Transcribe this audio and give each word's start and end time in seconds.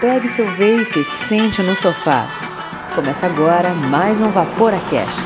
Pegue 0.00 0.28
seu 0.28 0.50
veículo 0.52 1.00
e 1.00 1.04
sente 1.04 1.62
no 1.62 1.74
sofá. 1.74 2.28
Começa 2.94 3.26
agora 3.26 3.72
mais 3.74 4.20
um 4.20 4.30
Vaporacast. 4.30 5.22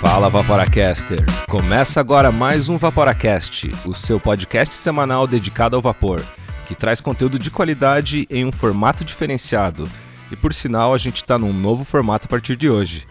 Fala 0.00 0.28
Vaporacasters! 0.28 1.42
Começa 1.48 2.00
agora 2.00 2.32
mais 2.32 2.68
um 2.68 2.76
Vaporacast, 2.78 3.70
o 3.84 3.94
seu 3.94 4.18
podcast 4.18 4.74
semanal 4.74 5.26
dedicado 5.26 5.76
ao 5.76 5.82
vapor, 5.82 6.22
que 6.66 6.74
traz 6.74 7.00
conteúdo 7.00 7.38
de 7.38 7.50
qualidade 7.50 8.26
em 8.30 8.44
um 8.44 8.52
formato 8.52 9.04
diferenciado. 9.04 9.88
E 10.30 10.36
por 10.36 10.52
sinal, 10.52 10.92
a 10.92 10.98
gente 10.98 11.16
está 11.16 11.38
num 11.38 11.52
novo 11.52 11.84
formato 11.84 12.26
a 12.26 12.28
partir 12.30 12.56
de 12.56 12.68
hoje. 12.68 13.04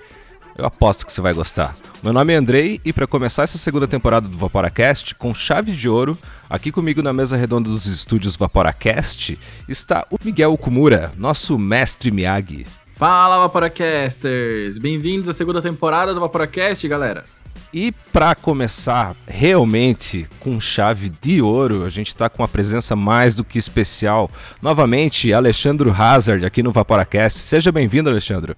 Eu 0.57 0.65
aposto 0.65 1.05
que 1.05 1.13
você 1.13 1.21
vai 1.21 1.33
gostar. 1.33 1.75
Meu 2.01 2.11
nome 2.11 2.33
é 2.33 2.35
Andrei 2.35 2.81
e 2.83 2.91
para 2.91 3.05
começar 3.05 3.43
essa 3.43 3.59
segunda 3.59 3.87
temporada 3.87 4.27
do 4.27 4.35
Vaporacast 4.35 5.13
com 5.13 5.31
chave 5.31 5.71
de 5.71 5.87
ouro, 5.87 6.17
aqui 6.49 6.71
comigo 6.71 7.03
na 7.03 7.13
mesa 7.13 7.37
redonda 7.37 7.69
dos 7.69 7.85
estúdios 7.85 8.35
Vaporacast 8.35 9.37
está 9.69 10.07
o 10.09 10.17
Miguel 10.23 10.53
Okumura, 10.53 11.11
nosso 11.15 11.59
mestre 11.59 12.09
Miyagi. 12.09 12.65
Fala 12.95 13.37
Vaporacasters! 13.37 14.79
Bem-vindos 14.79 15.29
à 15.29 15.33
segunda 15.33 15.61
temporada 15.61 16.11
do 16.11 16.19
Vaporacast, 16.19 16.87
galera. 16.87 17.23
E 17.71 17.91
para 18.11 18.33
começar 18.33 19.15
realmente 19.27 20.27
com 20.39 20.59
chave 20.59 21.11
de 21.21 21.39
ouro, 21.39 21.85
a 21.85 21.89
gente 21.89 22.07
está 22.07 22.29
com 22.29 22.41
uma 22.41 22.47
presença 22.47 22.95
mais 22.95 23.35
do 23.35 23.43
que 23.43 23.59
especial. 23.59 24.27
Novamente, 24.59 25.31
Alexandre 25.31 25.91
Hazard 25.91 26.43
aqui 26.43 26.63
no 26.63 26.71
Vaporacast. 26.71 27.37
Seja 27.37 27.71
bem-vindo, 27.71 28.09
Alexandre. 28.09 28.55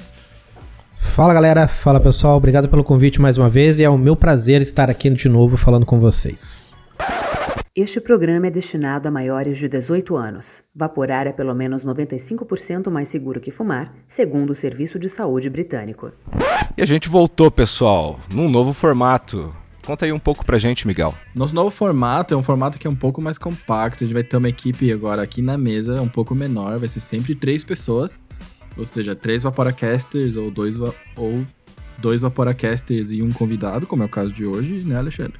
Fala 0.99 1.33
galera, 1.33 1.67
fala 1.67 1.99
pessoal, 1.99 2.35
obrigado 2.35 2.67
pelo 2.67 2.83
convite 2.83 3.21
mais 3.21 3.37
uma 3.37 3.49
vez 3.49 3.79
e 3.79 3.83
é 3.83 3.89
um 3.89 3.97
meu 3.97 4.15
prazer 4.15 4.61
estar 4.61 4.89
aqui 4.89 5.09
de 5.09 5.29
novo 5.29 5.55
falando 5.57 5.85
com 5.85 5.97
vocês. 5.97 6.75
Este 7.75 8.01
programa 8.01 8.47
é 8.47 8.51
destinado 8.51 9.07
a 9.07 9.11
maiores 9.11 9.57
de 9.57 9.69
18 9.69 10.15
anos. 10.17 10.61
Vaporar 10.75 11.25
é 11.25 11.31
pelo 11.31 11.55
menos 11.55 11.85
95% 11.85 12.89
mais 12.91 13.07
seguro 13.07 13.39
que 13.39 13.51
fumar, 13.51 13.93
segundo 14.05 14.51
o 14.51 14.55
Serviço 14.55 14.99
de 14.99 15.07
Saúde 15.07 15.49
Britânico. 15.49 16.11
E 16.77 16.81
a 16.81 16.85
gente 16.85 17.07
voltou, 17.07 17.49
pessoal, 17.49 18.19
num 18.33 18.49
novo 18.49 18.73
formato. 18.73 19.53
Conta 19.85 20.05
aí 20.05 20.11
um 20.11 20.19
pouco 20.19 20.45
pra 20.45 20.57
gente, 20.57 20.85
Miguel. 20.85 21.13
Nosso 21.33 21.55
novo 21.55 21.71
formato 21.71 22.33
é 22.33 22.37
um 22.37 22.43
formato 22.43 22.77
que 22.77 22.85
é 22.85 22.89
um 22.89 22.95
pouco 22.95 23.21
mais 23.21 23.37
compacto. 23.37 24.03
A 24.03 24.07
gente 24.07 24.13
vai 24.13 24.23
ter 24.23 24.35
uma 24.37 24.49
equipe 24.49 24.91
agora 24.91 25.21
aqui 25.23 25.41
na 25.41 25.57
mesa, 25.57 26.01
um 26.01 26.09
pouco 26.09 26.35
menor, 26.35 26.77
vai 26.79 26.89
ser 26.89 26.99
sempre 26.99 27.33
três 27.33 27.63
pessoas. 27.63 28.23
Ou 28.79 28.85
seja, 28.85 29.13
três 29.15 29.43
Vaporacasters 29.43 30.37
ou 30.37 30.49
dois, 30.49 30.77
va 30.77 30.93
ou 31.17 31.45
dois 31.97 32.21
Vaporacasters 32.21 33.11
e 33.11 33.21
um 33.21 33.29
convidado, 33.29 33.85
como 33.85 34.03
é 34.03 34.05
o 34.05 34.09
caso 34.09 34.33
de 34.33 34.45
hoje, 34.45 34.83
né, 34.85 34.95
Alexandre? 34.95 35.39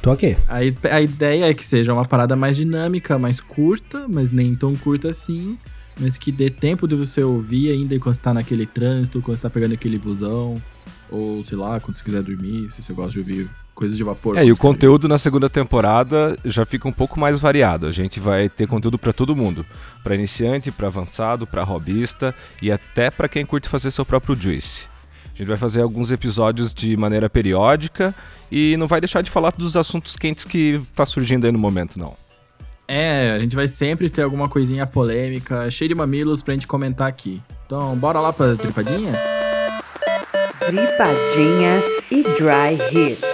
Tô 0.00 0.10
aqui. 0.10 0.36
A, 0.48 0.56
a 0.94 1.00
ideia 1.02 1.50
é 1.50 1.54
que 1.54 1.64
seja 1.64 1.92
uma 1.92 2.04
parada 2.04 2.34
mais 2.34 2.56
dinâmica, 2.56 3.18
mais 3.18 3.40
curta, 3.40 4.06
mas 4.08 4.32
nem 4.32 4.54
tão 4.54 4.74
curta 4.74 5.10
assim, 5.10 5.58
mas 6.00 6.16
que 6.16 6.32
dê 6.32 6.48
tempo 6.48 6.88
de 6.88 6.94
você 6.94 7.22
ouvir 7.22 7.70
ainda 7.70 7.98
quando 7.98 8.14
você 8.14 8.22
tá 8.22 8.32
naquele 8.32 8.66
trânsito, 8.66 9.20
quando 9.20 9.36
você 9.36 9.42
tá 9.42 9.50
pegando 9.50 9.74
aquele 9.74 9.98
busão, 9.98 10.60
ou 11.10 11.44
sei 11.44 11.58
lá, 11.58 11.78
quando 11.80 11.96
você 11.96 12.04
quiser 12.04 12.22
dormir, 12.22 12.70
se 12.70 12.82
você 12.82 12.92
gosta 12.92 13.12
de 13.12 13.18
ouvir 13.18 13.48
coisas 13.78 13.96
de 13.96 14.02
vapor. 14.02 14.36
É, 14.36 14.44
e 14.44 14.50
o 14.50 14.56
conteúdo 14.56 15.06
na 15.06 15.16
segunda 15.16 15.48
temporada 15.48 16.36
já 16.44 16.66
fica 16.66 16.88
um 16.88 16.92
pouco 16.92 17.20
mais 17.20 17.38
variado. 17.38 17.86
A 17.86 17.92
gente 17.92 18.18
vai 18.18 18.48
ter 18.48 18.66
conteúdo 18.66 18.98
para 18.98 19.12
todo 19.12 19.36
mundo, 19.36 19.64
para 20.02 20.16
iniciante, 20.16 20.72
para 20.72 20.88
avançado, 20.88 21.46
para 21.46 21.62
hobbyista 21.62 22.34
e 22.60 22.72
até 22.72 23.08
para 23.08 23.28
quem 23.28 23.46
curte 23.46 23.68
fazer 23.68 23.92
seu 23.92 24.04
próprio 24.04 24.34
juice. 24.34 24.86
A 25.32 25.38
gente 25.38 25.46
vai 25.46 25.56
fazer 25.56 25.80
alguns 25.80 26.10
episódios 26.10 26.74
de 26.74 26.96
maneira 26.96 27.30
periódica 27.30 28.12
e 28.50 28.76
não 28.76 28.88
vai 28.88 29.00
deixar 29.00 29.22
de 29.22 29.30
falar 29.30 29.52
dos 29.52 29.76
assuntos 29.76 30.16
quentes 30.16 30.44
que 30.44 30.80
tá 30.92 31.06
surgindo 31.06 31.46
aí 31.46 31.52
no 31.52 31.58
momento, 31.58 32.00
não. 32.00 32.16
É, 32.88 33.30
a 33.36 33.38
gente 33.38 33.54
vai 33.54 33.68
sempre 33.68 34.10
ter 34.10 34.22
alguma 34.22 34.48
coisinha 34.48 34.88
polêmica, 34.88 35.70
cheia 35.70 35.88
de 35.88 35.94
mamilos 35.94 36.42
pra 36.42 36.52
gente 36.52 36.66
comentar 36.66 37.06
aqui. 37.06 37.40
Então, 37.64 37.94
bora 37.94 38.18
lá 38.18 38.32
para 38.32 38.56
tripadinha? 38.56 39.12
Tripadinhas 40.66 41.84
e 42.10 42.24
Dry 42.24 42.78
Hits. 42.90 43.27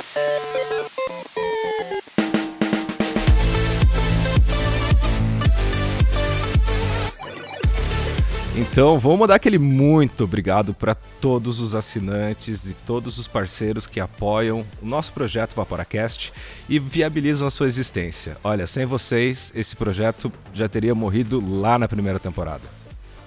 Então, 8.57 9.01
vamos 9.01 9.19
mandar 9.19 9.35
aquele 9.35 9.59
muito 9.59 10.23
obrigado 10.23 10.73
para 10.73 10.95
todos 10.95 11.59
os 11.59 11.75
assinantes 11.75 12.67
e 12.67 12.75
todos 12.87 13.19
os 13.19 13.27
parceiros 13.27 13.85
que 13.85 13.99
apoiam 13.99 14.65
o 14.81 14.87
nosso 14.87 15.13
projeto 15.13 15.57
Vaporacast 15.57 16.33
e 16.69 16.79
viabilizam 16.79 17.49
a 17.49 17.51
sua 17.51 17.67
existência. 17.67 18.37
Olha, 18.45 18.65
sem 18.69 18.87
vocês, 18.87 19.53
esse 19.57 19.75
projeto 19.75 20.31
já 20.53 20.69
teria 20.69 20.95
morrido 20.95 21.43
lá 21.61 21.77
na 21.77 21.89
primeira 21.89 22.21
temporada. 22.21 22.63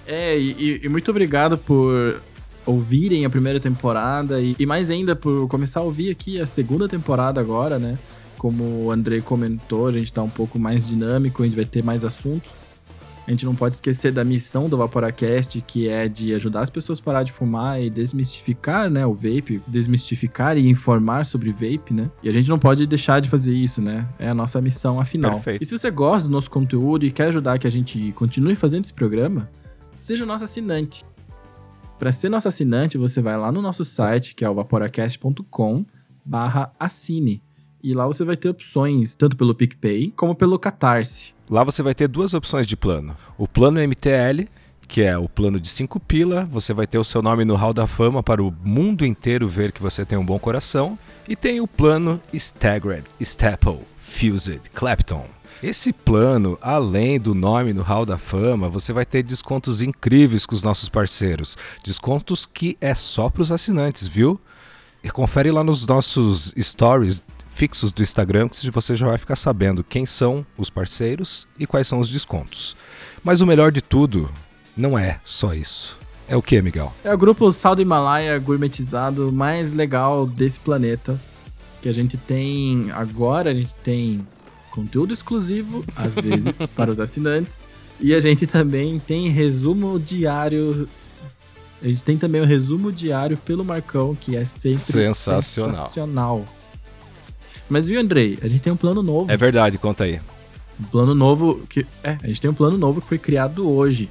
É, 0.06 0.38
e, 0.38 0.80
e 0.82 0.88
muito 0.88 1.10
obrigado 1.10 1.58
por 1.58 2.22
ouvirem 2.64 3.26
a 3.26 3.30
primeira 3.30 3.60
temporada 3.60 4.40
e, 4.40 4.56
e, 4.58 4.64
mais 4.64 4.90
ainda 4.90 5.14
por 5.14 5.46
começar 5.46 5.80
a 5.80 5.82
ouvir 5.82 6.10
aqui 6.10 6.40
a 6.40 6.46
segunda 6.46 6.88
temporada 6.88 7.38
agora, 7.38 7.78
né? 7.78 7.98
Como 8.38 8.86
o 8.86 8.90
Andrei 8.90 9.20
comentou, 9.20 9.88
a 9.88 9.92
gente 9.92 10.10
tá 10.10 10.22
um 10.22 10.30
pouco 10.30 10.58
mais 10.58 10.86
dinâmico, 10.86 11.42
a 11.42 11.46
gente 11.46 11.56
vai 11.56 11.66
ter 11.66 11.84
mais 11.84 12.02
assuntos. 12.02 12.57
A 13.28 13.30
gente 13.30 13.44
não 13.44 13.54
pode 13.54 13.74
esquecer 13.74 14.10
da 14.10 14.24
missão 14.24 14.70
do 14.70 14.78
Vaporacast, 14.78 15.62
que 15.66 15.86
é 15.86 16.08
de 16.08 16.32
ajudar 16.32 16.62
as 16.62 16.70
pessoas 16.70 16.98
a 16.98 17.02
parar 17.02 17.24
de 17.24 17.30
fumar 17.30 17.78
e 17.78 17.90
desmistificar, 17.90 18.88
né, 18.88 19.04
o 19.04 19.12
vape, 19.12 19.60
desmistificar 19.66 20.56
e 20.56 20.66
informar 20.66 21.26
sobre 21.26 21.52
vape, 21.52 21.92
né? 21.92 22.10
E 22.22 22.28
a 22.30 22.32
gente 22.32 22.48
não 22.48 22.58
pode 22.58 22.86
deixar 22.86 23.20
de 23.20 23.28
fazer 23.28 23.54
isso, 23.54 23.82
né? 23.82 24.08
É 24.18 24.30
a 24.30 24.34
nossa 24.34 24.62
missão 24.62 24.98
afinal. 24.98 25.32
Perfeito. 25.32 25.62
E 25.62 25.66
se 25.66 25.76
você 25.76 25.90
gosta 25.90 26.26
do 26.26 26.32
nosso 26.32 26.50
conteúdo 26.50 27.04
e 27.04 27.10
quer 27.10 27.26
ajudar 27.26 27.58
que 27.58 27.66
a 27.66 27.70
gente 27.70 28.12
continue 28.12 28.54
fazendo 28.54 28.84
esse 28.84 28.94
programa, 28.94 29.50
seja 29.92 30.24
nosso 30.24 30.44
assinante. 30.44 31.04
Para 31.98 32.10
ser 32.10 32.30
nosso 32.30 32.48
assinante, 32.48 32.96
você 32.96 33.20
vai 33.20 33.36
lá 33.36 33.52
no 33.52 33.60
nosso 33.60 33.84
site, 33.84 34.34
que 34.34 34.42
é 34.42 34.48
o 34.48 34.54
vaporacast.com/assine. 34.54 37.42
E 37.82 37.94
lá 37.94 38.06
você 38.06 38.24
vai 38.24 38.36
ter 38.36 38.48
opções 38.48 39.14
tanto 39.14 39.36
pelo 39.36 39.54
PicPay 39.54 40.12
como 40.16 40.34
pelo 40.34 40.58
Catarse. 40.58 41.32
Lá 41.48 41.62
você 41.62 41.82
vai 41.82 41.94
ter 41.94 42.08
duas 42.08 42.34
opções 42.34 42.66
de 42.66 42.76
plano. 42.76 43.16
O 43.36 43.46
plano 43.46 43.80
MTL, 43.80 44.48
que 44.88 45.02
é 45.02 45.16
o 45.16 45.28
plano 45.28 45.60
de 45.60 45.68
5 45.68 46.00
pila, 46.00 46.44
você 46.50 46.74
vai 46.74 46.86
ter 46.86 46.98
o 46.98 47.04
seu 47.04 47.22
nome 47.22 47.44
no 47.44 47.54
Hall 47.54 47.72
da 47.72 47.86
Fama 47.86 48.22
para 48.22 48.42
o 48.42 48.52
mundo 48.64 49.06
inteiro 49.06 49.46
ver 49.46 49.70
que 49.70 49.82
você 49.82 50.04
tem 50.04 50.18
um 50.18 50.24
bom 50.24 50.38
coração. 50.38 50.98
E 51.28 51.36
tem 51.36 51.60
o 51.60 51.68
plano 51.68 52.20
Staggered, 52.32 53.04
Staple, 53.20 53.80
Fused, 53.98 54.62
Clapton. 54.74 55.26
Esse 55.62 55.92
plano, 55.92 56.56
além 56.62 57.18
do 57.18 57.34
nome 57.34 57.72
no 57.72 57.82
Hall 57.82 58.06
da 58.06 58.16
Fama, 58.16 58.68
você 58.68 58.92
vai 58.92 59.04
ter 59.04 59.22
descontos 59.22 59.82
incríveis 59.82 60.46
com 60.46 60.54
os 60.54 60.62
nossos 60.62 60.88
parceiros. 60.88 61.56
Descontos 61.84 62.46
que 62.46 62.76
é 62.80 62.94
só 62.94 63.28
para 63.28 63.42
os 63.42 63.52
assinantes, 63.52 64.06
viu? 64.06 64.40
E 65.02 65.10
confere 65.10 65.50
lá 65.50 65.62
nos 65.62 65.86
nossos 65.86 66.54
stories 66.58 67.22
fixos 67.58 67.90
do 67.90 68.02
Instagram 68.02 68.48
que 68.48 68.70
você 68.70 68.94
já 68.94 69.08
vai 69.08 69.18
ficar 69.18 69.34
sabendo 69.34 69.82
quem 69.82 70.06
são 70.06 70.46
os 70.56 70.70
parceiros 70.70 71.44
e 71.58 71.66
quais 71.66 71.88
são 71.88 71.98
os 71.98 72.08
descontos. 72.08 72.76
Mas 73.24 73.40
o 73.40 73.46
melhor 73.46 73.72
de 73.72 73.82
tudo 73.82 74.30
não 74.76 74.96
é 74.96 75.18
só 75.24 75.52
isso. 75.52 75.98
É 76.28 76.36
o 76.36 76.42
que, 76.42 76.62
Miguel? 76.62 76.94
É 77.02 77.12
o 77.12 77.18
grupo 77.18 77.52
Sal 77.52 77.74
do 77.74 77.82
Himalaia 77.82 78.38
gourmetizado 78.38 79.32
mais 79.32 79.74
legal 79.74 80.24
desse 80.24 80.60
planeta. 80.60 81.20
Que 81.82 81.88
a 81.88 81.92
gente 81.92 82.16
tem 82.16 82.92
agora, 82.92 83.50
a 83.50 83.54
gente 83.54 83.74
tem 83.82 84.24
conteúdo 84.70 85.12
exclusivo, 85.12 85.84
às 85.96 86.14
vezes, 86.14 86.54
para 86.76 86.92
os 86.92 87.00
assinantes. 87.00 87.58
E 87.98 88.14
a 88.14 88.20
gente 88.20 88.46
também 88.46 89.00
tem 89.00 89.30
resumo 89.30 89.98
diário. 89.98 90.88
A 91.82 91.88
gente 91.88 92.04
tem 92.04 92.16
também 92.16 92.40
o 92.40 92.44
resumo 92.44 92.92
diário 92.92 93.36
pelo 93.36 93.64
Marcão, 93.64 94.14
que 94.14 94.36
é 94.36 94.44
sempre 94.44 94.76
sensacional. 94.78 95.74
sensacional. 95.74 96.57
Mas 97.68 97.86
viu, 97.86 98.00
Andrei? 98.00 98.38
A 98.42 98.48
gente 98.48 98.62
tem 98.62 98.72
um 98.72 98.76
plano 98.76 99.02
novo. 99.02 99.30
É 99.30 99.36
verdade, 99.36 99.78
conta 99.78 100.04
aí. 100.04 100.20
Um 100.80 100.84
plano 100.84 101.14
novo 101.14 101.62
que. 101.68 101.86
É, 102.02 102.16
a 102.22 102.26
gente 102.26 102.40
tem 102.40 102.50
um 102.50 102.54
plano 102.54 102.78
novo 102.78 103.00
que 103.00 103.08
foi 103.08 103.18
criado 103.18 103.68
hoje. 103.68 104.08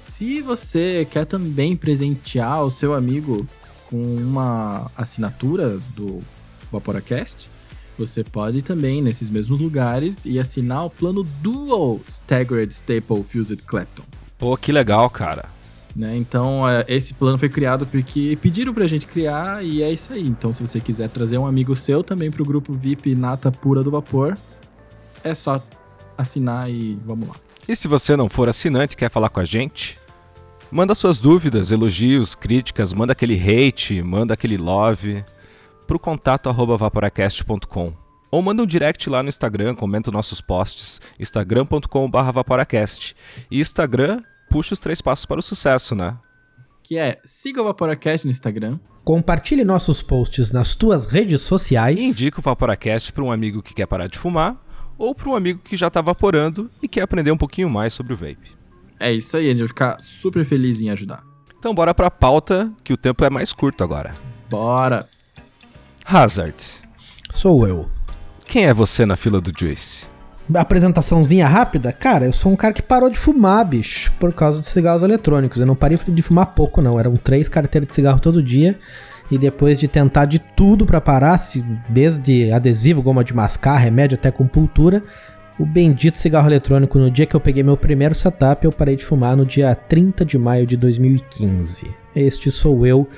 Se 0.00 0.40
você 0.42 1.06
quer 1.10 1.26
também 1.26 1.76
presentear 1.76 2.64
o 2.64 2.70
seu 2.70 2.94
amigo 2.94 3.46
com 3.90 3.96
uma 3.96 4.90
assinatura 4.96 5.78
do 5.96 6.22
Vaporacast, 6.70 7.48
você 7.96 8.24
pode 8.24 8.62
também, 8.62 9.00
nesses 9.00 9.30
mesmos 9.30 9.60
lugares, 9.60 10.18
e 10.24 10.38
assinar 10.38 10.84
o 10.84 10.90
plano 10.90 11.24
Dual 11.40 12.00
Staggered 12.08 12.72
Staple 12.72 13.24
Fused 13.30 13.62
Clapton. 13.66 14.02
Pô, 14.38 14.56
que 14.56 14.72
legal, 14.72 15.08
cara. 15.08 15.46
Né? 15.94 16.16
Então, 16.16 16.68
é, 16.68 16.84
esse 16.88 17.14
plano 17.14 17.38
foi 17.38 17.48
criado 17.48 17.86
porque 17.86 18.36
pediram 18.42 18.74
pra 18.74 18.86
gente 18.86 19.06
criar 19.06 19.64
e 19.64 19.82
é 19.82 19.92
isso 19.92 20.12
aí. 20.12 20.26
Então, 20.26 20.52
se 20.52 20.60
você 20.60 20.80
quiser 20.80 21.08
trazer 21.08 21.38
um 21.38 21.46
amigo 21.46 21.76
seu 21.76 22.02
também 22.02 22.30
pro 22.30 22.44
grupo 22.44 22.72
VIP 22.72 23.14
Nata 23.14 23.52
Pura 23.52 23.82
do 23.82 23.90
Vapor, 23.90 24.36
é 25.22 25.34
só 25.34 25.62
assinar 26.18 26.68
e 26.70 26.98
vamos 27.04 27.28
lá. 27.28 27.34
E 27.68 27.76
se 27.76 27.86
você 27.86 28.16
não 28.16 28.28
for 28.28 28.48
assinante 28.48 28.94
e 28.94 28.96
quer 28.96 29.10
falar 29.10 29.28
com 29.28 29.40
a 29.40 29.44
gente, 29.44 29.98
manda 30.70 30.94
suas 30.94 31.18
dúvidas, 31.18 31.70
elogios, 31.70 32.34
críticas, 32.34 32.92
manda 32.92 33.12
aquele 33.12 33.34
hate, 33.34 34.02
manda 34.02 34.34
aquele 34.34 34.56
love 34.56 35.24
pro 35.86 35.98
contato 35.98 36.48
arroba 36.48 36.76
vaporacast.com 36.76 37.92
ou 38.34 38.42
manda 38.42 38.64
um 38.64 38.66
direct 38.66 39.08
lá 39.08 39.22
no 39.22 39.28
Instagram, 39.28 39.76
comenta 39.76 40.10
nossos 40.10 40.40
posts, 40.40 41.00
instagram.com.br 41.20 42.32
vaporacast. 42.32 43.14
E 43.48 43.60
Instagram 43.60 44.24
puxa 44.54 44.72
os 44.72 44.78
três 44.78 45.00
passos 45.00 45.26
para 45.26 45.40
o 45.40 45.42
sucesso, 45.42 45.96
né? 45.96 46.16
Que 46.80 46.96
é, 46.96 47.18
siga 47.24 47.60
o 47.60 47.64
Vaporacast 47.64 48.24
no 48.24 48.30
Instagram. 48.30 48.78
Compartilhe 49.02 49.64
nossos 49.64 50.00
posts 50.00 50.52
nas 50.52 50.76
tuas 50.76 51.06
redes 51.06 51.42
sociais. 51.42 51.98
E 51.98 52.04
indica 52.04 52.38
o 52.38 52.42
Vaporacast 52.42 53.12
para 53.12 53.24
um 53.24 53.32
amigo 53.32 53.60
que 53.60 53.74
quer 53.74 53.86
parar 53.86 54.06
de 54.06 54.16
fumar 54.16 54.56
ou 54.96 55.12
para 55.12 55.28
um 55.28 55.34
amigo 55.34 55.58
que 55.58 55.76
já 55.76 55.88
está 55.88 56.00
vaporando 56.00 56.70
e 56.80 56.86
quer 56.86 57.02
aprender 57.02 57.32
um 57.32 57.36
pouquinho 57.36 57.68
mais 57.68 57.92
sobre 57.94 58.12
o 58.12 58.16
vape. 58.16 58.52
É 59.00 59.12
isso 59.12 59.36
aí, 59.36 59.46
a 59.46 59.50
gente 59.50 59.58
vai 59.58 59.68
ficar 59.68 60.00
super 60.00 60.44
feliz 60.44 60.80
em 60.80 60.88
ajudar. 60.88 61.24
Então 61.58 61.74
bora 61.74 61.92
para 61.92 62.06
a 62.06 62.10
pauta, 62.10 62.72
que 62.84 62.92
o 62.92 62.96
tempo 62.96 63.24
é 63.24 63.30
mais 63.30 63.52
curto 63.52 63.82
agora. 63.82 64.14
Bora! 64.48 65.08
Hazard. 66.04 66.54
Sou 67.28 67.66
eu. 67.66 67.90
Quem 68.46 68.66
é 68.66 68.72
você 68.72 69.04
na 69.04 69.16
fila 69.16 69.40
do 69.40 69.52
Juice? 69.58 70.13
Apresentaçãozinha 70.52 71.46
rápida? 71.46 71.92
Cara, 71.92 72.26
eu 72.26 72.32
sou 72.32 72.52
um 72.52 72.56
cara 72.56 72.74
que 72.74 72.82
parou 72.82 73.08
de 73.08 73.18
fumar, 73.18 73.64
bicho, 73.64 74.12
por 74.18 74.32
causa 74.32 74.60
de 74.60 74.66
cigarros 74.66 75.02
eletrônicos. 75.02 75.58
Eu 75.58 75.66
não 75.66 75.74
parei 75.74 75.96
de 75.96 76.22
fumar 76.22 76.46
pouco, 76.54 76.82
não. 76.82 77.00
Eram 77.00 77.16
três 77.16 77.48
carteiras 77.48 77.88
de 77.88 77.94
cigarro 77.94 78.20
todo 78.20 78.42
dia. 78.42 78.78
E 79.30 79.38
depois 79.38 79.80
de 79.80 79.88
tentar 79.88 80.26
de 80.26 80.38
tudo 80.38 80.84
para 80.84 81.00
parar, 81.00 81.40
desde 81.88 82.52
adesivo, 82.52 83.00
goma 83.00 83.24
de 83.24 83.34
mascar, 83.34 83.76
remédio 83.78 84.16
até 84.16 84.30
compultura, 84.30 85.02
o 85.58 85.64
bendito 85.64 86.18
cigarro 86.18 86.48
eletrônico, 86.48 86.98
no 86.98 87.10
dia 87.10 87.24
que 87.24 87.34
eu 87.34 87.40
peguei 87.40 87.62
meu 87.62 87.76
primeiro 87.76 88.14
setup, 88.14 88.64
eu 88.64 88.72
parei 88.72 88.96
de 88.96 89.04
fumar 89.04 89.36
no 89.36 89.46
dia 89.46 89.74
30 89.74 90.24
de 90.24 90.36
maio 90.36 90.66
de 90.66 90.76
2015. 90.76 91.90
Este 92.14 92.50
sou 92.50 92.86
eu, 92.86 93.08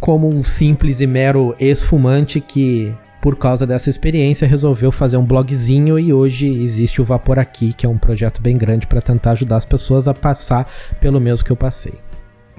como 0.00 0.28
um 0.28 0.42
simples 0.44 1.00
e 1.00 1.06
mero 1.06 1.54
ex-fumante 1.58 2.40
que 2.40 2.94
por 3.20 3.36
causa 3.36 3.66
dessa 3.66 3.90
experiência, 3.90 4.46
resolveu 4.46 4.92
fazer 4.92 5.16
um 5.16 5.24
blogzinho 5.24 5.98
e 5.98 6.12
hoje 6.12 6.48
existe 6.62 7.00
o 7.00 7.04
Vapor 7.04 7.38
Aqui, 7.38 7.72
que 7.72 7.86
é 7.86 7.88
um 7.88 7.98
projeto 7.98 8.40
bem 8.40 8.56
grande 8.56 8.86
para 8.86 9.00
tentar 9.00 9.32
ajudar 9.32 9.56
as 9.56 9.64
pessoas 9.64 10.06
a 10.06 10.14
passar 10.14 10.70
pelo 11.00 11.20
mesmo 11.20 11.44
que 11.44 11.50
eu 11.50 11.56
passei. 11.56 11.94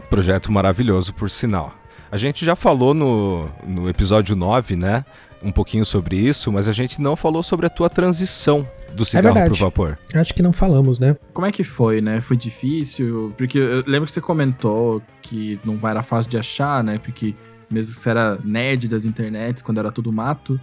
Projeto 0.09 0.51
maravilhoso, 0.51 1.13
por 1.13 1.29
sinal. 1.29 1.73
A 2.11 2.17
gente 2.17 2.45
já 2.45 2.55
falou 2.55 2.93
no, 2.93 3.49
no 3.65 3.89
episódio 3.89 4.35
9, 4.35 4.75
né? 4.75 5.03
Um 5.43 5.51
pouquinho 5.51 5.85
sobre 5.85 6.15
isso, 6.15 6.51
mas 6.51 6.67
a 6.67 6.71
gente 6.71 7.01
não 7.01 7.15
falou 7.15 7.43
sobre 7.43 7.65
a 7.65 7.69
tua 7.69 7.89
transição 7.89 8.65
do 8.93 9.05
cigarro 9.05 9.37
é 9.37 9.45
pro 9.45 9.55
vapor. 9.55 9.97
Acho 10.13 10.33
que 10.33 10.41
não 10.41 10.51
falamos, 10.51 10.99
né? 10.99 11.15
Como 11.33 11.45
é 11.45 11.51
que 11.51 11.63
foi, 11.63 12.01
né? 12.01 12.21
Foi 12.21 12.37
difícil? 12.37 13.33
Porque 13.37 13.57
eu 13.57 13.83
lembro 13.85 14.05
que 14.05 14.11
você 14.11 14.21
comentou 14.21 15.01
que 15.21 15.59
não 15.63 15.77
era 15.87 16.01
fácil 16.01 16.31
de 16.31 16.37
achar, 16.37 16.83
né? 16.83 16.97
Porque 16.97 17.35
mesmo 17.69 17.93
que 17.93 17.99
você 17.99 18.09
era 18.09 18.39
nerd 18.43 18.87
das 18.87 19.05
internets, 19.05 19.61
quando 19.61 19.79
era 19.79 19.91
tudo 19.91 20.11
mato, 20.11 20.59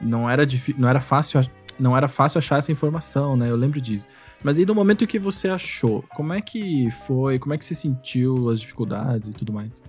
não 0.00 0.28
era, 0.28 0.44
não 0.76 0.88
era 0.88 1.00
fácil 1.00 1.40
não 1.78 1.96
era 1.96 2.06
fácil 2.06 2.38
achar 2.38 2.58
essa 2.58 2.70
informação, 2.70 3.36
né? 3.36 3.50
Eu 3.50 3.56
lembro 3.56 3.80
disso. 3.80 4.06
Mas 4.42 4.58
aí 4.58 4.64
do 4.64 4.74
momento 4.74 5.06
que 5.06 5.18
você 5.18 5.48
achou, 5.48 6.04
como 6.14 6.32
é 6.32 6.40
que 6.40 6.90
foi? 7.06 7.38
Como 7.38 7.54
é 7.54 7.58
que 7.58 7.64
você 7.64 7.74
sentiu 7.74 8.50
as 8.50 8.60
dificuldades 8.60 9.28
e 9.28 9.32
tudo 9.32 9.52
mais? 9.52 9.82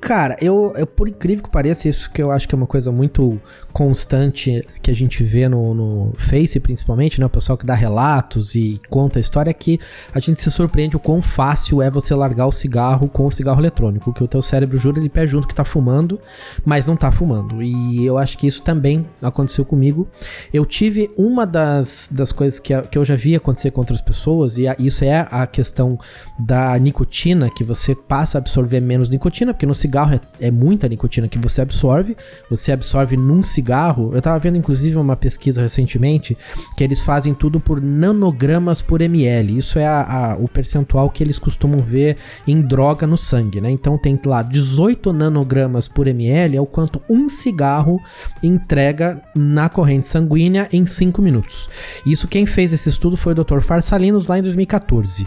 Cara, 0.00 0.36
eu, 0.40 0.72
eu, 0.76 0.86
por 0.86 1.08
incrível 1.08 1.42
que 1.42 1.50
pareça, 1.50 1.88
isso 1.88 2.10
que 2.10 2.22
eu 2.22 2.30
acho 2.30 2.46
que 2.46 2.54
é 2.54 2.56
uma 2.56 2.68
coisa 2.68 2.92
muito 2.92 3.40
constante 3.72 4.66
que 4.80 4.92
a 4.92 4.94
gente 4.94 5.24
vê 5.24 5.48
no, 5.48 5.74
no 5.74 6.12
Face, 6.16 6.58
principalmente, 6.60 7.18
né? 7.18 7.26
O 7.26 7.30
pessoal 7.30 7.58
que 7.58 7.66
dá 7.66 7.74
relatos 7.74 8.54
e 8.54 8.80
conta 8.88 9.18
a 9.18 9.20
história, 9.20 9.50
é 9.50 9.54
que 9.54 9.80
a 10.14 10.20
gente 10.20 10.40
se 10.40 10.50
surpreende 10.52 10.96
o 10.96 11.00
quão 11.00 11.20
fácil 11.20 11.82
é 11.82 11.90
você 11.90 12.14
largar 12.14 12.46
o 12.46 12.52
cigarro 12.52 13.08
com 13.08 13.26
o 13.26 13.30
cigarro 13.30 13.60
eletrônico. 13.60 14.12
Que 14.12 14.22
o 14.22 14.28
teu 14.28 14.40
cérebro 14.40 14.78
jura 14.78 15.00
de 15.00 15.08
pé 15.08 15.26
junto 15.26 15.48
que 15.48 15.54
tá 15.54 15.64
fumando, 15.64 16.20
mas 16.64 16.86
não 16.86 16.96
tá 16.96 17.10
fumando. 17.10 17.60
E 17.60 18.06
eu 18.06 18.18
acho 18.18 18.38
que 18.38 18.46
isso 18.46 18.62
também 18.62 19.04
aconteceu 19.20 19.64
comigo. 19.64 20.06
Eu 20.52 20.64
tive 20.64 21.10
uma 21.16 21.44
das, 21.44 22.08
das 22.10 22.30
coisas 22.30 22.60
que, 22.60 22.80
que 22.82 22.96
eu 22.96 23.04
já 23.04 23.16
vi 23.16 23.34
acontecer 23.34 23.72
com 23.72 23.80
outras 23.80 24.00
pessoas, 24.00 24.58
e 24.58 24.68
a, 24.68 24.76
isso 24.78 25.04
é 25.04 25.26
a 25.28 25.44
questão 25.46 25.98
da 26.38 26.78
nicotina, 26.78 27.50
que 27.50 27.64
você 27.64 27.96
passa 27.96 28.38
a 28.38 28.40
absorver 28.40 28.80
menos 28.80 29.08
nicotina, 29.08 29.52
porque 29.52 29.66
no 29.66 29.74
cigarro 29.74 29.87
cigarro 29.88 30.14
é, 30.14 30.48
é, 30.48 30.50
muita 30.50 30.88
nicotina 30.88 31.26
que 31.26 31.38
você 31.38 31.62
absorve. 31.62 32.16
Você 32.50 32.70
absorve 32.70 33.16
num 33.16 33.42
cigarro. 33.42 34.12
Eu 34.14 34.20
tava 34.20 34.38
vendo 34.38 34.58
inclusive 34.58 34.96
uma 34.96 35.16
pesquisa 35.16 35.62
recentemente 35.62 36.36
que 36.76 36.84
eles 36.84 37.00
fazem 37.00 37.32
tudo 37.34 37.58
por 37.58 37.80
nanogramas 37.80 38.82
por 38.82 39.00
ml. 39.00 39.56
Isso 39.56 39.78
é 39.78 39.86
a, 39.86 40.02
a, 40.32 40.36
o 40.36 40.46
percentual 40.46 41.10
que 41.10 41.24
eles 41.24 41.38
costumam 41.38 41.80
ver 41.80 42.18
em 42.46 42.60
droga 42.60 43.06
no 43.06 43.16
sangue, 43.16 43.60
né? 43.60 43.70
Então 43.70 43.96
tem 43.96 44.18
lá 44.24 44.42
18 44.42 45.12
nanogramas 45.12 45.88
por 45.88 46.06
ml 46.06 46.56
é 46.56 46.60
o 46.60 46.66
quanto 46.66 47.00
um 47.08 47.28
cigarro 47.28 48.00
entrega 48.42 49.22
na 49.34 49.68
corrente 49.68 50.06
sanguínea 50.06 50.68
em 50.72 50.84
5 50.84 51.22
minutos. 51.22 51.70
Isso 52.04 52.28
quem 52.28 52.44
fez 52.44 52.72
esse 52.72 52.88
estudo 52.88 53.16
foi 53.16 53.32
o 53.32 53.44
Dr. 53.44 53.60
Farsalinos 53.60 54.26
lá 54.26 54.38
em 54.38 54.42
2014. 54.42 55.26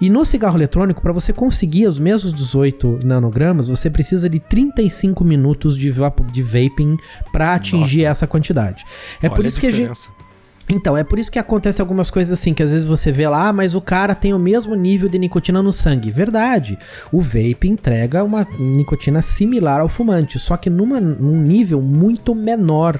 E 0.00 0.10
no 0.10 0.24
cigarro 0.24 0.56
eletrônico, 0.56 1.00
para 1.00 1.12
você 1.12 1.32
conseguir 1.32 1.86
os 1.86 1.98
mesmos 1.98 2.32
18 2.32 3.00
nanogramas, 3.04 3.68
você 3.68 3.90
precisa 3.90 4.28
de 4.28 4.40
35 4.40 5.24
minutos 5.24 5.76
de, 5.76 5.92
de 6.32 6.42
vaping 6.42 6.96
para 7.32 7.54
atingir 7.54 7.98
Nossa. 7.98 8.10
essa 8.10 8.26
quantidade. 8.26 8.84
É 9.22 9.26
Olha 9.26 9.36
por 9.36 9.44
isso 9.44 9.60
que 9.60 9.66
a 9.66 9.70
gente 9.72 10.08
então, 10.68 10.96
é 10.96 11.04
por 11.04 11.18
isso 11.18 11.30
que 11.30 11.38
acontece 11.38 11.80
algumas 11.80 12.10
coisas 12.10 12.38
assim, 12.38 12.54
que 12.54 12.62
às 12.62 12.70
vezes 12.70 12.86
você 12.86 13.12
vê 13.12 13.28
lá, 13.28 13.48
ah, 13.48 13.52
mas 13.52 13.74
o 13.74 13.80
cara 13.80 14.14
tem 14.14 14.32
o 14.32 14.38
mesmo 14.38 14.74
nível 14.74 15.08
de 15.08 15.18
nicotina 15.18 15.62
no 15.62 15.72
sangue. 15.72 16.10
Verdade. 16.10 16.78
O 17.12 17.20
vape 17.20 17.68
entrega 17.68 18.24
uma 18.24 18.46
nicotina 18.58 19.20
similar 19.20 19.80
ao 19.80 19.88
fumante, 19.88 20.38
só 20.38 20.56
que 20.56 20.70
numa, 20.70 21.00
num 21.00 21.40
nível 21.42 21.82
muito 21.82 22.34
menor. 22.34 22.98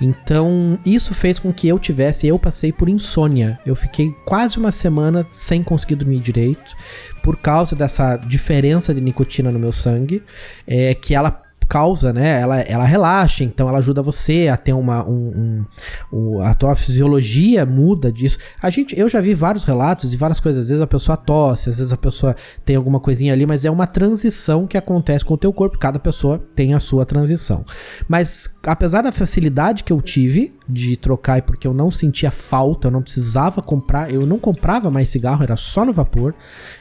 Então, 0.00 0.78
isso 0.86 1.12
fez 1.12 1.38
com 1.38 1.52
que 1.52 1.66
eu 1.66 1.78
tivesse, 1.78 2.28
eu 2.28 2.38
passei 2.38 2.72
por 2.72 2.88
insônia. 2.88 3.58
Eu 3.66 3.74
fiquei 3.74 4.14
quase 4.24 4.58
uma 4.58 4.70
semana 4.70 5.26
sem 5.30 5.64
conseguir 5.64 5.96
dormir 5.96 6.20
direito, 6.20 6.76
por 7.22 7.36
causa 7.36 7.74
dessa 7.74 8.16
diferença 8.16 8.94
de 8.94 9.00
nicotina 9.00 9.50
no 9.50 9.58
meu 9.58 9.72
sangue, 9.72 10.22
é, 10.66 10.94
que 10.94 11.14
ela 11.14 11.42
causa, 11.70 12.12
né? 12.12 12.40
Ela, 12.40 12.60
ela 12.62 12.84
relaxa, 12.84 13.44
então 13.44 13.68
ela 13.68 13.78
ajuda 13.78 14.02
você 14.02 14.48
a 14.48 14.56
ter 14.56 14.72
uma. 14.72 15.08
Um, 15.08 15.64
um, 16.12 16.36
um, 16.36 16.40
a 16.40 16.52
tua 16.52 16.74
fisiologia 16.74 17.64
muda 17.64 18.10
disso. 18.10 18.38
A 18.60 18.68
gente, 18.70 18.98
eu 18.98 19.08
já 19.08 19.20
vi 19.20 19.34
vários 19.34 19.64
relatos 19.64 20.12
e 20.12 20.16
várias 20.16 20.40
coisas. 20.40 20.64
Às 20.64 20.70
vezes 20.70 20.82
a 20.82 20.86
pessoa 20.88 21.16
tosse, 21.16 21.70
às 21.70 21.78
vezes 21.78 21.92
a 21.92 21.96
pessoa 21.96 22.34
tem 22.64 22.74
alguma 22.74 22.98
coisinha 22.98 23.32
ali, 23.32 23.46
mas 23.46 23.64
é 23.64 23.70
uma 23.70 23.86
transição 23.86 24.66
que 24.66 24.76
acontece 24.76 25.24
com 25.24 25.34
o 25.34 25.38
teu 25.38 25.52
corpo. 25.52 25.78
Cada 25.78 26.00
pessoa 26.00 26.42
tem 26.56 26.74
a 26.74 26.80
sua 26.80 27.06
transição. 27.06 27.64
Mas 28.08 28.58
apesar 28.66 29.02
da 29.02 29.12
facilidade 29.12 29.84
que 29.84 29.92
eu 29.92 30.02
tive 30.02 30.52
de 30.68 30.96
trocar, 30.96 31.42
porque 31.42 31.66
eu 31.66 31.74
não 31.74 31.90
sentia 31.90 32.30
falta, 32.30 32.88
eu 32.88 32.92
não 32.92 33.02
precisava 33.02 33.62
comprar, 33.62 34.12
eu 34.12 34.24
não 34.26 34.38
comprava 34.38 34.90
mais 34.90 35.08
cigarro, 35.08 35.42
era 35.42 35.56
só 35.56 35.84
no 35.84 35.92
vapor. 35.92 36.34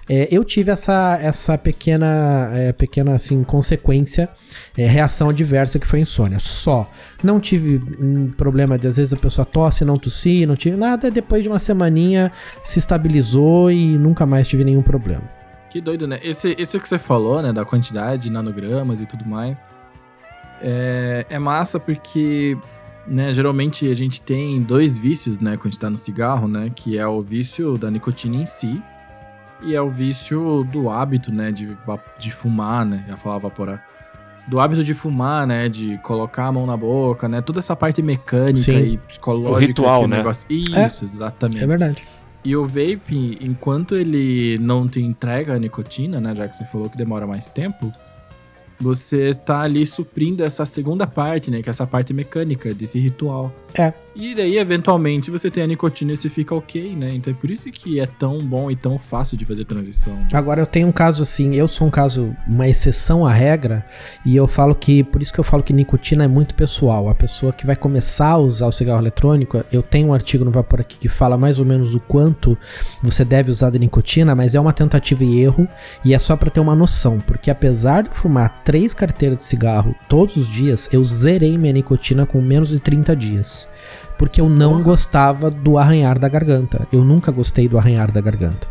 É, 0.07 0.27
eu 0.31 0.43
tive 0.43 0.71
essa, 0.71 1.17
essa 1.21 1.57
pequena, 1.57 2.49
é, 2.53 2.71
pequena 2.71 3.15
assim, 3.15 3.43
consequência, 3.43 4.29
é, 4.79 4.88
reação 4.88 5.29
adversa 5.29 5.77
que 5.77 5.86
foi 5.86 6.00
insônia. 6.00 6.39
Só. 6.39 6.89
Não 7.21 7.39
tive 7.39 7.81
um 8.00 8.31
problema 8.31 8.77
de 8.77 8.88
às 8.88 8.95
vezes 8.95 9.12
a 9.12 9.17
pessoa 9.17 9.45
tosse, 9.45 9.83
não 9.83 9.98
tossi, 9.98 10.45
não 10.45 10.55
tive 10.55 10.77
nada. 10.77 11.12
Depois 11.12 11.43
de 11.43 11.50
uma 11.50 11.59
semaninha 11.59 12.31
se 12.63 12.79
estabilizou 12.79 13.69
e 13.69 13.98
nunca 13.98 14.25
mais 14.25 14.48
tive 14.48 14.63
nenhum 14.63 14.81
problema. 14.81 15.24
Que 15.69 15.81
doido, 15.81 16.07
né? 16.07 16.19
Esse, 16.24 16.55
esse 16.57 16.79
que 16.79 16.88
você 16.88 16.98
falou, 16.98 17.41
né, 17.41 17.51
da 17.51 17.65
quantidade 17.65 18.24
de 18.24 18.29
nanogramas 18.29 19.01
e 19.01 19.05
tudo 19.05 19.25
mais, 19.25 19.62
é, 20.62 21.25
é 21.29 21.38
massa 21.38 21.79
porque 21.79 22.57
né, 23.05 23.33
geralmente 23.33 23.86
a 23.91 23.95
gente 23.95 24.21
tem 24.21 24.62
dois 24.62 24.98
vícios, 24.98 25.39
né, 25.39 25.57
quando 25.57 25.65
a 25.65 25.69
gente 25.71 25.79
tá 25.79 25.89
no 25.89 25.98
cigarro, 25.98 26.48
né, 26.48 26.71
que 26.74 26.98
é 26.98 27.05
o 27.05 27.21
vício 27.21 27.77
da 27.77 27.91
nicotina 27.91 28.38
em 28.38 28.45
si 28.45 28.81
e 29.62 29.75
é 29.75 29.81
o 29.81 29.89
vício 29.89 30.65
do 30.71 30.89
hábito, 30.89 31.31
né, 31.31 31.51
de, 31.51 31.77
de 32.17 32.31
fumar, 32.31 32.86
né, 32.86 33.03
ia 33.07 33.17
falar 33.17 33.39
vaporar. 33.39 33.86
Do 34.49 34.59
hábito 34.59 34.83
de 34.83 34.93
fumar, 34.93 35.45
né, 35.45 35.69
de 35.69 35.97
colocar 35.99 36.47
a 36.47 36.51
mão 36.51 36.65
na 36.65 36.75
boca, 36.75 37.29
né, 37.29 37.39
toda 37.39 37.59
essa 37.59 37.75
parte 37.75 38.01
mecânica 38.01 38.57
Sim. 38.57 38.93
e 38.93 38.97
psicológica. 38.97 39.51
O 39.51 39.59
ritual, 39.59 40.07
né? 40.07 40.17
Negócio. 40.17 40.43
Isso, 40.49 40.75
é, 40.75 40.85
exatamente. 40.85 41.63
É 41.63 41.67
verdade. 41.67 42.03
E 42.43 42.55
o 42.55 42.65
vape, 42.65 43.37
enquanto 43.41 43.95
ele 43.95 44.57
não 44.59 44.87
te 44.87 45.01
entrega 45.01 45.53
a 45.53 45.59
nicotina, 45.59 46.19
né, 46.19 46.33
já 46.35 46.47
que 46.47 46.55
você 46.57 46.65
falou 46.65 46.89
que 46.89 46.97
demora 46.97 47.27
mais 47.27 47.47
tempo, 47.47 47.93
você 48.79 49.33
tá 49.33 49.61
ali 49.61 49.85
suprindo 49.85 50.43
essa 50.43 50.65
segunda 50.65 51.05
parte, 51.05 51.51
né? 51.51 51.61
Que 51.61 51.69
é 51.69 51.71
essa 51.71 51.85
parte 51.85 52.13
mecânica 52.13 52.73
desse 52.73 52.97
ritual. 52.97 53.53
É. 53.77 53.93
E 54.19 54.35
daí, 54.35 54.57
eventualmente, 54.57 55.31
você 55.31 55.49
tem 55.49 55.63
a 55.63 55.67
nicotina 55.67 56.11
e 56.11 56.17
você 56.17 56.29
fica 56.29 56.53
ok, 56.53 56.93
né? 56.93 57.13
Então 57.15 57.31
é 57.31 57.33
por 57.33 57.49
isso 57.49 57.71
que 57.71 58.01
é 58.01 58.05
tão 58.05 58.39
bom 58.39 58.69
e 58.69 58.75
tão 58.75 58.99
fácil 58.99 59.38
de 59.38 59.45
fazer 59.45 59.63
transição. 59.63 60.13
Agora 60.33 60.61
eu 60.61 60.65
tenho 60.65 60.89
um 60.89 60.91
caso 60.91 61.23
assim, 61.23 61.55
eu 61.55 61.69
sou 61.69 61.88
um 61.88 61.89
caso, 61.89 62.35
uma 62.45 62.67
exceção 62.67 63.25
à 63.25 63.31
regra, 63.31 63.85
e 64.25 64.35
eu 64.35 64.45
falo 64.45 64.75
que, 64.75 65.05
por 65.05 65.21
isso 65.21 65.31
que 65.31 65.39
eu 65.39 65.43
falo 65.43 65.63
que 65.63 65.71
nicotina 65.71 66.25
é 66.25 66.27
muito 66.27 66.53
pessoal. 66.53 67.07
A 67.07 67.15
pessoa 67.15 67.53
que 67.53 67.65
vai 67.65 67.77
começar 67.77 68.31
a 68.31 68.38
usar 68.38 68.67
o 68.67 68.73
cigarro 68.73 69.01
eletrônico, 69.01 69.63
eu 69.71 69.81
tenho 69.81 70.09
um 70.09 70.13
artigo 70.13 70.43
no 70.43 70.51
Vapor 70.51 70.81
aqui 70.81 70.97
que 70.97 71.07
fala 71.07 71.38
mais 71.38 71.57
ou 71.57 71.65
menos 71.65 71.95
o 71.95 72.01
quanto 72.01 72.57
você 73.01 73.23
deve 73.23 73.49
usar 73.49 73.69
de 73.69 73.79
nicotina, 73.79 74.35
mas 74.35 74.53
é 74.53 74.59
uma 74.59 74.73
tentativa 74.73 75.23
e 75.23 75.39
erro, 75.39 75.65
e 76.03 76.13
é 76.13 76.19
só 76.19 76.35
para 76.35 76.49
ter 76.49 76.59
uma 76.59 76.75
noção, 76.75 77.21
porque 77.21 77.49
apesar 77.49 78.03
de 78.03 78.09
fumar 78.09 78.63
três 78.65 78.93
carteiras 78.93 79.38
de 79.38 79.45
cigarro 79.45 79.95
todos 80.09 80.35
os 80.35 80.51
dias, 80.51 80.89
eu 80.91 81.01
zerei 81.05 81.57
minha 81.57 81.71
nicotina 81.71 82.25
com 82.25 82.41
menos 82.41 82.67
de 82.67 82.81
30 82.81 83.15
dias 83.15 83.69
porque 84.19 84.41
eu 84.41 84.49
não 84.49 84.83
gostava 84.83 85.49
do 85.49 85.77
arranhar 85.77 86.19
da 86.19 86.27
garganta. 86.27 86.85
Eu 86.91 87.05
nunca 87.05 87.31
gostei 87.31 87.69
do 87.69 87.77
arranhar 87.77 88.11
da 88.11 88.19
garganta. 88.19 88.67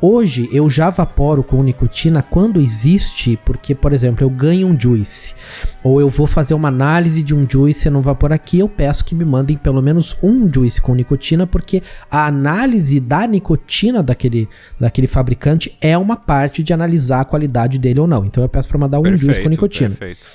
Hoje 0.00 0.48
eu 0.52 0.68
já 0.70 0.88
vaporo 0.90 1.42
com 1.42 1.62
nicotina 1.62 2.22
quando 2.22 2.60
existe, 2.60 3.38
porque, 3.44 3.74
por 3.74 3.92
exemplo, 3.92 4.24
eu 4.24 4.30
ganho 4.30 4.68
um 4.68 4.78
juice, 4.78 5.34
ou 5.82 6.00
eu 6.00 6.08
vou 6.08 6.26
fazer 6.26 6.54
uma 6.54 6.68
análise 6.68 7.22
de 7.22 7.34
um 7.34 7.48
juice 7.48 7.88
no 7.90 8.02
vapor 8.02 8.32
aqui, 8.32 8.58
eu 8.58 8.68
peço 8.68 9.04
que 9.04 9.14
me 9.14 9.24
mandem 9.24 9.56
pelo 9.56 9.80
menos 9.82 10.16
um 10.22 10.52
juice 10.52 10.80
com 10.80 10.94
nicotina, 10.94 11.46
porque 11.46 11.82
a 12.10 12.26
análise 12.26 13.00
da 13.00 13.26
nicotina 13.26 14.02
daquele, 14.02 14.48
daquele 14.78 15.06
fabricante 15.06 15.76
é 15.80 15.96
uma 15.96 16.16
parte 16.16 16.62
de 16.62 16.72
analisar 16.72 17.20
a 17.20 17.24
qualidade 17.24 17.78
dele 17.78 17.98
ou 17.98 18.06
não. 18.06 18.26
Então 18.26 18.44
eu 18.44 18.48
peço 18.48 18.68
para 18.68 18.78
mandar 18.78 19.00
um 19.00 19.02
perfeito, 19.02 19.26
juice 19.26 19.42
com 19.42 19.48
nicotina. 19.48 19.96
Perfeito. 19.96 20.26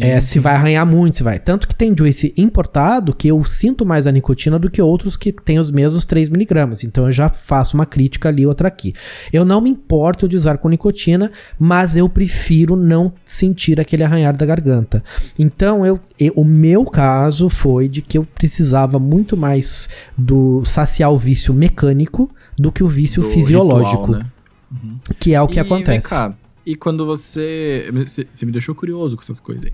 É, 0.00 0.20
se 0.20 0.38
vai 0.38 0.54
arranhar 0.54 0.86
muito, 0.86 1.16
se 1.16 1.22
vai. 1.22 1.40
Tanto 1.40 1.66
que 1.66 1.74
tem 1.74 1.94
juice 1.96 2.32
importado 2.36 3.12
que 3.12 3.26
eu 3.26 3.42
sinto 3.44 3.84
mais 3.84 4.06
a 4.08 4.12
nicotina 4.12 4.58
do 4.58 4.70
que 4.70 4.80
outros 4.80 5.16
que 5.16 5.32
têm 5.32 5.58
os 5.58 5.70
mesmos 5.70 6.06
3mg. 6.06 6.84
Então 6.84 7.06
eu 7.06 7.12
já 7.12 7.28
faço 7.28 7.76
uma 7.76 7.86
crítica 7.86 8.28
ali, 8.28 8.46
outra 8.46 8.68
aqui. 8.68 8.94
Eu 9.32 9.44
não 9.44 9.60
me 9.60 9.70
importo 9.70 10.28
de 10.28 10.36
usar 10.36 10.58
com 10.58 10.68
nicotina, 10.68 11.30
mas 11.58 11.96
eu 11.96 12.08
prefiro 12.08 12.76
não 12.76 13.12
sentir 13.24 13.80
aquele 13.80 14.04
arranhar 14.04 14.36
da 14.36 14.46
garganta. 14.46 15.02
Então 15.38 15.84
eu, 15.84 16.00
eu 16.18 16.32
o 16.36 16.44
meu 16.44 16.84
caso 16.84 17.48
foi 17.48 17.88
de 17.88 18.02
que 18.02 18.16
eu 18.16 18.24
precisava 18.24 18.98
muito 18.98 19.36
mais 19.36 19.88
do 20.16 20.64
saciar 20.64 21.12
o 21.12 21.18
vício 21.18 21.52
mecânico 21.52 22.30
do 22.58 22.70
que 22.70 22.82
o 22.82 22.88
vício 22.88 23.22
do 23.22 23.30
fisiológico. 23.30 24.06
Ritual, 24.06 24.18
né? 24.18 24.26
uhum. 24.72 24.98
Que 25.18 25.34
é 25.34 25.42
o 25.42 25.48
que 25.48 25.58
e, 25.58 25.60
acontece. 25.60 26.10
Vem 26.10 26.18
cá, 26.18 26.34
e 26.68 26.76
quando 26.76 27.06
você. 27.06 27.90
Você 28.30 28.44
me 28.44 28.52
deixou 28.52 28.74
curioso 28.74 29.16
com 29.16 29.22
essas 29.22 29.40
coisas 29.40 29.64
aí. 29.64 29.72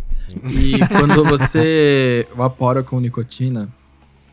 E 0.48 0.78
quando 0.96 1.24
você 1.24 2.24
vapora 2.36 2.84
com 2.84 3.00
nicotina, 3.00 3.68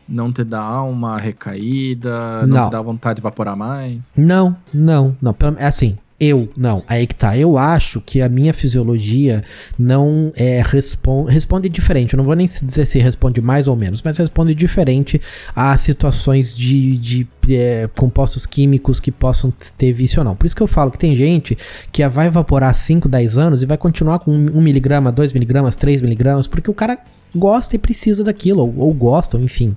não 0.08 0.32
te 0.32 0.44
dá 0.44 0.82
uma 0.82 1.18
recaída? 1.18 2.46
Não, 2.46 2.56
não. 2.56 2.68
te 2.68 2.72
dá 2.72 2.82
vontade 2.82 3.16
de 3.16 3.20
evaporar 3.20 3.56
mais? 3.56 4.12
Não, 4.16 4.56
não, 4.72 5.16
não. 5.20 5.34
É 5.58 5.66
assim, 5.66 5.98
eu, 6.24 6.48
não, 6.56 6.84
aí 6.86 7.04
que 7.04 7.16
tá. 7.16 7.36
Eu 7.36 7.58
acho 7.58 8.00
que 8.00 8.22
a 8.22 8.28
minha 8.28 8.54
fisiologia 8.54 9.42
não 9.76 10.32
é, 10.36 10.62
responde, 10.64 11.32
responde 11.32 11.68
diferente. 11.68 12.14
Eu 12.14 12.18
não 12.18 12.24
vou 12.24 12.36
nem 12.36 12.46
dizer 12.46 12.86
se 12.86 13.00
responde 13.00 13.40
mais 13.40 13.66
ou 13.66 13.74
menos, 13.74 14.00
mas 14.02 14.18
responde 14.18 14.54
diferente 14.54 15.20
a 15.52 15.76
situações 15.76 16.56
de, 16.56 16.96
de 16.96 17.26
é, 17.50 17.90
compostos 17.96 18.46
químicos 18.46 19.00
que 19.00 19.10
possam 19.10 19.52
ter 19.76 19.92
vício 19.92 20.20
ou 20.20 20.24
não. 20.24 20.36
Por 20.36 20.46
isso 20.46 20.54
que 20.54 20.62
eu 20.62 20.68
falo 20.68 20.92
que 20.92 20.98
tem 20.98 21.16
gente 21.16 21.58
que 21.90 22.06
vai 22.06 22.28
evaporar 22.28 22.72
5, 22.72 23.08
10 23.08 23.38
anos 23.38 23.62
e 23.64 23.66
vai 23.66 23.76
continuar 23.76 24.20
com 24.20 24.30
1 24.30 24.62
miligrama, 24.62 25.10
2 25.10 25.32
miligramas, 25.32 25.74
3 25.74 26.00
miligramas, 26.02 26.46
porque 26.46 26.70
o 26.70 26.74
cara 26.74 26.98
gosta 27.34 27.74
e 27.74 27.80
precisa 27.80 28.22
daquilo, 28.22 28.62
ou, 28.62 28.78
ou 28.78 28.94
gosta, 28.94 29.36
enfim. 29.38 29.74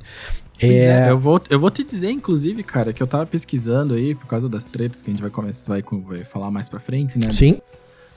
É... 0.59 0.67
é... 0.67 1.11
eu, 1.11 1.19
vou, 1.19 1.41
eu 1.49 1.59
vou 1.59 1.69
te 1.69 1.83
dizer, 1.83 2.11
inclusive, 2.11 2.63
cara, 2.63 2.93
que 2.93 3.01
eu 3.01 3.07
tava 3.07 3.25
pesquisando 3.25 3.93
aí, 3.93 4.15
por 4.15 4.27
causa 4.27 4.47
das 4.47 4.65
tretas 4.65 5.01
que 5.01 5.09
a 5.09 5.13
gente 5.13 5.21
vai 5.21 5.31
começar, 5.31 5.73
vai, 5.73 5.83
vai 6.01 6.23
falar 6.23 6.51
mais 6.51 6.69
pra 6.69 6.79
frente, 6.79 7.17
né? 7.17 7.29
Sim. 7.31 7.59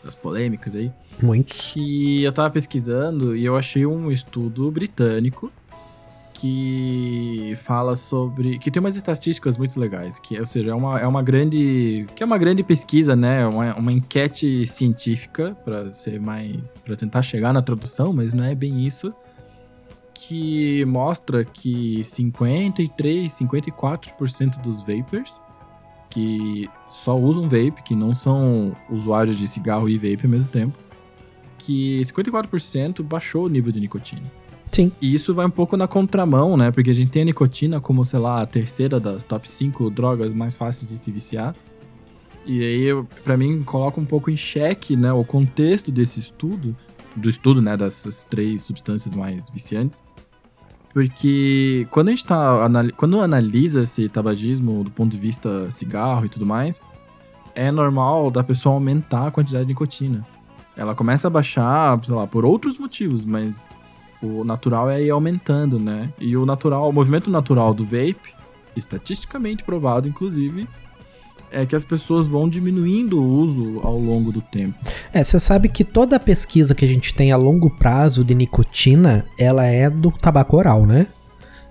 Das, 0.04 0.14
polêmicas 0.14 0.74
aí. 0.74 0.92
Muitos. 1.20 1.72
Que 1.72 2.22
eu 2.22 2.32
tava 2.32 2.50
pesquisando 2.50 3.36
e 3.36 3.44
eu 3.44 3.56
achei 3.56 3.84
um 3.84 4.10
estudo 4.12 4.70
britânico 4.70 5.52
que 6.34 7.58
fala 7.64 7.96
sobre. 7.96 8.58
que 8.60 8.70
tem 8.70 8.78
umas 8.78 8.96
estatísticas 8.96 9.56
muito 9.56 9.78
legais. 9.78 10.20
Que, 10.20 10.38
ou 10.38 10.46
seja, 10.46 10.70
é 10.70 10.74
uma, 10.74 11.00
é 11.00 11.06
uma 11.06 11.22
grande. 11.22 12.06
que 12.14 12.22
é 12.22 12.26
uma 12.26 12.38
grande 12.38 12.62
pesquisa, 12.62 13.16
né? 13.16 13.44
Uma, 13.46 13.74
uma 13.74 13.92
enquete 13.92 14.64
científica, 14.64 15.56
para 15.64 15.90
ser 15.90 16.20
mais. 16.20 16.56
para 16.84 16.94
tentar 16.94 17.22
chegar 17.22 17.52
na 17.52 17.60
tradução, 17.60 18.12
mas 18.12 18.32
não 18.32 18.44
é 18.44 18.54
bem 18.54 18.86
isso 18.86 19.12
que 20.20 20.84
mostra 20.84 21.44
que 21.44 22.02
53, 22.02 23.32
54% 23.32 24.60
dos 24.60 24.80
vapers 24.80 25.40
que 26.10 26.68
só 26.88 27.16
usam 27.16 27.44
vape, 27.44 27.82
que 27.84 27.94
não 27.94 28.14
são 28.14 28.74
usuários 28.90 29.38
de 29.38 29.46
cigarro 29.46 29.88
e 29.88 29.96
vape 29.96 30.24
ao 30.24 30.30
mesmo 30.30 30.50
tempo, 30.50 30.76
que 31.58 32.00
54% 32.00 33.02
baixou 33.02 33.44
o 33.44 33.48
nível 33.48 33.70
de 33.70 33.80
nicotina. 33.80 34.22
Sim. 34.72 34.92
E 35.00 35.14
isso 35.14 35.34
vai 35.34 35.46
um 35.46 35.50
pouco 35.50 35.76
na 35.76 35.86
contramão, 35.86 36.56
né? 36.56 36.70
Porque 36.70 36.90
a 36.90 36.94
gente 36.94 37.10
tem 37.10 37.22
a 37.22 37.24
nicotina 37.26 37.80
como, 37.80 38.04
sei 38.04 38.18
lá, 38.18 38.42
a 38.42 38.46
terceira 38.46 38.98
das 38.98 39.24
top 39.24 39.48
5 39.48 39.90
drogas 39.90 40.32
mais 40.32 40.56
fáceis 40.56 40.90
de 40.90 40.98
se 40.98 41.10
viciar. 41.10 41.54
E 42.46 42.62
aí, 42.62 43.04
para 43.24 43.36
mim, 43.36 43.62
coloca 43.62 44.00
um 44.00 44.04
pouco 44.04 44.30
em 44.30 44.36
xeque, 44.36 44.96
né, 44.96 45.12
o 45.12 45.22
contexto 45.22 45.90
desse 45.90 46.18
estudo, 46.18 46.74
do 47.14 47.28
estudo, 47.28 47.60
né, 47.60 47.76
dessas 47.76 48.24
três 48.24 48.62
substâncias 48.62 49.14
mais 49.14 49.50
viciantes, 49.50 50.02
porque 50.92 51.86
quando 51.90 52.08
a 52.08 52.10
gente 52.10 52.24
tá. 52.24 52.68
Quando 52.96 53.20
analisa 53.20 53.82
esse 53.82 54.08
tabagismo 54.08 54.84
do 54.84 54.90
ponto 54.90 55.10
de 55.10 55.18
vista 55.18 55.70
cigarro 55.70 56.26
e 56.26 56.28
tudo 56.28 56.46
mais, 56.46 56.80
é 57.54 57.70
normal 57.70 58.30
da 58.30 58.42
pessoa 58.42 58.74
aumentar 58.74 59.28
a 59.28 59.30
quantidade 59.30 59.64
de 59.64 59.68
nicotina. 59.68 60.26
Ela 60.76 60.94
começa 60.94 61.26
a 61.26 61.30
baixar, 61.30 61.98
sei 62.04 62.14
lá, 62.14 62.26
por 62.26 62.44
outros 62.44 62.78
motivos, 62.78 63.24
mas 63.24 63.66
o 64.22 64.44
natural 64.44 64.88
é 64.88 65.02
ir 65.02 65.10
aumentando, 65.10 65.78
né? 65.78 66.12
E 66.20 66.36
o 66.36 66.46
natural, 66.46 66.88
o 66.88 66.92
movimento 66.92 67.30
natural 67.30 67.74
do 67.74 67.84
vape, 67.84 68.34
estatisticamente 68.76 69.64
provado, 69.64 70.08
inclusive, 70.08 70.68
é 71.50 71.66
que 71.66 71.74
as 71.74 71.84
pessoas 71.84 72.26
vão 72.26 72.48
diminuindo 72.48 73.20
o 73.20 73.40
uso 73.40 73.80
ao 73.82 73.98
longo 73.98 74.32
do 74.32 74.40
tempo. 74.40 74.74
É, 75.12 75.22
você 75.22 75.38
sabe 75.38 75.68
que 75.68 75.84
toda 75.84 76.16
a 76.16 76.20
pesquisa 76.20 76.74
que 76.74 76.84
a 76.84 76.88
gente 76.88 77.14
tem 77.14 77.32
a 77.32 77.36
longo 77.36 77.70
prazo 77.70 78.24
de 78.24 78.34
nicotina, 78.34 79.24
ela 79.38 79.66
é 79.66 79.88
do 79.88 80.10
tabaco 80.10 80.56
oral, 80.56 80.86
né? 80.86 81.06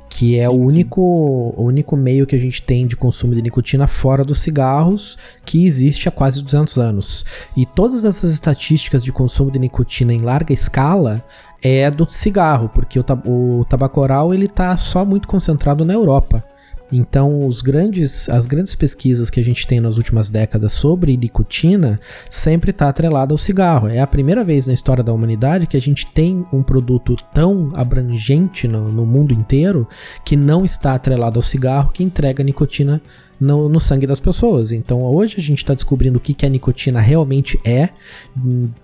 Que 0.09 0.39
é 0.39 0.47
sim, 0.47 0.55
o 0.55 0.57
único, 0.57 1.01
o 1.01 1.63
único 1.63 1.97
meio 1.97 2.25
que 2.25 2.35
a 2.35 2.39
gente 2.39 2.61
tem 2.61 2.87
de 2.87 2.95
consumo 2.95 3.35
de 3.35 3.41
nicotina 3.41 3.87
fora 3.87 4.23
dos 4.23 4.39
cigarros 4.39 5.17
que 5.45 5.65
existe 5.65 6.07
há 6.07 6.11
quase 6.11 6.41
200 6.41 6.77
anos. 6.77 7.25
E 7.55 7.65
todas 7.65 8.05
essas 8.05 8.31
estatísticas 8.31 9.03
de 9.03 9.11
consumo 9.11 9.51
de 9.51 9.59
nicotina 9.59 10.13
em 10.13 10.19
larga 10.19 10.53
escala 10.53 11.23
é 11.61 11.89
do 11.91 12.09
cigarro, 12.09 12.69
porque 12.69 12.99
o, 12.99 13.03
tab 13.03 13.21
o 13.25 13.65
tabaco 13.67 13.99
oral 13.99 14.33
ele 14.33 14.47
tá 14.47 14.75
só 14.77 15.03
muito 15.03 15.27
concentrado 15.27 15.83
na 15.83 15.93
Europa. 15.93 16.43
Então, 16.91 17.45
os 17.45 17.61
grandes, 17.61 18.29
as 18.29 18.47
grandes 18.47 18.73
pesquisas 18.73 19.29
que 19.29 19.39
a 19.39 19.43
gente 19.43 19.67
tem 19.67 19.79
nas 19.81 19.97
últimas 19.97 20.29
décadas 20.29 20.73
sobre 20.73 21.17
nicotina 21.17 21.99
sempre 22.29 22.71
está 22.71 22.87
atrelada 22.87 23.33
ao 23.33 23.37
cigarro. 23.37 23.89
É 23.89 23.99
a 23.99 24.07
primeira 24.07 24.43
vez 24.43 24.67
na 24.67 24.73
história 24.73 25.03
da 25.03 25.13
humanidade 25.13 25.67
que 25.67 25.75
a 25.75 25.81
gente 25.81 26.07
tem 26.07 26.45
um 26.51 26.63
produto 26.63 27.15
tão 27.33 27.71
abrangente 27.73 28.67
no, 28.67 28.89
no 28.91 29.05
mundo 29.05 29.33
inteiro 29.33 29.87
que 30.23 30.37
não 30.37 30.63
está 30.63 30.93
atrelado 30.93 31.37
ao 31.37 31.43
cigarro 31.43 31.91
que 31.91 32.03
entrega 32.03 32.43
nicotina 32.43 33.01
no, 33.39 33.69
no 33.69 33.79
sangue 33.79 34.07
das 34.07 34.19
pessoas. 34.19 34.71
Então 34.71 35.01
hoje 35.01 35.35
a 35.37 35.41
gente 35.41 35.59
está 35.59 35.73
descobrindo 35.73 36.17
o 36.17 36.21
que, 36.21 36.33
que 36.33 36.45
a 36.45 36.49
nicotina 36.49 36.99
realmente 36.99 37.59
é, 37.63 37.89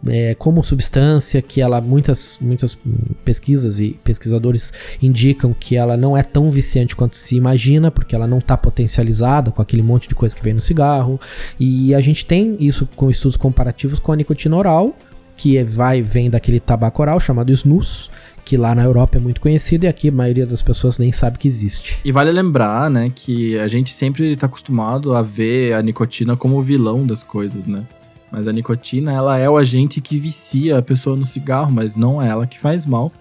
é, 0.07 0.35
como 0.35 0.63
substância, 0.63 1.41
que 1.41 1.61
ela 1.61 1.81
muitas, 1.81 2.37
muitas 2.41 2.77
pesquisas 3.25 3.79
e 3.79 3.99
pesquisadores 4.03 4.73
indicam 5.01 5.55
que 5.57 5.75
ela 5.75 5.97
não 5.97 6.15
é 6.15 6.23
tão 6.23 6.49
viciante 6.49 6.95
quanto 6.95 7.15
se 7.17 7.35
imagina, 7.35 7.89
porque 7.91 8.15
ela 8.15 8.27
não 8.27 8.39
está 8.39 8.55
potencializada 8.55 9.51
com 9.51 9.61
aquele 9.61 9.81
monte 9.81 10.07
de 10.07 10.15
coisa 10.15 10.35
que 10.35 10.43
vem 10.43 10.53
no 10.53 10.61
cigarro. 10.61 11.19
E 11.59 11.93
a 11.95 12.01
gente 12.01 12.25
tem 12.25 12.57
isso 12.59 12.87
com 12.95 13.09
estudos 13.09 13.37
comparativos 13.37 13.99
com 13.99 14.11
a 14.11 14.15
nicotina 14.15 14.55
oral, 14.55 14.95
que 15.35 15.57
é, 15.57 15.63
vai 15.63 16.01
vem 16.01 16.29
daquele 16.29 16.59
tabaco 16.59 17.01
oral 17.01 17.19
chamado 17.19 17.51
snus, 17.51 18.11
que 18.43 18.57
lá 18.57 18.75
na 18.75 18.83
Europa 18.83 19.17
é 19.17 19.19
muito 19.19 19.39
conhecido 19.39 19.85
e 19.85 19.87
aqui 19.87 20.09
a 20.09 20.11
maioria 20.11 20.45
das 20.45 20.61
pessoas 20.61 20.99
nem 20.99 21.11
sabe 21.11 21.37
que 21.37 21.47
existe. 21.47 21.99
E 22.03 22.11
vale 22.11 22.31
lembrar, 22.31 22.89
né, 22.89 23.11
que 23.13 23.57
a 23.57 23.67
gente 23.67 23.93
sempre 23.93 24.33
está 24.33 24.47
acostumado 24.47 25.15
a 25.15 25.21
ver 25.21 25.73
a 25.73 25.81
nicotina 25.81 26.35
como 26.35 26.57
o 26.57 26.61
vilão 26.61 27.05
das 27.05 27.23
coisas, 27.23 27.67
né? 27.67 27.83
Mas 28.31 28.47
a 28.47 28.51
nicotina, 28.51 29.11
ela 29.11 29.37
é 29.37 29.47
o 29.49 29.57
agente 29.57 30.01
que 30.01 30.17
vicia 30.17 30.79
a 30.79 30.81
pessoa 30.81 31.15
no 31.15 31.25
cigarro, 31.25 31.71
mas 31.71 31.95
não 31.95 32.21
é 32.21 32.27
ela 32.27 32.47
que 32.47 32.59
faz 32.59 32.85
mal. 32.85 33.11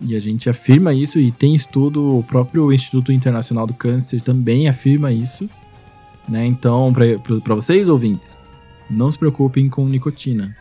E 0.00 0.16
a 0.16 0.20
gente 0.20 0.48
afirma 0.48 0.94
isso 0.94 1.18
e 1.18 1.30
tem 1.30 1.54
estudo, 1.54 2.18
o 2.18 2.22
próprio 2.22 2.72
Instituto 2.72 3.12
Internacional 3.12 3.66
do 3.66 3.74
Câncer 3.74 4.20
também 4.22 4.66
afirma 4.66 5.12
isso. 5.12 5.48
Né? 6.26 6.46
Então, 6.46 6.92
para 7.44 7.54
vocês 7.54 7.88
ouvintes, 7.88 8.38
não 8.90 9.10
se 9.10 9.18
preocupem 9.18 9.68
com 9.68 9.86
nicotina 9.86 10.56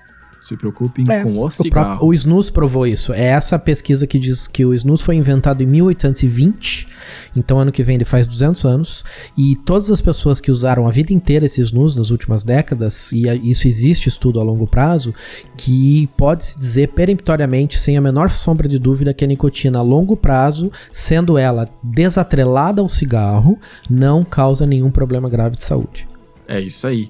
Se 0.48 0.56
preocupem 0.56 1.04
É, 1.10 1.24
com 1.24 1.38
o 1.38 1.46
O, 1.46 1.50
cigarro. 1.50 1.86
próprio, 1.98 2.08
o 2.08 2.14
snus 2.14 2.50
provou 2.52 2.86
isso. 2.86 3.12
É 3.14 3.24
essa 3.26 3.58
pesquisa 3.58 4.06
que 4.06 4.20
diz 4.20 4.46
que 4.48 4.64
o 4.64 4.74
snus 4.76 5.02
foi 5.02 5.16
inventado 5.16 5.64
em 5.64 5.66
1820, 5.66 6.88
então 7.36 7.60
ano 7.60 7.72
que 7.72 7.82
vem 7.84 7.96
ele 7.96 8.06
faz 8.06 8.28
200 8.28 8.64
anos, 8.66 9.04
e 9.36 9.56
todas 9.66 9.90
as 9.90 10.00
pessoas 10.02 10.40
que 10.40 10.52
usaram 10.52 10.88
a 10.88 10.92
vida 10.92 11.12
inteira 11.12 11.46
esse 11.46 11.62
snus 11.62 11.98
nas 11.98 12.12
últimas 12.12 12.44
décadas, 12.44 13.12
e 13.12 13.24
isso 13.50 13.68
existe 13.68 14.08
estudo 14.08 14.40
a 14.40 14.44
longo 14.44 14.68
prazo, 14.68 15.16
que 15.58 16.08
pode-se 16.16 16.60
dizer 16.60 16.90
peremptoriamente, 16.90 17.80
sem 17.80 17.98
a 17.98 18.02
menor 18.02 18.30
sombra 18.30 18.68
de 18.68 18.78
dúvida, 18.78 19.14
que 19.14 19.24
a 19.24 19.28
nicotina 19.28 19.80
a 19.80 19.82
longo 19.82 20.16
prazo, 20.16 20.72
sendo 20.92 21.38
ela 21.38 21.68
desatrelada 21.82 22.82
ao 22.82 22.90
cigarro, 22.90 23.58
não 23.90 24.24
causa 24.24 24.66
nenhum 24.68 24.92
problema 24.92 25.28
grave 25.30 25.56
de 25.56 25.64
saúde. 25.64 26.08
É 26.48 26.62
isso 26.62 26.86
aí. 26.86 27.10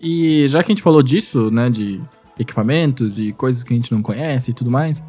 E 0.00 0.48
já 0.48 0.64
que 0.64 0.72
a 0.72 0.74
gente 0.74 0.82
falou 0.82 1.00
disso, 1.00 1.48
né, 1.48 1.70
de 1.70 2.00
equipamentos 2.38 3.18
e 3.18 3.32
coisas 3.32 3.62
que 3.62 3.72
a 3.72 3.76
gente 3.76 3.92
não 3.92 4.02
conhece 4.02 4.50
e 4.50 4.54
tudo 4.54 4.70
mais, 4.70 5.02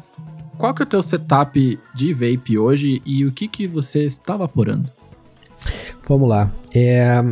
qual 0.58 0.74
que 0.74 0.82
é 0.82 0.84
o 0.84 0.88
teu 0.88 1.02
setup 1.02 1.78
de 1.94 2.12
vape 2.12 2.58
hoje 2.58 3.02
e 3.04 3.24
o 3.24 3.32
que 3.32 3.48
que 3.48 3.66
você 3.66 4.04
está 4.04 4.36
vaporando? 4.36 4.90
Vamos 6.06 6.28
lá. 6.28 6.50
É, 6.74 7.22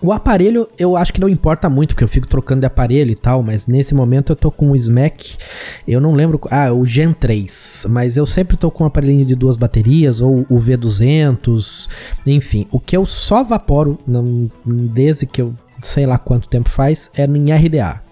O 0.00 0.12
aparelho 0.12 0.68
eu 0.78 0.96
acho 0.96 1.12
que 1.12 1.20
não 1.20 1.28
importa 1.28 1.68
muito, 1.68 1.90
porque 1.90 2.04
eu 2.04 2.08
fico 2.08 2.26
trocando 2.26 2.60
de 2.60 2.66
aparelho 2.66 3.10
e 3.10 3.16
tal, 3.16 3.42
mas 3.42 3.66
nesse 3.66 3.94
momento 3.94 4.32
eu 4.32 4.36
tô 4.36 4.50
com 4.50 4.70
o 4.70 4.76
Smack, 4.76 5.36
eu 5.86 6.00
não 6.00 6.14
lembro. 6.14 6.38
Ah, 6.50 6.72
o 6.72 6.84
Gen 6.84 7.12
3, 7.12 7.86
mas 7.90 8.16
eu 8.16 8.26
sempre 8.26 8.56
tô 8.56 8.70
com 8.70 8.84
um 8.84 8.86
aparelhinho 8.86 9.24
de 9.24 9.34
duas 9.34 9.56
baterias, 9.56 10.20
ou 10.20 10.46
o 10.48 10.58
V200, 10.58 11.88
enfim. 12.26 12.66
O 12.70 12.78
que 12.78 12.96
eu 12.96 13.06
só 13.06 13.42
vaporo, 13.42 13.98
não, 14.06 14.50
desde 14.64 15.26
que 15.26 15.40
eu 15.42 15.54
sei 15.82 16.06
lá 16.06 16.18
quanto 16.18 16.48
tempo 16.48 16.68
faz, 16.68 17.10
é 17.14 17.24
em 17.24 17.52
RDA. 17.52 18.05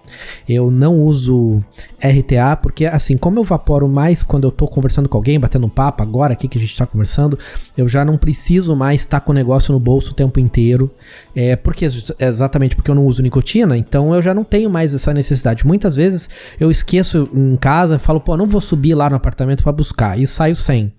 Eu 0.48 0.70
não 0.70 1.00
uso 1.00 1.62
RTA, 1.98 2.56
porque 2.56 2.86
assim, 2.86 3.16
como 3.16 3.38
eu 3.38 3.44
vaporo 3.44 3.88
mais 3.88 4.22
quando 4.22 4.44
eu 4.44 4.50
tô 4.50 4.66
conversando 4.66 5.08
com 5.08 5.16
alguém, 5.16 5.38
batendo 5.38 5.66
um 5.66 5.70
papo, 5.70 6.02
agora 6.02 6.32
aqui 6.32 6.48
que 6.48 6.58
a 6.58 6.60
gente 6.60 6.76
tá 6.76 6.86
conversando, 6.86 7.38
eu 7.76 7.88
já 7.88 8.04
não 8.04 8.16
preciso 8.16 8.76
mais 8.76 9.00
estar 9.00 9.20
com 9.20 9.32
o 9.32 9.34
negócio 9.34 9.72
no 9.72 9.80
bolso 9.80 10.12
o 10.12 10.14
tempo 10.14 10.38
inteiro. 10.40 10.90
É, 11.34 11.56
porque 11.56 11.86
exatamente 12.18 12.76
porque 12.76 12.90
eu 12.90 12.94
não 12.94 13.04
uso 13.04 13.22
nicotina, 13.22 13.76
então 13.76 14.14
eu 14.14 14.22
já 14.22 14.34
não 14.34 14.44
tenho 14.44 14.70
mais 14.70 14.94
essa 14.94 15.12
necessidade. 15.12 15.66
Muitas 15.66 15.96
vezes 15.96 16.28
eu 16.58 16.70
esqueço 16.70 17.28
em 17.34 17.56
casa, 17.56 17.98
falo, 17.98 18.20
pô, 18.20 18.36
não 18.36 18.46
vou 18.46 18.60
subir 18.60 18.94
lá 18.94 19.08
no 19.08 19.16
apartamento 19.16 19.62
para 19.62 19.72
buscar, 19.72 20.18
e 20.18 20.26
saio 20.26 20.56
sem. 20.56 20.92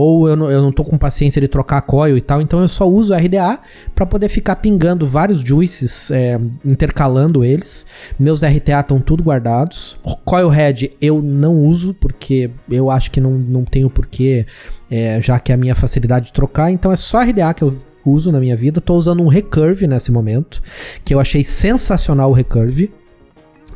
Ou 0.00 0.28
eu 0.28 0.36
não, 0.36 0.48
eu 0.48 0.62
não 0.62 0.70
tô 0.70 0.84
com 0.84 0.96
paciência 0.96 1.40
de 1.40 1.48
trocar 1.48 1.82
coil 1.82 2.16
e 2.16 2.20
tal, 2.20 2.40
então 2.40 2.60
eu 2.60 2.68
só 2.68 2.88
uso 2.88 3.12
RDA 3.12 3.58
para 3.96 4.06
poder 4.06 4.28
ficar 4.28 4.54
pingando 4.54 5.08
vários 5.08 5.40
juices, 5.40 6.12
é, 6.12 6.38
intercalando 6.64 7.44
eles. 7.44 7.84
Meus 8.16 8.44
RTA 8.44 8.78
estão 8.78 9.00
tudo 9.00 9.24
guardados. 9.24 9.96
Coil 10.24 10.48
Head 10.50 10.92
eu 11.00 11.20
não 11.20 11.56
uso, 11.56 11.92
porque 11.94 12.48
eu 12.70 12.92
acho 12.92 13.10
que 13.10 13.20
não, 13.20 13.32
não 13.32 13.64
tenho 13.64 13.90
porquê, 13.90 14.46
é, 14.88 15.20
já 15.20 15.40
que 15.40 15.50
é 15.50 15.56
a 15.56 15.58
minha 15.58 15.74
facilidade 15.74 16.26
de 16.26 16.32
trocar, 16.32 16.70
então 16.70 16.92
é 16.92 16.96
só 16.96 17.20
RDA 17.20 17.52
que 17.52 17.64
eu 17.64 17.76
uso 18.06 18.30
na 18.30 18.38
minha 18.38 18.56
vida. 18.56 18.80
Tô 18.80 18.94
usando 18.94 19.20
um 19.20 19.26
Recurve 19.26 19.88
nesse 19.88 20.12
momento, 20.12 20.62
que 21.04 21.12
eu 21.12 21.18
achei 21.18 21.42
sensacional 21.42 22.30
o 22.30 22.34
Recurve. 22.34 22.92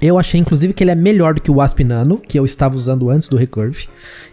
Eu 0.01 0.21
achei, 0.21 0.41
inclusive, 0.41 0.73
que 0.73 0.85
ele 0.85 0.93
é 0.93 0.97
melhor 0.97 1.35
do 1.35 1.41
que 1.41 1.51
o 1.51 1.55
Wasp 1.55 1.81
Nano, 1.81 2.19
que 2.19 2.39
eu 2.39 2.45
estava 2.45 2.77
usando 2.77 3.11
antes 3.11 3.29
do 3.29 3.37
Recurve. 3.37 3.89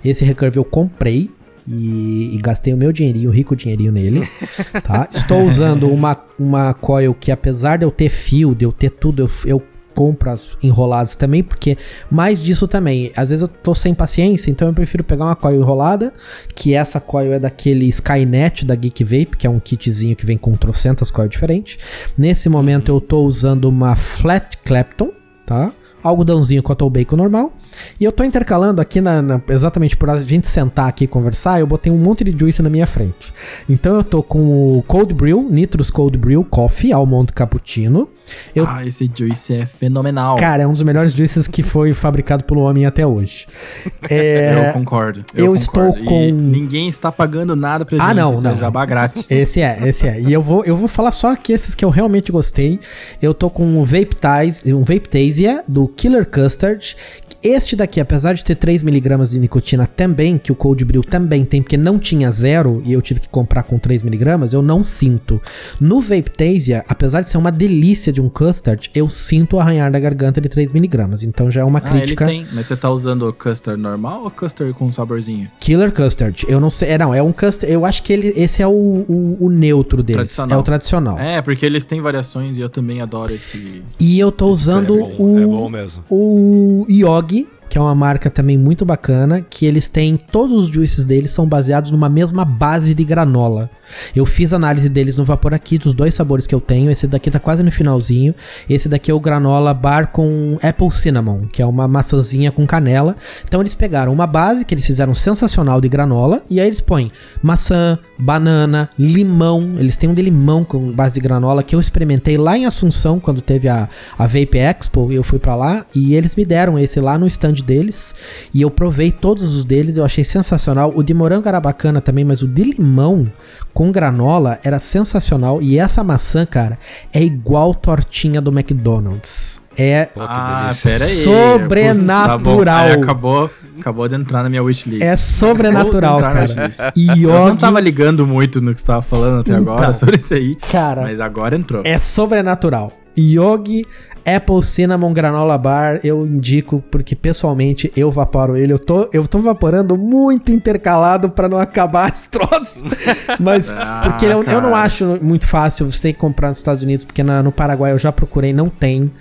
Esse 0.06 0.24
Recurve 0.24 0.58
eu 0.58 0.64
comprei 0.64 1.32
e, 1.70 2.36
e 2.36 2.38
gastei 2.42 2.74
o 2.74 2.78
meu 2.78 2.92
dinheirinho, 2.92 3.30
o 3.30 3.34
rico 3.34 3.56
dinheirinho 3.56 3.92
nele, 3.92 4.28
tá? 4.84 5.08
Estou 5.12 5.46
usando 5.46 5.88
uma, 5.88 6.18
uma 6.40 6.74
coil 6.74 7.14
que, 7.14 7.32
apesar 7.32 7.78
de 7.78 7.86
eu 7.86 7.92
ter 7.92 8.10
fio, 8.10 8.56
de 8.56 8.66
eu 8.66 8.72
ter 8.72 8.90
tudo, 8.90 9.22
eu, 9.22 9.30
eu 9.46 9.64
compro 9.94 10.32
as 10.32 10.58
enroladas 10.64 11.16
também, 11.16 11.44
porque 11.44 11.78
mais 12.10 12.42
disso 12.42 12.68
também, 12.68 13.12
às 13.16 13.30
vezes 13.30 13.44
eu 13.44 13.48
tô 13.48 13.76
sem 13.76 13.94
paciência, 13.94 14.50
então 14.50 14.68
eu 14.68 14.74
prefiro 14.74 15.04
pegar 15.04 15.26
uma 15.26 15.36
coil 15.36 15.60
enrolada, 15.60 16.14
que 16.56 16.74
essa 16.74 17.00
coil 17.00 17.34
é 17.34 17.40
daquele 17.40 17.86
Skynet 17.88 18.66
da 18.66 18.76
Geek 18.76 19.04
Vape, 19.04 19.38
que 19.38 19.46
é 19.46 19.50
um 19.50 19.60
kitzinho 19.60 20.16
que 20.16 20.26
vem 20.26 20.38
com 20.38 20.56
trocentas 20.56 21.12
coil 21.12 21.28
diferentes. 21.28 21.78
Nesse 22.18 22.50
momento 22.50 22.92
eu 22.92 23.00
tô 23.00 23.24
usando 23.24 23.66
uma 23.66 23.96
Flat 23.96 24.58
Clapton, 24.64 25.12
tá? 25.46 25.72
Algodãozinho 26.04 26.62
Cotton 26.64 26.90
Bacon 26.90 27.16
normal. 27.16 27.54
E 28.00 28.04
eu 28.04 28.12
tô 28.12 28.24
intercalando 28.24 28.82
aqui, 28.82 29.00
na, 29.02 29.22
na, 29.22 29.42
exatamente 29.50 29.96
por 29.96 30.10
a 30.10 30.18
gente 30.18 30.48
sentar 30.48 30.88
aqui 30.88 31.04
e 31.04 31.08
conversar, 31.08 31.60
eu 31.60 31.68
botei 31.68 31.92
um 31.92 31.98
monte 31.98 32.24
de 32.24 32.38
juice 32.38 32.62
na 32.62 32.70
minha 32.70 32.88
frente. 32.88 33.32
Então 33.70 33.96
eu 33.96 34.04
tô 34.04 34.24
com 34.24 34.78
o 34.78 34.84
Cold 34.84 35.14
Brew, 35.14 35.48
Nitrus 35.50 35.90
Cold 35.92 36.18
Brew 36.18 36.44
Coffee, 36.44 36.92
Almond 36.92 37.32
Cappuccino. 37.34 38.10
Eu, 38.56 38.66
ah, 38.68 38.86
esse 38.86 39.10
juice 39.14 39.54
é 39.54 39.66
fenomenal. 39.66 40.36
Cara, 40.38 40.64
é 40.64 40.68
um 40.68 40.72
dos 40.72 40.82
melhores 40.84 41.14
juices 41.14 41.48
que 41.48 41.62
foi 41.64 41.94
fabricado 41.94 42.44
pelo 42.44 42.62
homem 42.62 42.86
até 42.86 43.06
hoje. 43.06 43.46
É, 44.10 44.70
eu 44.70 44.74
concordo. 44.74 45.24
Eu, 45.36 45.46
Eu, 45.46 45.56
estou 45.56 45.88
concordo. 45.94 46.06
com. 46.06 46.24
E 46.24 46.32
ninguém 46.32 46.88
está 46.90 47.12
pagando 47.12 47.56
nada 47.56 47.86
pra 47.86 47.98
Ah, 48.02 48.08
gente. 48.08 48.16
não, 48.18 48.34
isso 48.34 48.44
não. 48.44 48.52
É 48.52 48.58
jabá 48.58 48.86
grátis. 48.86 49.30
Esse 49.30 49.62
é, 49.62 49.78
esse 49.88 50.08
é. 50.08 50.20
E 50.20 50.32
eu 50.34 50.42
vou, 50.42 50.64
eu 50.66 50.76
vou 50.76 50.88
falar 50.88 51.12
só 51.12 51.32
aqui 51.34 51.54
esses 51.54 51.76
que 51.76 51.84
eu 51.86 51.90
realmente 51.90 52.32
gostei. 52.32 52.80
Eu 53.22 53.34
tô 53.34 53.50
com 53.50 53.64
um 53.66 53.84
Vape 53.84 54.16
Tase, 54.16 54.74
um 54.74 54.80
Vape 54.84 55.08
Tasia 55.08 55.64
do 55.68 55.88
Killer 55.98 56.26
Custard. 56.26 56.96
Este 57.42 57.76
daqui, 57.76 58.02
apesar 58.02 58.34
de 58.34 58.44
ter 58.44 58.56
3mg 58.58 59.30
de 59.30 59.40
nicotina 59.40 59.88
também, 59.88 60.38
que 60.38 60.52
o 60.52 60.56
Cold 60.56 60.84
Brew 60.84 61.02
também 61.04 61.46
tem, 61.46 61.62
porque 61.62 61.78
não 61.78 61.98
tinha 61.98 62.30
zero 62.32 62.82
e 62.86 62.92
eu 62.92 63.02
tive 63.02 63.22
que 63.22 63.30
comprar 63.30 63.64
com 63.64 63.80
3mg, 63.80 64.52
eu 64.54 64.62
não 64.62 64.84
sinto. 64.84 65.42
No 65.80 66.02
Vape 66.02 66.30
Tasia, 66.32 66.84
apesar 66.88 67.22
de 67.22 67.30
ser 67.30 67.38
uma 67.38 67.52
delícia 67.52 68.12
de 68.12 68.20
um 68.20 68.28
custard, 68.28 68.92
eu 68.94 69.08
sinto 69.10 69.56
o 69.56 69.60
arranhar 69.60 69.90
da 69.90 70.00
garganta 70.00 70.42
de 70.42 70.50
3mg. 70.50 71.24
Então 71.24 71.50
já 71.50 71.62
é 71.62 71.64
uma 71.64 71.80
Ah, 71.80 71.90
ele 71.92 72.00
crítica. 72.00 72.26
tem. 72.26 72.46
Mas 72.52 72.68
você 72.68 72.76
tá 72.76 72.90
usando 72.90 73.24
o 73.30 73.32
custard 73.34 73.82
normal 73.82 74.24
ou 74.26 74.32
custard 74.32 74.74
com 74.74 74.92
saborzinho? 74.92 75.50
Killer 75.62 75.94
Custard. 75.94 76.46
Eu 76.50 76.60
não 76.60 76.70
sei. 76.70 76.90
É, 76.90 76.98
não, 76.98 77.14
é 77.16 77.24
um 77.24 77.32
custard. 77.32 77.72
Eu 77.74 77.86
acho 77.86 78.04
que 78.04 78.12
ele, 78.12 78.34
esse 78.36 78.62
é 78.62 78.68
o, 78.68 78.72
o, 78.72 79.38
o 79.40 79.50
neutro 79.50 80.04
deles. 80.04 80.38
É 80.38 80.58
o 80.58 80.62
tradicional. 80.64 81.18
É, 81.18 81.42
porque 81.42 81.66
eles 81.66 81.86
têm 81.86 82.02
variações 82.02 82.58
e 82.58 82.62
eu 82.62 82.70
também 82.70 83.00
adoro 83.02 83.34
esse. 83.34 83.82
E 83.98 84.20
eu 84.20 84.30
tô 84.32 84.48
usando 84.48 84.94
é 84.96 85.00
bom, 85.00 85.16
o, 85.18 85.40
é 85.40 85.46
bom 85.46 85.70
mesmo. 85.70 86.04
o 86.10 86.86
Yogi, 86.90 87.29
que 87.70 87.78
é 87.78 87.82
uma 87.82 87.94
marca 87.94 88.30
também 88.30 88.58
muito 88.58 88.84
bacana, 88.84 89.42
que 89.42 89.66
eles 89.66 89.88
têm, 89.88 90.18
todos 90.18 90.66
os 90.66 90.68
juices 90.68 91.06
deles 91.06 91.32
são 91.32 91.48
baseados 91.48 91.92
numa 91.92 92.10
mesma 92.10 92.44
base 92.44 92.94
de 92.94 93.04
granola. 93.04 93.70
Eu 94.16 94.26
fiz 94.26 94.54
análise 94.54 94.90
deles 94.90 95.16
no 95.16 95.24
Vapor 95.24 95.54
aqui, 95.54 95.78
dos 95.78 95.94
dois 95.94 96.14
sabores 96.14 96.48
que 96.48 96.56
eu 96.56 96.60
tenho, 96.60 96.90
esse 96.92 97.08
daqui 97.08 97.30
tá 97.30 97.40
quase 97.40 97.64
no 97.64 97.72
finalzinho, 97.72 98.34
esse 98.70 98.90
daqui 98.90 99.12
é 99.12 99.14
o 99.14 99.20
granola 99.20 99.74
bar 99.74 100.08
com 100.08 100.58
Apple 100.62 100.92
Cinnamon, 100.92 101.48
que 101.52 101.62
é 101.62 101.66
uma 101.66 101.88
maçãzinha 101.88 102.52
com 102.52 102.66
canela. 102.66 103.16
Então 103.46 103.62
eles 103.62 103.74
pegaram 103.74 104.12
uma 104.12 104.28
base 104.28 104.66
que 104.66 104.74
eles 104.74 104.86
fizeram 104.86 105.14
sensacional 105.14 105.80
de 105.80 105.88
granola, 105.88 106.42
e 106.50 106.60
aí 106.60 106.68
eles 106.68 106.82
põem 106.82 107.12
maçã, 107.42 108.00
banana, 108.18 108.90
limão, 108.98 109.76
eles 109.78 109.98
têm 109.98 110.10
um 110.10 110.14
de 110.14 110.22
limão 110.22 110.64
com 110.64 110.92
base 110.92 111.16
de 111.16 111.22
granola, 111.22 111.64
que 111.64 111.76
eu 111.76 111.80
experimentei 111.80 112.38
lá 112.38 112.58
em 112.58 112.66
Assunção, 112.66 113.20
quando 113.20 113.42
teve 113.42 113.68
a, 113.68 113.90
a 114.18 114.26
Vape 114.26 114.58
Expo, 114.58 115.12
eu 115.12 115.24
fui 115.24 115.40
pra 115.40 115.56
lá, 115.56 115.86
e 115.94 116.16
eles 116.16 116.36
me 116.36 116.46
deram 116.46 116.78
esse 116.78 117.00
lá 117.00 117.18
no 117.18 117.28
stand 117.28 117.56
deles 117.62 118.16
e 118.54 118.62
eu 118.62 118.72
provei 118.72 119.12
todos 119.12 119.56
os 119.56 119.66
deles, 119.66 119.98
eu 119.98 120.06
achei 120.06 120.24
sensacional. 120.24 120.92
O 120.96 121.04
de 121.04 121.14
morango 121.14 121.48
era 121.48 121.60
bacana 121.60 122.02
também, 122.02 122.26
mas 122.26 122.42
o 122.42 122.48
de 122.48 122.64
limão 122.64 123.32
com 123.74 123.92
granola 123.92 124.60
era 124.64 124.80
sensacional. 124.80 125.62
E 125.62 125.78
essa 125.78 126.04
maçã, 126.04 126.46
cara, 126.46 126.78
é 127.14 127.24
igual 127.24 127.74
tortinha 127.74 128.42
do 128.42 128.52
McDonald's. 128.52 129.68
É 129.78 130.10
ah, 130.18 130.70
aí. 130.70 130.74
Sobrenatural. 130.74 132.40
Putz, 132.40 132.66
tá. 132.66 132.80
Aí 132.82 132.92
acabou, 132.92 133.50
acabou 133.80 134.08
de 134.10 134.16
entrar 134.16 134.44
na 134.44 134.50
minha 134.50 134.62
wishlist. 134.62 135.02
é 135.02 135.16
sobrenatural, 135.16 136.20
cara. 136.20 136.42
wishlist. 136.42 136.80
Eu 137.24 137.30
não 137.30 137.48
Yogi, 137.50 137.58
tava 137.58 137.80
ligando 137.80 138.28
muito 138.28 138.60
no 138.60 138.76
que 138.76 138.82
você 138.82 138.88
tava 138.88 139.02
falando 139.02 139.40
até 139.40 139.54
Então. 139.54 139.74
agora 139.74 139.94
sobre 139.96 140.18
isso 140.18 140.34
aí, 140.34 140.56
cara, 140.70 141.04
mas 141.04 141.22
agora 141.22 141.56
entrou. 141.56 141.82
é 141.86 141.98
sobrenatural. 141.98 142.92
Yogi 143.18 143.86
Apple 144.26 144.64
Cinnamon 144.64 145.14
Granola 145.14 145.58
Bar, 145.58 146.00
eu 146.04 146.26
indico 146.26 146.84
porque 146.92 147.16
pessoalmente 147.16 147.92
eu 147.96 148.12
vaporo 148.12 148.56
ele. 148.58 148.74
Eu 148.74 148.80
tô, 148.80 149.10
eu 149.14 149.28
tô 149.28 149.40
vaporando 149.40 149.98
muito 149.98 150.52
intercalado 150.52 151.30
pra 151.30 151.48
não 151.50 151.58
acabar 151.58 152.10
esse 152.12 152.30
troço. 152.30 152.84
Mas 153.40 153.70
Ah, 153.80 154.02
porque 154.04 154.26
eu, 154.26 154.44
eu 154.44 154.62
não 154.62 154.76
acho 154.76 155.18
muito 155.22 155.48
fácil 155.48 155.92
você 155.92 156.02
ter 156.02 156.14
que 156.14 156.20
comprar 156.20 156.50
nos 156.50 156.58
Estados 156.60 156.84
Unidos, 156.84 157.06
porque 157.06 157.24
na- 157.24 157.42
no 157.44 157.52
Paraguai 157.52 157.92
eu 157.92 157.98
já 158.00 158.12
procurei, 158.12 158.54
não 158.54 158.70
tem. 158.70 159.12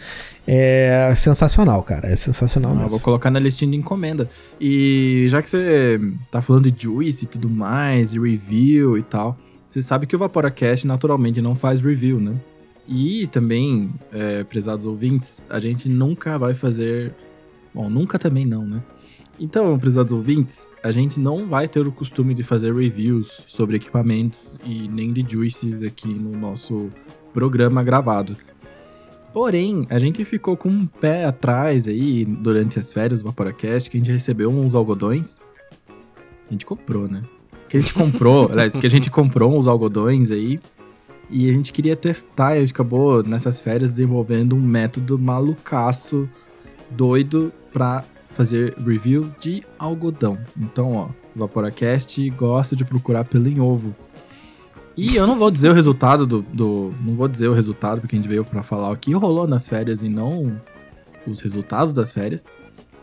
É 0.50 1.12
sensacional, 1.14 1.82
cara. 1.82 2.08
É 2.08 2.16
sensacional 2.16 2.72
Ah, 2.72 2.74
mesmo. 2.76 2.90
vou 2.90 3.00
colocar 3.00 3.30
na 3.30 3.38
listinha 3.38 3.70
de 3.70 3.76
encomenda. 3.76 4.30
E 4.60 5.26
já 5.28 5.42
que 5.42 5.48
você 5.50 6.00
tá 6.30 6.40
falando 6.40 6.70
de 6.70 6.84
juice 6.84 7.24
e 7.24 7.28
tudo 7.28 7.50
mais, 7.50 8.14
e 8.14 8.18
review 8.18 8.96
e 8.96 9.02
tal, 9.02 9.36
você 9.68 9.82
sabe 9.82 10.06
que 10.06 10.16
o 10.16 10.18
Vaporacast 10.18 10.86
naturalmente 10.86 11.42
não 11.42 11.54
faz 11.54 11.80
review, 11.80 12.18
né? 12.18 12.32
E 12.88 13.26
também, 13.26 13.90
é, 14.10 14.42
prezados 14.44 14.86
ouvintes, 14.86 15.44
a 15.50 15.60
gente 15.60 15.88
nunca 15.90 16.38
vai 16.38 16.54
fazer. 16.54 17.14
Bom, 17.74 17.90
nunca 17.90 18.18
também 18.18 18.46
não, 18.46 18.66
né? 18.66 18.82
Então, 19.38 19.78
prezados 19.78 20.12
ouvintes, 20.12 20.68
a 20.82 20.90
gente 20.90 21.20
não 21.20 21.46
vai 21.46 21.68
ter 21.68 21.86
o 21.86 21.92
costume 21.92 22.34
de 22.34 22.42
fazer 22.42 22.74
reviews 22.74 23.44
sobre 23.46 23.76
equipamentos 23.76 24.58
e 24.64 24.88
nem 24.88 25.12
de 25.12 25.24
juices 25.28 25.82
aqui 25.82 26.08
no 26.08 26.36
nosso 26.36 26.90
programa 27.32 27.84
gravado. 27.84 28.36
Porém, 29.32 29.86
a 29.90 29.98
gente 29.98 30.24
ficou 30.24 30.56
com 30.56 30.68
um 30.68 30.86
pé 30.86 31.24
atrás 31.24 31.86
aí 31.86 32.24
durante 32.24 32.78
as 32.78 32.92
férias 32.92 33.22
do 33.22 33.26
Vaporacast, 33.26 33.88
que 33.88 33.96
a 33.96 34.00
gente 34.00 34.10
recebeu 34.10 34.50
uns 34.50 34.74
algodões. 34.74 35.38
A 36.48 36.52
gente 36.52 36.66
comprou, 36.66 37.06
né? 37.06 37.22
Que 37.68 37.76
a 37.76 37.80
gente 37.80 37.94
comprou, 37.94 38.48
aliás, 38.50 38.76
que 38.76 38.86
a 38.86 38.90
gente 38.90 39.10
comprou 39.10 39.56
uns 39.56 39.68
algodões 39.68 40.30
aí. 40.30 40.58
E 41.30 41.48
a 41.48 41.52
gente 41.52 41.72
queria 41.72 41.94
testar 41.94 42.54
e 42.54 42.58
a 42.58 42.60
gente 42.60 42.72
acabou 42.72 43.22
nessas 43.22 43.60
férias 43.60 43.90
desenvolvendo 43.90 44.56
um 44.56 44.60
método 44.60 45.18
malucaço, 45.18 46.28
doido, 46.90 47.52
pra 47.72 48.04
fazer 48.34 48.74
review 48.78 49.30
de 49.40 49.62
algodão. 49.78 50.38
Então, 50.56 50.94
ó, 50.94 51.08
o 51.34 51.38
Vaporacast 51.38 52.30
gosta 52.30 52.74
de 52.74 52.84
procurar 52.84 53.24
pelo 53.24 53.48
em 53.48 53.60
ovo. 53.60 53.94
E 54.96 55.14
eu 55.14 55.26
não 55.26 55.38
vou 55.38 55.50
dizer 55.50 55.70
o 55.70 55.74
resultado 55.74 56.26
do, 56.26 56.42
do, 56.42 56.92
Não 57.04 57.14
vou 57.14 57.28
dizer 57.28 57.46
o 57.46 57.52
resultado, 57.52 58.00
porque 58.00 58.16
a 58.16 58.18
gente 58.18 58.28
veio 58.28 58.44
pra 58.44 58.64
falar 58.64 58.90
o 58.90 58.96
que 58.96 59.12
rolou 59.12 59.46
nas 59.46 59.68
férias 59.68 60.02
e 60.02 60.08
não 60.08 60.58
os 61.26 61.40
resultados 61.40 61.92
das 61.92 62.12
férias. 62.12 62.44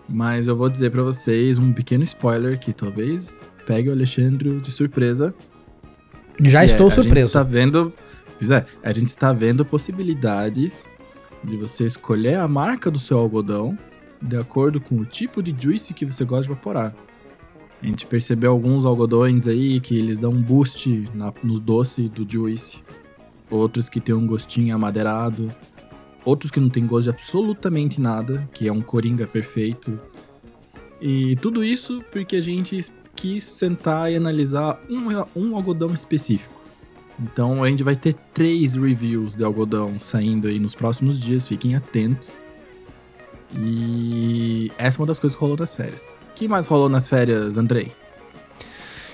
Mas 0.10 0.48
eu 0.48 0.56
vou 0.56 0.70
dizer 0.70 0.92
para 0.92 1.02
vocês 1.04 1.58
um 1.58 1.72
pequeno 1.72 2.04
spoiler 2.04 2.60
que 2.60 2.74
talvez 2.74 3.34
pegue 3.66 3.90
o 3.90 3.92
Alexandre 3.92 4.60
de 4.60 4.72
surpresa. 4.72 5.34
Já 6.44 6.66
estou 6.66 6.88
é, 6.88 6.92
surpreso. 6.92 7.16
A 7.16 7.20
gente 7.20 7.28
está 7.28 7.44
vendo. 7.44 7.94
Pois 8.38 8.52
é, 8.52 8.66
a 8.84 8.92
gente 8.92 9.08
está 9.08 9.32
vendo 9.32 9.66
possibilidades 9.66 10.86
de 11.44 11.58
você 11.58 11.86
escolher 11.86 12.36
a 12.36 12.48
marca 12.48 12.92
do 12.92 13.00
seu 13.00 13.18
algodão 13.18 13.78
de 14.22 14.38
acordo 14.38 14.80
com 14.82 14.96
o 14.96 15.06
tipo 15.06 15.42
de 15.42 15.56
juice 15.58 15.94
que 15.94 16.06
você 16.06 16.26
gosta 16.26 16.48
de 16.48 16.52
evaporar. 16.52 16.94
A 17.82 17.86
gente 17.86 18.06
percebeu 18.06 18.52
alguns 18.52 18.86
algodões 18.86 19.48
aí 19.48 19.80
que 19.80 19.98
eles 19.98 20.18
dão 20.18 20.32
um 20.32 20.42
boost 20.42 21.10
na, 21.14 21.32
no 21.44 21.60
doce 21.60 22.10
do 22.10 22.30
juice. 22.30 22.80
Outros 23.50 23.90
que 23.90 24.00
tem 24.00 24.16
um 24.16 24.26
gostinho 24.26 24.74
amadeirado. 24.74 25.54
Outros 26.24 26.50
que 26.50 26.60
não 26.60 26.70
tem 26.70 26.88
gosto 26.88 27.04
de 27.04 27.10
absolutamente 27.12 28.02
nada, 28.02 28.50
que 28.52 28.68
é 28.68 28.74
um 28.74 28.82
coringa 28.82 29.28
perfeito. 29.28 30.00
E 31.00 31.36
tudo 31.36 31.64
isso 31.64 32.04
porque 32.12 32.38
a 32.38 32.42
gente 32.42 32.86
quis 33.16 33.44
sentar 33.44 34.12
e 34.12 34.16
analisar 34.16 34.82
um, 34.90 35.10
um 35.40 35.56
algodão 35.56 35.94
específico. 35.94 36.65
Então 37.20 37.64
a 37.64 37.70
gente 37.70 37.84
vai 37.84 37.96
ter 37.96 38.14
três 38.34 38.74
reviews 38.74 39.36
de 39.36 39.44
algodão 39.44 40.00
saindo 40.00 40.48
aí 40.48 40.60
nos 40.60 40.76
próximos 40.76 41.20
dias, 41.20 41.48
fiquem 41.48 41.76
atentos. 41.76 42.30
E 43.58 44.72
essa 44.78 44.98
é 44.98 45.00
uma 45.00 45.08
das 45.08 45.20
coisas 45.20 45.36
que 45.36 45.42
rolou 45.42 45.58
nas 45.58 45.76
férias. 45.76 46.02
O 46.32 46.34
que 46.36 46.48
mais 46.48 46.68
rolou 46.68 46.90
nas 46.90 47.08
férias, 47.08 47.58
Andrei? 47.58 47.92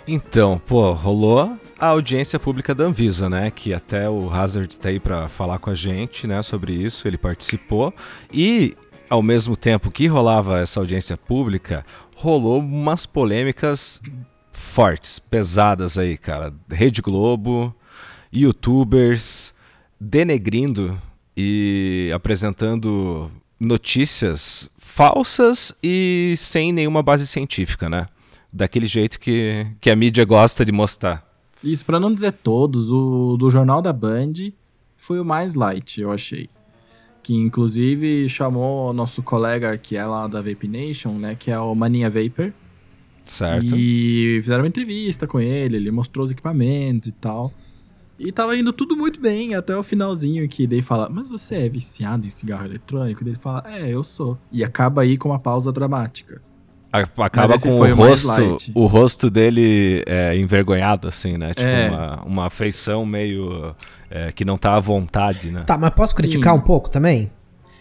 Então, 0.08 0.60
pô, 0.66 0.92
rolou 0.94 1.56
a 1.80 1.88
audiência 1.88 2.40
pública 2.40 2.74
da 2.74 2.86
Anvisa, 2.86 3.30
né? 3.30 3.52
Que 3.52 3.74
até 3.74 4.10
o 4.10 4.32
Hazard 4.32 4.80
tá 4.80 4.90
aí 4.90 5.00
para 5.00 5.28
falar 5.28 5.60
com 5.60 5.70
a 5.70 5.76
gente, 5.76 6.26
né, 6.26 6.42
sobre 6.42 6.74
isso, 6.74 7.08
ele 7.08 7.18
participou. 7.18 7.94
E 8.34 8.76
ao 9.10 9.22
mesmo 9.22 9.56
tempo 9.56 9.92
que 9.92 10.08
rolava 10.08 10.60
essa 10.60 10.80
audiência 10.80 11.18
pública, 11.18 11.86
rolou 12.16 12.60
umas 12.60 13.06
polêmicas 13.06 14.02
fortes, 14.52 15.20
pesadas 15.20 15.98
aí, 15.98 16.18
cara. 16.18 16.54
Rede 16.70 17.02
Globo, 17.02 17.76
youtubers 18.34 19.54
denegrindo 20.00 21.00
e 21.36 22.12
apresentando 22.14 23.32
notícias 23.60 24.70
falsas 24.78 25.74
e 25.82 26.34
sem 26.38 26.72
nenhuma 26.74 27.04
base 27.04 27.28
científica, 27.28 27.90
né? 27.90 28.08
Daquele 28.52 28.88
jeito 28.88 29.20
que, 29.20 29.66
que 29.80 29.90
a 29.90 29.96
mídia 29.96 30.26
gosta 30.26 30.66
de 30.66 30.72
mostrar. 30.72 31.26
Isso, 31.64 31.86
para 31.86 32.00
não 32.00 32.14
dizer 32.14 32.34
todos, 32.34 32.92
o 32.92 33.38
do 33.38 33.50
Jornal 33.50 33.82
da 33.82 33.94
Band 33.94 34.34
foi 34.98 35.20
o 35.20 35.26
mais 35.26 35.56
light, 35.56 36.02
eu 36.02 36.12
achei. 36.12 36.50
Que 37.24 37.36
inclusive 37.36 38.28
chamou 38.28 38.92
nosso 38.92 39.22
colega 39.22 39.78
que 39.78 39.96
é 39.96 40.06
lá 40.06 40.28
da 40.28 40.42
Vape 40.42 40.68
Nation, 40.68 41.14
né? 41.14 41.36
Que 41.36 41.52
é 41.52 41.60
o 41.60 41.74
Maninha 41.76 42.10
Vapor. 42.10 42.52
Certo. 43.26 43.76
E 43.78 44.40
fizeram 44.42 44.64
uma 44.64 44.68
entrevista 44.68 45.28
com 45.28 45.40
ele, 45.40 45.78
ele 45.78 45.92
mostrou 45.92 46.26
os 46.26 46.32
equipamentos 46.32 47.08
e 47.08 47.12
tal. 47.12 47.54
E 48.24 48.32
tava 48.32 48.56
indo 48.56 48.72
tudo 48.72 48.96
muito 48.96 49.20
bem, 49.20 49.56
até 49.56 49.76
o 49.76 49.82
finalzinho 49.82 50.48
que 50.48 50.68
daí 50.68 50.82
fala, 50.84 51.10
mas 51.10 51.28
você 51.28 51.56
é 51.56 51.70
viciado 51.70 52.28
em 52.28 52.30
cigarro 52.30 52.66
eletrônico? 52.66 53.24
E 53.24 53.30
ele 53.30 53.38
fala, 53.38 53.64
é, 53.66 53.90
eu 53.90 54.04
sou. 54.04 54.38
E 54.52 54.64
acaba 54.64 55.02
aí 55.02 55.18
com 55.18 55.30
uma 55.30 55.40
pausa 55.40 55.72
dramática. 55.72 56.40
Acaba 56.92 57.58
com 57.58 57.70
o, 57.70 57.82
o 57.82 57.94
rosto, 57.96 58.58
o 58.76 58.86
rosto 58.86 59.30
dele 59.30 60.04
é, 60.06 60.38
envergonhado, 60.38 61.08
assim, 61.08 61.36
né? 61.36 61.54
Tipo, 61.54 61.68
é. 61.68 61.90
uma, 61.90 62.24
uma 62.24 62.46
afeição 62.46 63.06
meio 63.06 63.74
é, 64.08 64.32
que 64.32 64.46
não 64.46 64.58
tá 64.58 64.76
à 64.76 64.80
vontade, 64.80 65.50
né? 65.50 65.64
Tá, 65.66 65.78
mas 65.78 65.90
posso 65.92 66.14
criticar 66.14 66.54
Sim. 66.54 66.60
um 66.60 66.62
pouco 66.62 66.92
também? 66.92 67.32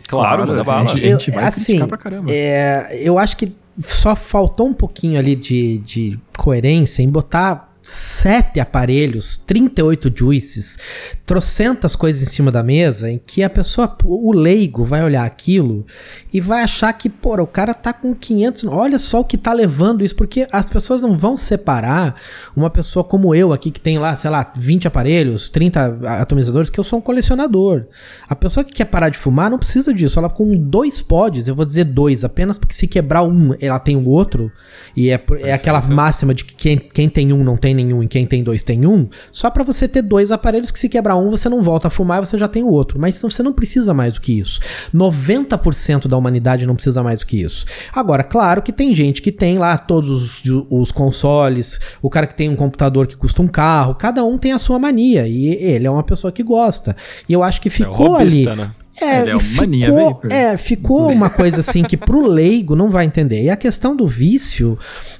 Claro, 0.08 0.46
manda 0.46 0.64
bala. 0.64 0.92
A 0.92 0.96
gente 0.96 1.30
vai 1.30 1.44
assim, 1.44 1.86
pra 1.86 1.98
caramba. 1.98 2.30
É, 2.32 2.98
eu 3.02 3.18
acho 3.18 3.36
que 3.36 3.52
só 3.78 4.16
faltou 4.16 4.68
um 4.68 4.74
pouquinho 4.74 5.18
ali 5.18 5.36
de, 5.36 5.78
de 5.78 6.18
coerência 6.36 7.02
em 7.02 7.10
botar 7.10 7.69
sete 7.82 8.60
aparelhos, 8.60 9.36
38 9.38 10.12
juices, 10.14 10.78
trocentas 11.24 11.96
coisas 11.96 12.22
em 12.22 12.26
cima 12.26 12.50
da 12.50 12.62
mesa, 12.62 13.10
em 13.10 13.18
que 13.18 13.42
a 13.42 13.48
pessoa, 13.48 13.96
o 14.04 14.32
leigo, 14.32 14.84
vai 14.84 15.02
olhar 15.02 15.24
aquilo 15.24 15.86
e 16.32 16.40
vai 16.40 16.62
achar 16.62 16.92
que, 16.92 17.08
pô, 17.08 17.40
o 17.40 17.46
cara 17.46 17.72
tá 17.72 17.92
com 17.92 18.14
500, 18.14 18.64
olha 18.64 18.98
só 18.98 19.20
o 19.20 19.24
que 19.24 19.38
tá 19.38 19.52
levando 19.52 20.04
isso, 20.04 20.14
porque 20.14 20.46
as 20.52 20.68
pessoas 20.68 21.02
não 21.02 21.16
vão 21.16 21.36
separar 21.36 22.16
uma 22.54 22.68
pessoa 22.68 23.02
como 23.04 23.34
eu 23.34 23.52
aqui, 23.52 23.70
que 23.70 23.80
tem 23.80 23.98
lá, 23.98 24.14
sei 24.14 24.30
lá, 24.30 24.52
20 24.54 24.86
aparelhos, 24.86 25.48
30 25.48 26.00
atomizadores, 26.20 26.68
que 26.68 26.78
eu 26.78 26.84
sou 26.84 26.98
um 26.98 27.02
colecionador. 27.02 27.86
A 28.28 28.36
pessoa 28.36 28.64
que 28.64 28.72
quer 28.72 28.86
parar 28.86 29.08
de 29.08 29.16
fumar 29.16 29.50
não 29.50 29.58
precisa 29.58 29.94
disso, 29.94 30.18
ela 30.18 30.28
com 30.28 30.56
dois 30.56 31.00
pods, 31.00 31.48
eu 31.48 31.54
vou 31.54 31.64
dizer 31.64 31.84
dois, 31.84 32.24
apenas 32.24 32.58
porque 32.58 32.74
se 32.74 32.86
quebrar 32.86 33.22
um, 33.22 33.54
ela 33.60 33.78
tem 33.78 33.96
o 33.96 34.08
outro, 34.08 34.52
e 34.94 35.10
é, 35.10 35.22
é 35.40 35.52
aquela 35.52 35.80
máxima 35.80 36.34
de 36.34 36.44
que 36.44 36.54
quem, 36.54 36.78
quem 36.78 37.08
tem 37.08 37.32
um 37.32 37.42
não 37.42 37.56
tem 37.56 37.69
nenhum 37.74 38.02
e 38.02 38.08
quem 38.08 38.26
tem 38.26 38.42
dois 38.42 38.62
tem 38.62 38.86
um, 38.86 39.08
só 39.32 39.50
para 39.50 39.62
você 39.62 39.88
ter 39.88 40.02
dois 40.02 40.32
aparelhos 40.32 40.70
que 40.70 40.78
se 40.78 40.88
quebrar 40.88 41.16
um 41.16 41.30
você 41.30 41.48
não 41.48 41.62
volta 41.62 41.88
a 41.88 41.90
fumar 41.90 42.22
e 42.22 42.26
você 42.26 42.38
já 42.38 42.48
tem 42.48 42.62
o 42.62 42.68
outro. 42.68 42.98
Mas 42.98 43.20
você 43.20 43.42
não 43.42 43.52
precisa 43.52 43.92
mais 43.94 44.14
do 44.14 44.20
que 44.20 44.38
isso. 44.38 44.60
90% 44.94 46.08
da 46.08 46.16
humanidade 46.16 46.66
não 46.66 46.74
precisa 46.74 47.02
mais 47.02 47.20
do 47.20 47.26
que 47.26 47.42
isso. 47.42 47.66
Agora, 47.92 48.22
claro 48.22 48.62
que 48.62 48.72
tem 48.72 48.94
gente 48.94 49.22
que 49.22 49.32
tem 49.32 49.58
lá 49.58 49.76
todos 49.78 50.08
os, 50.08 50.64
os 50.70 50.92
consoles, 50.92 51.80
o 52.02 52.10
cara 52.10 52.26
que 52.26 52.34
tem 52.34 52.48
um 52.48 52.56
computador 52.56 53.06
que 53.06 53.16
custa 53.16 53.42
um 53.42 53.48
carro, 53.48 53.94
cada 53.94 54.24
um 54.24 54.38
tem 54.38 54.52
a 54.52 54.58
sua 54.58 54.78
mania 54.78 55.26
e 55.26 55.46
ele 55.46 55.86
é 55.86 55.90
uma 55.90 56.02
pessoa 56.02 56.32
que 56.32 56.42
gosta. 56.42 56.96
E 57.28 57.32
eu 57.32 57.42
acho 57.42 57.60
que 57.60 57.70
ficou 57.70 58.16
é 58.16 58.20
robista, 58.20 58.52
ali. 58.52 58.60
Né? 58.60 58.70
É, 59.00 59.30
é, 59.30 59.38
ficou, 59.38 60.20
é, 60.30 60.56
ficou 60.58 61.10
uma 61.10 61.30
coisa 61.30 61.60
assim 61.60 61.82
que 61.82 61.96
pro 61.96 62.26
leigo 62.26 62.76
não 62.76 62.90
vai 62.90 63.06
entender. 63.06 63.42
E 63.42 63.48
a 63.48 63.56
questão 63.56 63.96
do 63.96 64.06
vício, 64.06 64.78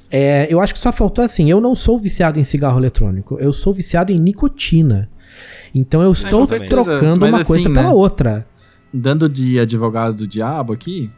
é, 0.09 0.47
eu 0.49 0.61
acho 0.61 0.73
que 0.73 0.79
só 0.79 0.91
faltou 0.91 1.23
assim: 1.25 1.49
eu 1.49 1.59
não 1.59 1.75
sou 1.75 1.97
viciado 1.97 2.39
em 2.39 2.43
cigarro 2.43 2.79
eletrônico, 2.79 3.37
eu 3.39 3.51
sou 3.51 3.73
viciado 3.73 4.11
em 4.11 4.17
nicotina. 4.17 5.09
Então 5.73 6.01
eu 6.01 6.11
estou 6.11 6.45
trocando 6.45 7.25
uma 7.25 7.39
assim, 7.39 7.47
coisa 7.47 7.69
né? 7.69 7.75
pela 7.75 7.93
outra. 7.93 8.45
Dando 8.93 9.27
de 9.27 9.57
advogado 9.57 10.15
do 10.15 10.27
diabo 10.27 10.73
aqui, 10.73 11.09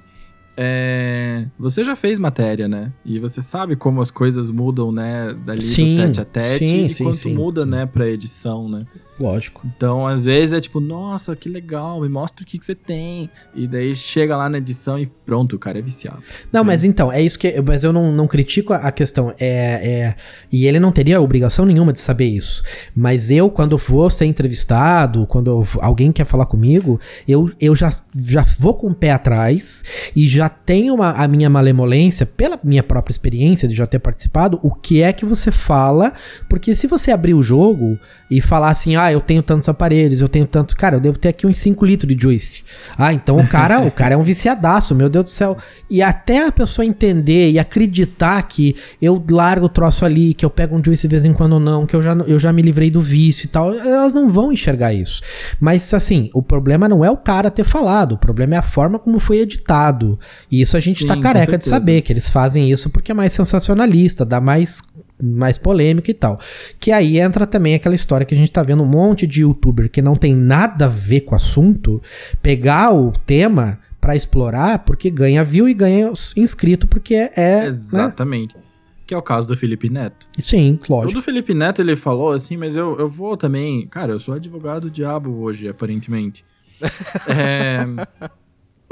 é, 0.55 1.45
você 1.57 1.83
já 1.83 1.95
fez 1.95 2.19
matéria, 2.19 2.67
né? 2.67 2.91
E 3.05 3.19
você 3.19 3.41
sabe 3.41 3.75
como 3.75 4.01
as 4.01 4.11
coisas 4.11 4.51
mudam, 4.51 4.91
né? 4.91 5.35
Dali 5.45 5.61
sim, 5.61 5.95
do 5.95 6.01
tete 6.03 6.21
a 6.21 6.25
tete 6.25 6.67
sim, 6.67 6.85
e 6.85 6.89
sim, 6.89 7.03
quanto 7.03 7.17
sim. 7.17 7.33
muda, 7.33 7.65
né, 7.65 7.85
pra 7.85 8.07
edição, 8.07 8.69
né? 8.69 8.85
Lógico. 9.19 9.61
Então, 9.65 10.07
às 10.07 10.25
vezes 10.25 10.53
é 10.53 10.59
tipo, 10.59 10.79
nossa, 10.79 11.35
que 11.35 11.47
legal, 11.47 12.01
me 12.01 12.09
mostra 12.09 12.43
o 12.43 12.47
que, 12.47 12.57
que 12.57 12.65
você 12.65 12.73
tem. 12.73 13.29
E 13.53 13.67
daí 13.67 13.93
chega 13.93 14.35
lá 14.35 14.49
na 14.49 14.57
edição 14.57 14.97
e 14.97 15.05
pronto, 15.05 15.55
o 15.55 15.59
cara 15.59 15.77
é 15.77 15.81
viciado. 15.81 16.21
Não, 16.51 16.61
é. 16.61 16.63
mas 16.63 16.83
então, 16.83 17.11
é 17.11 17.21
isso 17.21 17.37
que. 17.37 17.61
Mas 17.61 17.83
eu 17.83 17.93
não, 17.93 18.11
não 18.11 18.27
critico 18.27 18.73
a 18.73 18.91
questão. 18.91 19.33
É, 19.39 19.45
é, 19.47 20.15
e 20.51 20.65
ele 20.65 20.79
não 20.79 20.91
teria 20.91 21.21
obrigação 21.21 21.65
nenhuma 21.65 21.93
de 21.93 22.01
saber 22.01 22.25
isso. 22.25 22.63
Mas 22.95 23.29
eu, 23.29 23.49
quando 23.49 23.77
vou 23.77 24.09
ser 24.09 24.25
entrevistado, 24.25 25.27
quando 25.27 25.49
eu, 25.49 25.67
alguém 25.81 26.11
quer 26.11 26.25
falar 26.25 26.47
comigo, 26.47 26.99
eu, 27.27 27.51
eu 27.61 27.75
já, 27.75 27.91
já 28.17 28.43
vou 28.59 28.73
com 28.73 28.87
o 28.87 28.95
pé 28.95 29.11
atrás 29.11 29.83
e 30.15 30.27
já 30.27 30.42
tenho 30.49 30.95
uma, 30.95 31.11
a 31.11 31.27
minha 31.27 31.49
malemolência, 31.49 32.25
pela 32.25 32.59
minha 32.63 32.83
própria 32.83 33.11
experiência 33.11 33.67
de 33.67 33.75
já 33.75 33.85
ter 33.85 33.99
participado, 33.99 34.59
o 34.61 34.73
que 34.73 35.01
é 35.01 35.13
que 35.13 35.25
você 35.25 35.51
fala. 35.51 36.13
Porque 36.49 36.75
se 36.75 36.87
você 36.87 37.11
abrir 37.11 37.33
o 37.33 37.43
jogo 37.43 37.99
e 38.29 38.41
falar 38.41 38.69
assim, 38.69 38.95
ah, 38.95 39.11
eu 39.11 39.21
tenho 39.21 39.43
tantos 39.43 39.69
aparelhos, 39.69 40.21
eu 40.21 40.29
tenho 40.29 40.45
tantos. 40.45 40.75
Cara, 40.75 40.95
eu 40.95 40.99
devo 40.99 41.17
ter 41.17 41.29
aqui 41.29 41.45
uns 41.45 41.57
5 41.57 41.85
litros 41.85 42.13
de 42.13 42.21
juice. 42.21 42.63
Ah, 42.97 43.13
então 43.13 43.37
o 43.37 43.47
cara, 43.47 43.81
o 43.81 43.91
cara 43.91 44.15
é 44.15 44.17
um 44.17 44.23
viciadaço, 44.23 44.95
meu 44.95 45.09
Deus 45.09 45.25
do 45.25 45.29
céu. 45.29 45.57
E 45.89 46.01
até 46.01 46.47
a 46.47 46.51
pessoa 46.51 46.85
entender 46.85 47.51
e 47.51 47.59
acreditar 47.59 48.41
que 48.43 48.75
eu 49.01 49.23
largo 49.29 49.67
o 49.67 49.69
troço 49.69 50.05
ali, 50.05 50.33
que 50.33 50.45
eu 50.45 50.49
pego 50.49 50.75
um 50.75 50.83
juice 50.83 51.07
de 51.07 51.11
vez 51.11 51.25
em 51.25 51.33
quando 51.33 51.59
não, 51.59 51.85
que 51.85 51.95
eu 51.95 52.01
já, 52.01 52.13
eu 52.13 52.39
já 52.39 52.51
me 52.51 52.61
livrei 52.61 52.89
do 52.89 53.01
vício 53.01 53.45
e 53.45 53.49
tal, 53.49 53.73
elas 53.73 54.13
não 54.13 54.27
vão 54.27 54.51
enxergar 54.51 54.93
isso. 54.93 55.21
Mas 55.59 55.93
assim, 55.93 56.29
o 56.33 56.41
problema 56.41 56.89
não 56.89 57.03
é 57.03 57.11
o 57.11 57.17
cara 57.17 57.51
ter 57.51 57.63
falado, 57.63 58.13
o 58.13 58.17
problema 58.17 58.55
é 58.55 58.57
a 58.57 58.63
forma 58.63 58.99
como 58.99 59.19
foi 59.19 59.39
editado. 59.39 60.19
E 60.51 60.61
isso 60.61 60.77
a 60.77 60.79
gente 60.79 61.05
tá 61.05 61.15
Sim, 61.15 61.21
tá 61.21 61.33
careca 61.33 61.57
de 61.57 61.65
saber, 61.65 62.01
que 62.01 62.13
eles 62.13 62.29
fazem 62.29 62.71
isso 62.71 62.89
porque 62.89 63.11
é 63.11 63.15
mais 63.15 63.33
sensacionalista, 63.33 64.25
dá 64.25 64.39
mais 64.39 64.81
mais 65.21 65.57
polêmica 65.57 66.11
e 66.11 66.13
tal. 66.13 66.39
Que 66.79 66.91
aí 66.91 67.19
entra 67.19 67.47
também 67.47 67.75
aquela 67.75 67.95
história 67.95 68.25
que 68.25 68.33
a 68.33 68.37
gente 68.37 68.51
tá 68.51 68.61
vendo 68.61 68.83
um 68.83 68.87
monte 68.87 69.25
de 69.25 69.41
youtuber 69.41 69.89
que 69.89 70.01
não 70.01 70.15
tem 70.15 70.35
nada 70.35 70.85
a 70.85 70.89
ver 70.89 71.21
com 71.21 71.33
o 71.33 71.35
assunto, 71.35 72.01
pegar 72.41 72.93
o 72.93 73.11
tema 73.11 73.79
para 74.01 74.15
explorar 74.15 74.79
porque 74.79 75.09
ganha 75.09 75.43
view 75.43 75.69
e 75.69 75.73
ganha 75.73 76.11
inscrito 76.35 76.87
porque 76.87 77.15
é. 77.15 77.31
é 77.35 77.65
Exatamente. 77.67 78.55
Né? 78.55 78.63
Que 79.05 79.13
é 79.13 79.17
o 79.17 79.21
caso 79.21 79.47
do 79.47 79.55
Felipe 79.55 79.89
Neto. 79.89 80.27
Sim, 80.39 80.79
lógico. 80.89 81.11
O 81.11 81.21
do 81.21 81.23
Felipe 81.23 81.53
Neto 81.53 81.81
ele 81.81 81.95
falou 81.95 82.31
assim, 82.31 82.55
mas 82.57 82.75
eu, 82.75 82.97
eu 82.97 83.09
vou 83.09 83.35
também. 83.35 83.85
Cara, 83.87 84.13
eu 84.13 84.19
sou 84.19 84.33
advogado 84.35 84.89
diabo 84.89 85.41
hoje, 85.41 85.67
aparentemente. 85.67 86.43
é. 87.27 87.85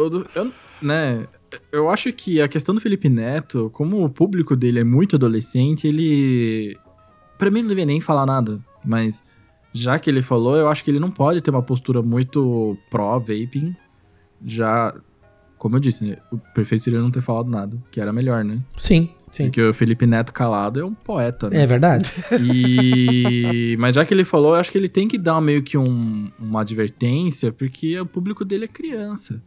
Eu, 0.01 0.25
eu, 0.35 0.51
né, 0.81 1.27
eu 1.71 1.89
acho 1.89 2.11
que 2.13 2.41
a 2.41 2.47
questão 2.47 2.73
do 2.73 2.81
Felipe 2.81 3.09
Neto, 3.09 3.69
como 3.73 4.03
o 4.03 4.09
público 4.09 4.55
dele 4.55 4.79
é 4.79 4.83
muito 4.83 5.15
adolescente, 5.15 5.87
ele. 5.87 6.77
Pra 7.37 7.49
mim 7.49 7.61
não 7.61 7.69
devia 7.69 7.85
nem 7.85 7.99
falar 7.99 8.25
nada, 8.25 8.59
mas 8.85 9.23
já 9.73 9.97
que 9.97 10.09
ele 10.09 10.21
falou, 10.21 10.55
eu 10.55 10.69
acho 10.69 10.83
que 10.83 10.91
ele 10.91 10.99
não 10.99 11.09
pode 11.09 11.41
ter 11.41 11.49
uma 11.49 11.63
postura 11.63 12.01
muito 12.01 12.77
pró-vaping. 12.89 13.75
Já, 14.45 14.93
como 15.57 15.75
eu 15.75 15.79
disse, 15.79 16.03
né, 16.03 16.17
o 16.31 16.37
perfeito 16.37 16.83
seria 16.83 16.99
não 16.99 17.11
ter 17.11 17.21
falado 17.21 17.49
nada, 17.49 17.77
que 17.89 17.99
era 17.99 18.13
melhor, 18.13 18.43
né? 18.43 18.59
Sim, 18.77 19.09
sim. 19.31 19.45
Porque 19.45 19.61
o 19.61 19.73
Felipe 19.73 20.05
Neto 20.05 20.33
calado 20.33 20.79
é 20.79 20.85
um 20.85 20.93
poeta, 20.93 21.49
né? 21.49 21.61
É 21.61 21.65
verdade. 21.65 22.11
E... 22.41 23.75
Mas 23.79 23.95
já 23.95 24.05
que 24.05 24.13
ele 24.13 24.25
falou, 24.25 24.53
eu 24.53 24.59
acho 24.59 24.71
que 24.71 24.77
ele 24.77 24.89
tem 24.89 25.07
que 25.07 25.17
dar 25.17 25.41
meio 25.41 25.63
que 25.63 25.77
um, 25.77 26.31
uma 26.39 26.61
advertência, 26.61 27.51
porque 27.51 27.99
o 27.99 28.05
público 28.05 28.43
dele 28.43 28.65
é 28.65 28.67
criança. 28.67 29.41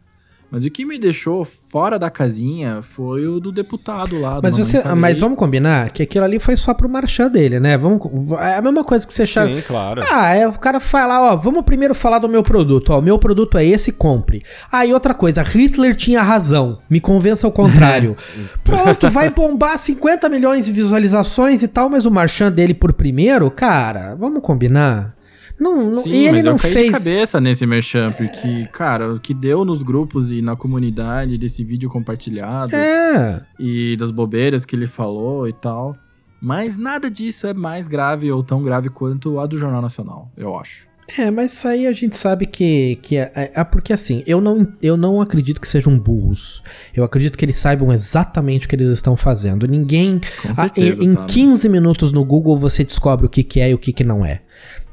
Mas 0.55 0.63
o 0.63 0.71
que 0.71 0.85
me 0.85 0.97
deixou 0.97 1.45
fora 1.67 1.99
da 1.99 2.09
casinha 2.09 2.81
foi 2.95 3.27
o 3.27 3.41
do 3.41 3.51
deputado 3.51 4.17
lá. 4.21 4.39
Mas, 4.41 4.55
você, 4.55 4.81
mas 4.95 5.19
vamos 5.19 5.37
combinar 5.37 5.89
que 5.89 6.01
aquilo 6.01 6.23
ali 6.23 6.39
foi 6.39 6.55
só 6.55 6.73
pro 6.73 6.87
marchand 6.87 7.29
dele, 7.29 7.59
né? 7.59 7.77
Vamos, 7.77 7.99
é 8.39 8.55
a 8.55 8.61
mesma 8.61 8.81
coisa 8.81 9.05
que 9.05 9.13
você 9.13 9.25
chama. 9.25 9.53
Sim, 9.53 9.61
claro. 9.61 10.01
Ah, 10.09 10.33
é, 10.33 10.47
o 10.47 10.53
cara 10.53 10.79
fala, 10.79 11.33
ó, 11.33 11.35
vamos 11.35 11.61
primeiro 11.63 11.93
falar 11.93 12.19
do 12.19 12.29
meu 12.29 12.41
produto. 12.41 12.93
Ó, 12.93 12.99
o 12.99 13.01
meu 13.01 13.19
produto 13.19 13.57
é 13.57 13.65
esse, 13.65 13.91
compre. 13.91 14.43
Aí 14.71 14.91
ah, 14.91 14.93
outra 14.93 15.13
coisa, 15.13 15.43
Hitler 15.43 15.93
tinha 15.93 16.21
razão. 16.21 16.79
Me 16.89 17.01
convença 17.01 17.45
ao 17.45 17.51
contrário. 17.51 18.15
Pronto, 18.63 19.09
vai 19.09 19.29
bombar 19.29 19.77
50 19.77 20.29
milhões 20.29 20.67
de 20.67 20.71
visualizações 20.71 21.63
e 21.63 21.67
tal, 21.67 21.89
mas 21.89 22.05
o 22.05 22.11
marchand 22.11 22.53
dele 22.53 22.73
por 22.73 22.93
primeiro, 22.93 23.51
cara, 23.51 24.15
vamos 24.15 24.41
combinar. 24.41 25.15
Não, 25.59 25.89
não 25.89 26.03
Sim, 26.03 26.09
e 26.09 26.27
ele 26.27 26.43
não 26.43 26.57
fez. 26.57 26.87
de 26.87 26.91
cabeça 26.91 27.39
nesse 27.39 27.65
merchan, 27.65 28.11
porque, 28.11 28.67
cara, 28.71 29.13
o 29.13 29.19
que 29.19 29.33
deu 29.33 29.63
nos 29.63 29.81
grupos 29.81 30.29
e 30.31 30.41
na 30.41 30.55
comunidade 30.55 31.37
desse 31.37 31.63
vídeo 31.63 31.89
compartilhado. 31.89 32.75
É. 32.75 33.41
E 33.57 33.95
das 33.97 34.11
bobeiras 34.11 34.65
que 34.65 34.75
ele 34.75 34.87
falou 34.87 35.47
e 35.47 35.53
tal. 35.53 35.95
Mas 36.41 36.77
nada 36.77 37.09
disso 37.09 37.47
é 37.47 37.53
mais 37.53 37.87
grave 37.87 38.31
ou 38.31 38.43
tão 38.43 38.61
grave 38.61 38.89
quanto 38.89 39.39
a 39.39 39.45
do 39.45 39.57
Jornal 39.57 39.81
Nacional, 39.81 40.29
eu 40.37 40.57
acho. 40.57 40.85
É, 41.17 41.29
mas 41.29 41.53
isso 41.53 41.67
aí 41.67 41.85
a 41.85 41.93
gente 41.93 42.17
sabe 42.17 42.47
que, 42.47 42.97
que 43.01 43.15
é, 43.15 43.31
é, 43.35 43.51
é, 43.53 43.63
porque 43.63 43.93
assim, 43.93 44.23
eu 44.25 44.41
não, 44.41 44.67
eu 44.81 44.97
não 44.97 45.21
acredito 45.21 45.61
que 45.61 45.67
sejam 45.67 45.97
burros. 45.99 46.63
Eu 46.95 47.03
acredito 47.03 47.37
que 47.37 47.45
eles 47.45 47.55
saibam 47.55 47.93
exatamente 47.93 48.65
o 48.65 48.69
que 48.69 48.75
eles 48.75 48.89
estão 48.89 49.15
fazendo. 49.15 49.67
Ninguém. 49.67 50.19
Certeza, 50.41 51.01
a, 51.01 51.05
em, 51.05 51.11
em 51.11 51.25
15 51.27 51.69
minutos 51.69 52.11
no 52.11 52.25
Google 52.25 52.57
você 52.57 52.83
descobre 52.83 53.25
o 53.27 53.29
que, 53.29 53.43
que 53.43 53.59
é 53.59 53.69
e 53.69 53.73
o 53.73 53.77
que, 53.77 53.93
que 53.93 54.03
não 54.03 54.25
é. 54.25 54.41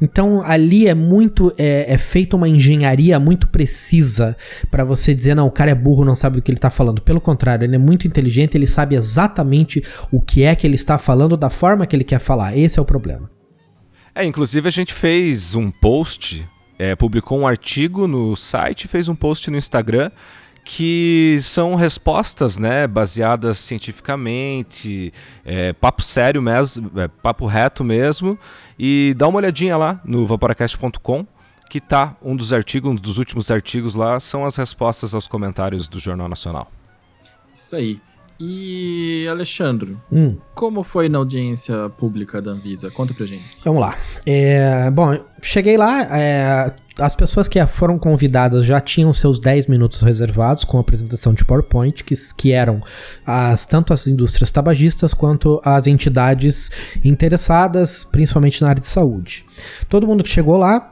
Então 0.03 0.43
ali 0.45 0.87
é 0.87 0.95
muito. 0.95 1.53
É, 1.57 1.87
é 1.89 1.97
feita 1.97 2.37
uma 2.37 2.49
engenharia 2.49 3.19
muito 3.19 3.49
precisa 3.49 4.37
para 4.71 4.85
você 4.85 5.15
dizer, 5.15 5.35
não, 5.35 5.47
o 5.47 5.51
cara 5.51 5.71
é 5.71 5.75
burro, 5.75 6.05
não 6.05 6.15
sabe 6.15 6.37
do 6.37 6.43
que 6.43 6.51
ele 6.51 6.59
tá 6.59 6.71
falando. 6.71 7.01
Pelo 7.01 7.23
contrário, 7.23 7.65
ele 7.65 7.77
é 7.77 7.79
muito 7.79 8.07
inteligente, 8.07 8.55
ele 8.55 8.67
sabe 8.67 8.97
exatamente 8.97 9.83
o 10.11 10.21
que 10.21 10.43
é 10.43 10.55
que 10.55 10.67
ele 10.67 10.75
está 10.75 10.99
falando, 10.99 11.39
da 11.39 11.49
forma 11.49 11.87
que 11.87 11.97
ele 11.97 12.05
quer 12.05 12.19
falar. 12.19 12.57
Esse 12.57 12.79
é 12.79 12.83
o 12.83 12.85
problema. 12.85 13.31
É, 14.15 14.25
inclusive 14.25 14.69
a 14.69 14.71
gente 14.71 14.93
fez 14.93 15.55
um 15.55 15.71
post, 15.71 16.47
é, 16.79 16.95
publicou 16.95 17.39
um 17.39 17.47
artigo 17.47 18.07
no 18.07 18.37
site, 18.37 18.87
fez 18.87 19.09
um 19.09 19.15
post 19.15 19.51
no 19.51 19.57
Instagram 19.57 20.11
que 20.65 21.39
são 21.41 21.75
respostas, 21.75 22.57
né, 22.57 22.87
baseadas 22.87 23.59
cientificamente, 23.59 25.13
é, 25.45 25.73
papo 25.73 26.03
sério 26.03 26.41
mesmo, 26.41 26.91
é, 27.01 27.09
papo 27.09 27.47
reto 27.47 27.83
mesmo, 27.83 28.39
e 28.79 29.13
dá 29.17 29.27
uma 29.27 29.39
olhadinha 29.39 29.77
lá 29.77 30.01
no 30.05 30.25
vaporacast.com, 30.25 31.27
que 31.69 31.81
tá 31.81 32.17
um 32.23 32.37
dos 32.37 32.53
artigos, 32.53 32.93
um 32.93 32.95
dos 32.95 33.19
últimos 33.19 33.51
artigos 33.51 33.95
lá, 33.95 34.21
são 34.21 34.45
as 34.45 34.55
respostas 34.57 35.15
aos 35.15 35.27
comentários 35.27 35.89
do 35.89 35.99
Jornal 35.99 36.29
Nacional. 36.29 36.71
Isso 37.55 37.75
aí. 37.75 38.01
E, 38.45 39.25
Alexandre, 39.29 39.97
hum. 40.11 40.37
como 40.53 40.83
foi 40.83 41.09
na 41.09 41.19
audiência 41.19 41.89
pública 41.91 42.43
da 42.43 42.51
Anvisa? 42.51 42.91
Conta 42.91 43.15
pra 43.15 43.25
gente. 43.25 43.45
Vamos 43.65 43.81
lá. 43.81 43.97
É, 44.27 44.91
bom, 44.91 45.17
cheguei 45.41 45.77
lá, 45.77 46.03
é, 46.11 46.75
as 46.99 47.15
pessoas 47.15 47.47
que 47.47 47.65
foram 47.67 48.01
convidadas 48.01 48.65
já 48.65 48.81
tinham 48.81 49.13
seus 49.13 49.39
10 49.39 49.69
minutos 49.69 50.03
reservados 50.03 50.65
com 50.65 50.77
a 50.77 50.81
apresentação 50.81 51.33
de 51.33 51.45
PowerPoint, 51.45 52.03
que, 52.03 52.17
que 52.37 52.51
eram 52.51 52.81
as, 53.25 53.65
tanto 53.65 53.93
as 53.93 54.09
indústrias 54.09 54.51
tabagistas 54.51 55.15
quanto 55.15 55.61
as 55.65 55.87
entidades 55.87 56.73
interessadas, 57.05 58.03
principalmente 58.03 58.61
na 58.61 58.71
área 58.71 58.81
de 58.81 58.89
saúde. 58.89 59.45
Todo 59.89 60.05
mundo 60.05 60.25
que 60.25 60.31
chegou 60.31 60.57
lá 60.57 60.92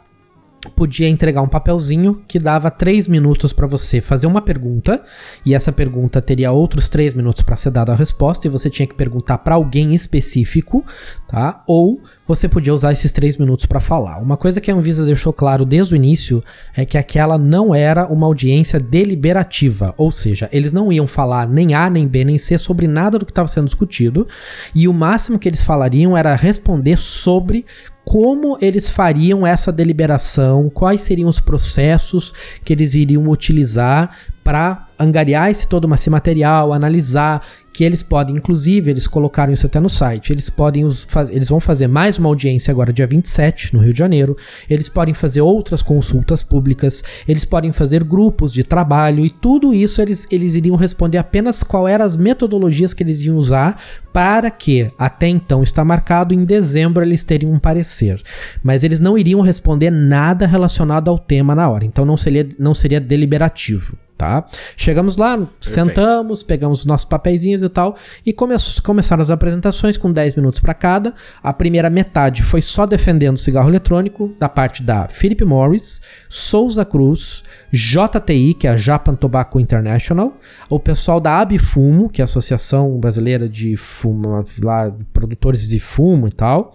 podia 0.77 1.09
entregar 1.09 1.42
um 1.42 1.49
papelzinho 1.49 2.23
que 2.29 2.38
dava 2.38 2.70
três 2.70 3.09
minutos 3.09 3.53
para 3.53 3.66
você 3.66 4.01
fazer 4.01 4.27
uma 4.27 4.42
pergunta 4.42 5.03
e 5.44 5.55
essa 5.55 5.73
pergunta 5.73 6.20
teria 6.20 6.53
outros 6.53 6.88
três 6.88 7.14
minutos 7.14 7.42
para 7.42 7.57
ser 7.57 7.70
dada 7.70 7.92
a 7.92 7.96
resposta 7.96 8.46
e 8.46 8.51
você 8.51 8.68
tinha 8.68 8.87
que 8.87 8.94
perguntar 8.94 9.38
para 9.38 9.55
alguém 9.55 9.94
específico, 9.94 10.85
tá? 11.27 11.62
Ou 11.66 12.01
você 12.27 12.49
podia 12.49 12.73
usar 12.73 12.92
esses 12.92 13.11
três 13.11 13.37
minutos 13.37 13.66
para 13.66 13.81
falar. 13.81 14.18
Uma 14.18 14.37
coisa 14.37 14.61
que 14.61 14.70
a 14.70 14.75
Anvisa 14.75 15.05
deixou 15.05 15.33
claro 15.33 15.64
desde 15.64 15.94
o 15.94 15.96
início 15.96 16.44
é 16.77 16.85
que 16.85 16.96
aquela 16.96 17.37
não 17.37 17.75
era 17.75 18.07
uma 18.07 18.27
audiência 18.27 18.79
deliberativa, 18.79 19.92
ou 19.96 20.12
seja, 20.12 20.49
eles 20.53 20.73
não 20.73 20.92
iam 20.92 21.09
falar 21.09 21.49
nem 21.49 21.75
A, 21.75 21.90
nem 21.90 22.07
B, 22.07 22.25
nem 22.25 22.38
C 22.38 22.57
sobre 22.57 22.87
nada 22.87 23.18
do 23.18 23.27
que 23.27 23.33
estava 23.33 23.49
sendo 23.49 23.64
discutido 23.64 24.29
e 24.75 24.87
o 24.87 24.92
máximo 24.92 25.38
que 25.38 25.49
eles 25.49 25.62
falariam 25.62 26.16
era 26.16 26.37
responder 26.37 26.96
sobre 26.99 27.66
como 28.05 28.59
eles 28.61 28.89
fariam 28.89 29.47
essa 29.47 29.71
deliberação, 29.71 30.71
quais 30.71 31.01
seriam 31.01 31.29
os 31.29 31.41
processos 31.41 32.33
que 32.65 32.73
eles 32.73 32.95
iriam 32.95 33.29
utilizar 33.29 34.17
para 34.43 34.89
angariar 34.99 35.51
esse 35.51 35.69
todo 35.69 35.93
esse 35.95 36.11
material, 36.11 36.73
analisar, 36.73 37.43
que 37.73 37.85
eles 37.85 38.03
podem, 38.03 38.37
inclusive, 38.37 38.91
eles 38.91 39.07
colocaram 39.07 39.53
isso 39.53 39.67
até 39.67 39.79
no 39.79 39.89
site, 39.89 40.33
eles 40.33 40.51
podem 40.51 40.85
os, 40.85 41.07
eles 41.31 41.49
vão 41.49 41.61
fazer 41.61 41.87
mais 41.87 42.19
uma 42.19 42.29
audiência 42.29 42.73
agora 42.73 42.93
dia 42.93 43.07
27 43.07 43.75
no 43.75 43.81
Rio 43.81 43.93
de 43.93 43.99
Janeiro, 43.99 44.37
eles 44.69 44.89
podem 44.89 45.15
fazer 45.15 45.41
outras 45.41 45.81
consultas 45.81 46.43
públicas, 46.43 47.03
eles 47.29 47.45
podem 47.45 47.73
fazer 47.73 48.03
grupos 48.03 48.53
de 48.53 48.65
trabalho 48.65 49.25
e 49.25 49.31
tudo 49.31 49.73
isso 49.73 50.03
eles, 50.03 50.27
eles 50.31 50.57
iriam 50.57 50.77
responder 50.77 51.19
apenas 51.19 51.63
qual 51.63 51.87
eram 51.87 52.05
as 52.05 52.17
metodologias 52.17 52.93
que 52.93 53.03
eles 53.03 53.23
iam 53.23 53.37
usar 53.37 53.81
para 54.13 54.51
que 54.51 54.91
até 54.99 55.29
então 55.29 55.63
está 55.63 55.85
marcado 55.85 56.35
em 56.35 56.45
dezembro 56.45 57.05
eles 57.05 57.23
teriam 57.23 57.53
um 57.53 57.59
parecer, 57.59 58.21
mas 58.63 58.83
eles 58.83 58.99
não 58.99 59.17
iriam 59.17 59.41
responder 59.41 59.91
nada 59.91 60.47
relacionado 60.47 61.09
ao 61.09 61.19
tema 61.19 61.55
na 61.55 61.69
hora, 61.69 61.85
então 61.85 62.05
não 62.05 62.17
seria 62.17 62.49
não 62.59 62.75
seria 62.75 63.01
deliberativo 63.01 63.97
tá? 64.21 64.45
Chegamos 64.77 65.17
lá, 65.17 65.31
Perfeito. 65.31 65.55
sentamos, 65.61 66.43
pegamos 66.43 66.81
os 66.81 66.85
nossos 66.85 67.07
papeizinhos 67.07 67.63
e 67.63 67.69
tal, 67.71 67.97
e 68.25 68.35
come 68.35 68.55
começaram 68.85 69.23
as 69.23 69.31
apresentações 69.31 69.97
com 69.97 70.13
10 70.13 70.35
minutos 70.35 70.61
para 70.61 70.75
cada. 70.75 71.15
A 71.43 71.55
primeira 71.55 71.89
metade 71.89 72.43
foi 72.43 72.61
só 72.61 72.85
defendendo 72.85 73.37
o 73.37 73.39
cigarro 73.39 73.71
eletrônico, 73.71 74.35
da 74.39 74.47
parte 74.47 74.83
da 74.83 75.09
Philip 75.09 75.43
Morris, 75.43 76.03
Souza 76.29 76.85
Cruz, 76.85 77.43
JTI, 77.73 78.55
que 78.55 78.67
é 78.67 78.71
a 78.71 78.77
Japan 78.77 79.15
Tobacco 79.15 79.61
International, 79.61 80.37
o 80.69 80.79
pessoal 80.79 81.21
da 81.21 81.39
Abifumo, 81.39 82.09
que 82.09 82.21
é 82.21 82.25
a 82.25 82.27
Associação 82.27 82.99
Brasileira 82.99 83.49
de 83.49 83.77
Fumo, 83.77 84.45
lá, 84.63 84.93
produtores 85.13 85.69
de 85.69 85.79
fumo 85.79 86.29
e 86.29 86.33
tal, 86.33 86.75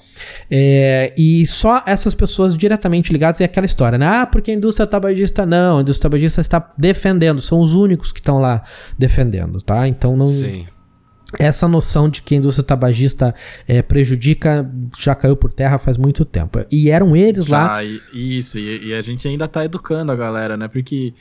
é, 0.50 1.14
e 1.18 1.46
só 1.46 1.84
essas 1.86 2.14
pessoas 2.14 2.58
diretamente 2.58 3.12
ligadas 3.12 3.42
é 3.42 3.46
aquela 3.46 3.66
história, 3.66 3.98
né? 3.98 4.08
Ah, 4.08 4.26
porque 4.26 4.52
a 4.52 4.54
indústria 4.54 4.88
tabagista 4.88 5.46
não, 5.46 5.80
a 5.80 5.82
indústria 5.82 6.10
tabagista 6.10 6.42
está 6.42 6.74
defendendo 6.78 7.42
são 7.42 7.60
os 7.60 7.74
únicos 7.74 8.12
que 8.12 8.20
estão 8.20 8.40
lá 8.40 8.64
defendendo, 8.98 9.62
tá? 9.62 9.88
Então 9.88 10.16
não. 10.16 10.28
Sim. 10.28 10.66
Essa 11.40 11.68
noção 11.68 12.10
de 12.10 12.22
que 12.22 12.36
a 12.36 12.38
indústria 12.38 12.66
tabagista 12.66 13.34
é, 13.68 13.82
prejudica 13.82 14.70
já 14.98 15.16
caiu 15.16 15.36
por 15.36 15.52
terra 15.52 15.78
faz 15.78 15.98
muito 15.98 16.24
tempo. 16.26 16.60
E 16.72 16.90
eram 16.90 17.16
eles 17.16 17.46
já, 17.46 17.68
lá. 17.68 17.84
Isso, 17.84 18.58
e, 18.58 18.88
e, 18.88 18.94
a 18.94 19.02
gente 19.02 19.28
ainda 19.28 19.48
tá 19.48 19.66
educando 19.66 20.12
a 20.12 20.16
galera, 20.16 20.56
né? 20.56 20.68
Porque 20.68 21.14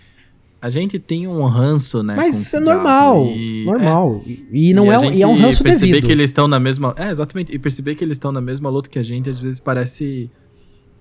a 0.61 0.71
gente 0.71 0.99
tem 0.99 1.27
um 1.27 1.45
ranço, 1.45 2.03
né? 2.03 2.15
Mas 2.17 2.55
é 2.55 2.61
normal, 2.61 3.27
e, 3.27 3.65
normal. 3.65 4.23
É, 4.27 4.37
e 4.51 4.73
não 4.73 4.87
e 4.87 4.91
é, 4.91 4.99
um, 4.99 5.13
e 5.13 5.23
é 5.23 5.27
um 5.27 5.37
ranço 5.37 5.63
perceber 5.63 5.93
devido. 5.93 6.07
que 6.07 6.13
eles 6.13 6.31
estão 6.31 6.49
na 6.49 6.59
mesma. 6.59 6.95
É, 6.97 7.11
exatamente. 7.11 7.55
E 7.55 7.59
perceber 7.59 7.95
que 7.95 8.03
eles 8.03 8.17
estão 8.17 8.33
na 8.33 8.41
mesma 8.41 8.71
luta 8.71 8.89
que 8.89 8.99
a 8.99 9.03
gente, 9.03 9.29
às 9.29 9.39
vezes 9.39 9.61
parece 9.61 10.31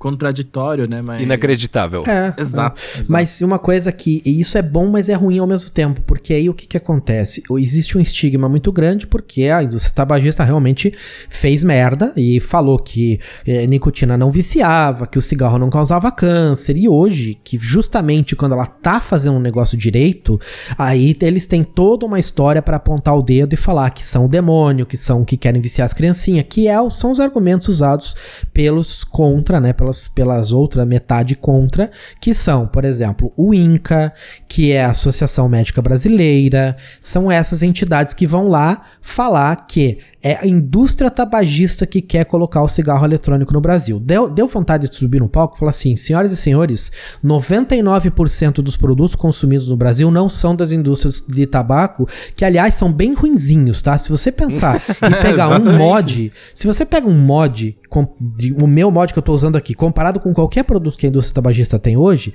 contraditório, 0.04 0.86
né? 0.86 1.02
Mas... 1.02 1.24
Inacreditável. 1.24 2.04
É, 2.06 2.34
Exato, 2.38 2.42
é. 2.42 2.42
exato. 2.42 2.82
Mas 3.08 3.40
uma 3.40 3.58
coisa 3.58 3.90
que. 3.90 4.22
E 4.26 4.38
isso 4.38 4.58
é 4.58 4.62
bom, 4.62 4.88
mas 4.88 5.08
é 5.08 5.14
ruim 5.14 5.40
ao 5.40 5.48
mesmo 5.48 5.72
tempo. 5.72 6.02
Porque 6.02 6.34
aí 6.34 6.50
o 6.50 6.54
que, 6.54 6.68
que 6.68 6.76
acontece? 6.76 7.42
Existe 7.58 7.98
um 7.98 8.02
estigma 8.02 8.50
muito 8.50 8.70
grande, 8.70 9.08
porque 9.08 9.44
a 9.44 9.64
indústria 9.64 9.96
tabagista 9.96 10.44
realmente 10.44 10.94
fez 11.30 11.64
merda 11.64 12.12
e 12.18 12.42
falou 12.42 12.78
que 12.78 13.18
eh, 13.48 13.66
nicotina 13.66 14.18
não 14.18 14.30
viciava, 14.30 15.08
que 15.08 15.18
o 15.18 15.22
cigarro 15.22 15.58
não 15.58 15.70
causava 15.70 16.12
câncer. 16.12 16.76
E 16.76 16.90
hoje, 16.90 17.40
que 17.42 17.58
justamente 17.58 18.36
quando 18.36 18.52
ela 18.52 18.66
tá 18.66 19.00
fazendo 19.00 19.38
um 19.38 19.40
negócio 19.42 19.78
direito, 19.78 20.38
aí 20.78 21.16
eles 21.22 21.48
têm 21.48 21.64
toda 21.64 22.06
uma 22.06 22.20
história 22.20 22.62
para 22.62 22.76
apontar 22.76 23.18
o 23.18 23.22
dedo 23.22 23.54
e 23.54 23.58
falar 23.58 23.90
que 23.92 24.06
são 24.06 24.26
o 24.26 24.30
demônio, 24.30 24.86
que 24.86 24.98
são 24.98 25.24
que 25.24 25.38
querem 25.38 25.62
viciar 25.62 25.86
as 25.86 25.94
criancinhas, 25.94 26.46
que 26.50 26.68
é, 26.68 26.90
são 26.90 27.12
os 27.12 27.22
argumentos 27.22 27.70
usados 27.70 28.16
pelos 28.54 29.06
contra, 29.06 29.62
né? 29.62 29.72
Pelas, 29.72 29.93
pelas 30.08 30.52
outras 30.52 30.88
metade 30.88 31.36
contra, 31.36 31.92
que 32.20 32.34
são, 32.34 32.68
por 32.68 32.86
exemplo, 32.86 33.32
o 33.38 33.54
INCA, 33.54 34.14
que 34.48 34.72
é 34.72 34.84
a 34.84 34.92
Associação 34.92 35.48
Médica 35.48 35.82
Brasileira, 35.82 36.76
são 37.02 37.32
essas 37.32 37.62
entidades 37.62 38.14
que 38.14 38.28
vão 38.28 38.48
lá 38.48 38.84
falar 39.02 39.56
que 39.68 40.00
é 40.24 40.38
a 40.38 40.48
indústria 40.48 41.12
tabagista 41.12 41.86
que 41.86 42.02
quer 42.02 42.24
colocar 42.24 42.64
o 42.64 42.68
cigarro 42.70 43.06
eletrônico 43.06 43.54
no 43.54 43.60
Brasil. 43.60 44.00
Deu, 44.00 44.30
deu 44.30 44.48
vontade 44.48 44.88
de 44.88 44.96
subir 44.96 45.20
no 45.20 45.28
palco 45.28 45.58
e 45.58 45.60
falar 45.60 45.72
assim: 45.72 45.98
senhoras 45.98 46.32
e 46.32 46.38
senhores, 46.38 46.92
99% 47.24 48.62
dos 48.62 48.78
produtos 48.78 49.16
consumidos 49.16 49.68
no 49.68 49.76
Brasil 49.76 50.10
não 50.10 50.30
são 50.30 50.56
das 50.56 50.72
indústrias 50.72 51.22
de 51.28 51.46
tabaco, 51.46 52.08
que 52.38 52.46
aliás 52.46 52.74
são 52.74 52.92
bem 52.92 53.14
ruinzinhos, 53.14 53.82
tá? 53.82 53.98
Se 53.98 54.10
você 54.10 54.32
pensar 54.32 54.82
e 55.04 55.22
pegar 55.22 55.50
um 55.50 55.78
mod, 55.78 56.32
se 56.56 56.66
você 56.66 56.86
pega 56.86 57.08
um 57.08 57.18
mod, 57.18 57.78
com- 57.94 58.08
de- 58.20 58.52
o 58.54 58.66
meu 58.66 58.90
mod 58.90 59.14
que 59.14 59.20
eu 59.20 59.24
tô 59.24 59.32
usando 59.34 59.56
aqui, 59.56 59.76
comparado 59.76 60.20
com 60.20 60.34
qualquer 60.34 60.64
produto 60.64 60.98
que 60.98 61.06
a 61.06 61.10
indústria 61.10 61.36
tabagista 61.36 61.78
tem 61.78 61.96
hoje, 61.96 62.34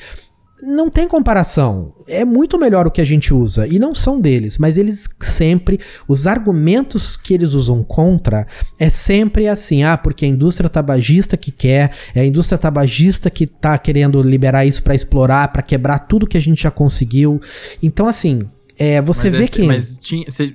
não 0.63 0.89
tem 0.91 1.07
comparação. 1.09 1.91
É 2.07 2.25
muito 2.25 2.59
melhor 2.59 2.87
o 2.87 2.91
que 2.91 3.01
a 3.01 3.05
gente 3.05 3.33
usa. 3.35 3.67
E 3.67 3.79
não 3.79 3.95
são 3.95 4.21
deles, 4.21 4.57
mas 4.59 4.77
eles 4.79 5.09
sempre. 5.21 5.79
Os 6.09 6.27
argumentos 6.27 7.17
que 7.17 7.35
eles 7.35 7.55
usam 7.55 7.83
contra 7.85 8.47
é 8.79 8.89
sempre 8.89 9.47
assim: 9.49 9.83
ah, 9.83 9.97
porque 9.97 10.25
a 10.25 10.29
indústria 10.29 10.69
tabagista 10.71 11.37
que 11.37 11.51
quer, 11.51 11.93
é 12.15 12.21
a 12.21 12.27
indústria 12.27 12.59
tabagista 12.59 13.31
que 13.31 13.47
tá 13.47 13.77
querendo 13.79 14.23
liberar 14.23 14.65
isso 14.65 14.83
pra 14.83 14.95
explorar, 14.95 15.53
pra 15.53 15.63
quebrar 15.63 16.01
tudo 16.01 16.27
que 16.27 16.37
a 16.39 16.41
gente 16.43 16.63
já 16.63 16.71
conseguiu. 16.71 17.41
Então, 17.83 18.07
assim. 18.07 18.49
É, 18.79 19.03
você 19.03 19.29
Mas 19.29 19.39
vê 19.39 19.45
esse- 19.45 19.53
que. 19.53 19.67
Mas 19.67 19.99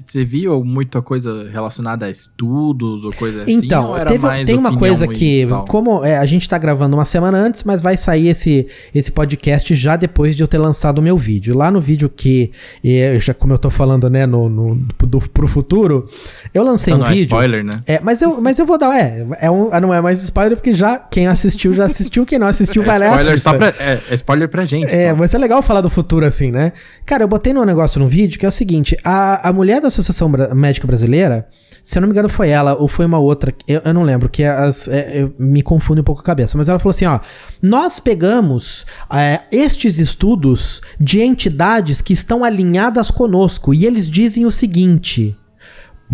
você 0.05 0.23
viu 0.23 0.63
muita 0.63 1.01
coisa 1.01 1.49
relacionada 1.51 2.05
a 2.05 2.09
estudos 2.09 3.03
ou 3.03 3.11
coisa 3.13 3.43
assim? 3.43 3.53
Então, 3.53 3.89
ou 3.89 3.97
era 3.97 4.05
teve- 4.09 4.25
mais 4.25 4.45
tem 4.45 4.57
uma 4.57 4.77
coisa 4.77 5.07
que, 5.07 5.45
como 5.67 6.03
é, 6.05 6.17
a 6.17 6.25
gente 6.25 6.47
tá 6.47 6.57
gravando 6.57 6.95
uma 6.95 7.05
semana 7.05 7.37
antes, 7.37 7.63
mas 7.63 7.81
vai 7.81 7.97
sair 7.97 8.29
esse, 8.29 8.67
esse 8.95 9.11
podcast 9.11 9.75
já 9.75 9.95
depois 9.95 10.35
de 10.35 10.43
eu 10.43 10.47
ter 10.47 10.57
lançado 10.57 10.99
o 10.99 11.01
meu 11.01 11.17
vídeo. 11.17 11.55
Lá 11.55 11.69
no 11.69 11.81
vídeo 11.81 12.07
que, 12.09 12.51
eh, 12.83 13.17
já 13.19 13.33
como 13.33 13.53
eu 13.53 13.57
tô 13.57 13.69
falando, 13.69 14.09
né, 14.09 14.25
no, 14.25 14.47
no, 14.47 14.75
do, 15.05 15.19
pro 15.29 15.47
futuro, 15.47 16.07
eu 16.53 16.63
lancei 16.63 16.93
Então 16.93 17.01
um 17.01 17.03
não 17.05 17.11
é 17.11 17.13
vídeo. 17.15 17.25
spoiler, 17.35 17.63
né? 17.63 17.73
É, 17.85 17.99
mas 17.99 18.21
eu, 18.21 18.39
mas 18.39 18.57
eu 18.57 18.65
vou 18.65 18.77
dar, 18.77 18.97
é, 18.97 19.25
é 19.41 19.51
um, 19.51 19.69
não 19.81 19.93
é 19.93 19.99
mais 19.99 20.23
spoiler 20.23 20.55
porque 20.57 20.71
já 20.71 20.97
quem 20.97 21.27
assistiu 21.27 21.73
já 21.73 21.85
assistiu, 21.85 22.25
quem 22.25 22.39
não 22.39 22.47
assistiu 22.47 22.83
vai 22.83 22.97
lá 22.99 23.05
e 23.05 23.09
spoiler 23.09 23.33
assista. 23.33 23.49
só 23.49 23.57
pra, 23.57 23.67
é, 23.79 23.99
é 24.09 24.15
spoiler 24.15 24.47
pra 24.49 24.63
gente. 24.65 24.85
É, 24.89 25.09
só. 25.09 25.15
mas 25.17 25.33
é 25.33 25.37
legal 25.37 25.61
falar 25.61 25.81
do 25.81 25.89
futuro 25.89 26.25
assim, 26.25 26.51
né? 26.51 26.71
Cara, 27.05 27.23
eu 27.23 27.27
botei 27.27 27.51
num 27.53 27.65
negócio 27.65 27.99
no 27.99 28.12
vídeo 28.13 28.39
que 28.39 28.45
é 28.45 28.49
o 28.49 28.51
seguinte: 28.51 28.95
a, 29.03 29.49
a 29.49 29.53
mulher 29.53 29.81
da 29.81 29.87
Associação 29.87 30.29
Bra- 30.31 30.53
Médica 30.53 30.85
Brasileira, 30.87 31.47
se 31.83 31.97
eu 31.97 32.01
não 32.01 32.07
me 32.07 32.13
engano, 32.13 32.29
foi 32.29 32.49
ela 32.49 32.75
ou 32.75 32.87
foi 32.87 33.05
uma 33.05 33.19
outra, 33.19 33.53
eu, 33.67 33.81
eu 33.83 33.93
não 33.93 34.03
lembro, 34.03 34.29
que 34.29 34.43
as, 34.43 34.87
é, 34.87 35.21
eu- 35.23 35.33
me 35.39 35.61
confunde 35.61 36.01
um 36.01 36.03
pouco 36.03 36.21
a 36.21 36.23
cabeça, 36.23 36.57
mas 36.57 36.69
ela 36.69 36.79
falou 36.79 36.91
assim: 36.91 37.05
ó, 37.05 37.19
nós 37.61 37.99
pegamos 37.99 38.85
é, 39.13 39.41
estes 39.51 39.97
estudos 39.97 40.81
de 40.99 41.21
entidades 41.21 42.01
que 42.01 42.13
estão 42.13 42.43
alinhadas 42.43 43.09
conosco 43.11 43.73
e 43.73 43.85
eles 43.85 44.09
dizem 44.09 44.45
o 44.45 44.51
seguinte. 44.51 45.35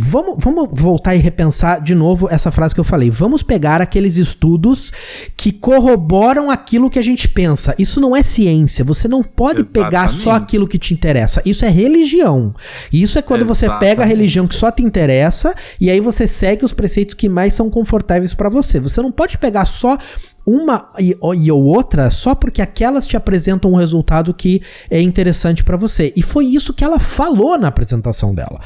Vamos, 0.02 0.38
vamos 0.40 0.70
voltar 0.72 1.14
e 1.14 1.20
repensar 1.20 1.82
de 1.82 1.94
novo 1.94 2.30
essa 2.32 2.50
frase 2.52 2.74
que 2.74 2.80
eu 2.80 2.86
falei. 2.86 3.10
Vamos 3.10 3.44
pegar 3.44 3.82
aqueles 3.82 4.16
estudos 4.16 4.94
que 5.36 5.52
corroboram 5.52 6.50
aquilo 6.50 6.90
que 6.90 6.98
a 6.98 7.02
gente 7.02 7.28
pensa. 7.28 7.76
Isso 7.78 8.00
não 8.00 8.16
é 8.16 8.24
ciência. 8.24 8.86
Você 8.86 9.10
não 9.10 9.22
pode 9.22 9.66
pegar 9.66 10.08
só 10.08 10.16
Exatamente. 10.16 10.44
aquilo 10.44 10.68
que 10.68 10.78
te 10.78 10.94
interessa. 10.94 11.42
Isso 11.46 11.66
é 11.66 11.70
religião. 11.70 12.56
Isso 12.94 13.20
é 13.20 13.22
quando 13.22 13.44
você 13.44 13.66
pega 13.66 13.76
a 13.76 13.86
Exatamente. 13.88 14.10
religião 14.10 14.48
que 14.48 14.56
só 14.56 14.72
te 14.72 14.82
interessa 14.84 15.54
e 15.82 15.90
aí 15.90 16.00
você 16.00 16.26
segue 16.26 16.64
os 16.64 16.72
preceitos 16.72 17.14
que 17.14 17.28
mais 17.28 17.54
são 17.54 17.70
confortáveis 17.70 18.34
pra 18.34 18.48
você. 18.48 18.80
Você 18.80 19.02
não 19.02 19.12
pode 19.12 19.38
pegar 19.38 19.66
só 19.66 19.98
uma 20.46 20.90
e, 20.98 21.16
e 21.38 21.52
ou 21.52 21.64
outra 21.64 22.10
só 22.10 22.34
porque 22.34 22.62
aquelas 22.62 23.06
te 23.06 23.18
apresentam 23.18 23.72
um 23.72 23.76
resultado 23.76 24.34
que 24.34 24.62
é 24.90 25.02
interessante 25.02 25.62
pra 25.62 25.76
você. 25.76 26.14
E 26.16 26.24
foi 26.24 26.46
isso 26.46 26.74
que 26.74 26.86
ela 26.86 27.00
falou 27.00 27.58
na 27.58 27.68
apresentação 27.68 28.34
dela. 28.34 28.62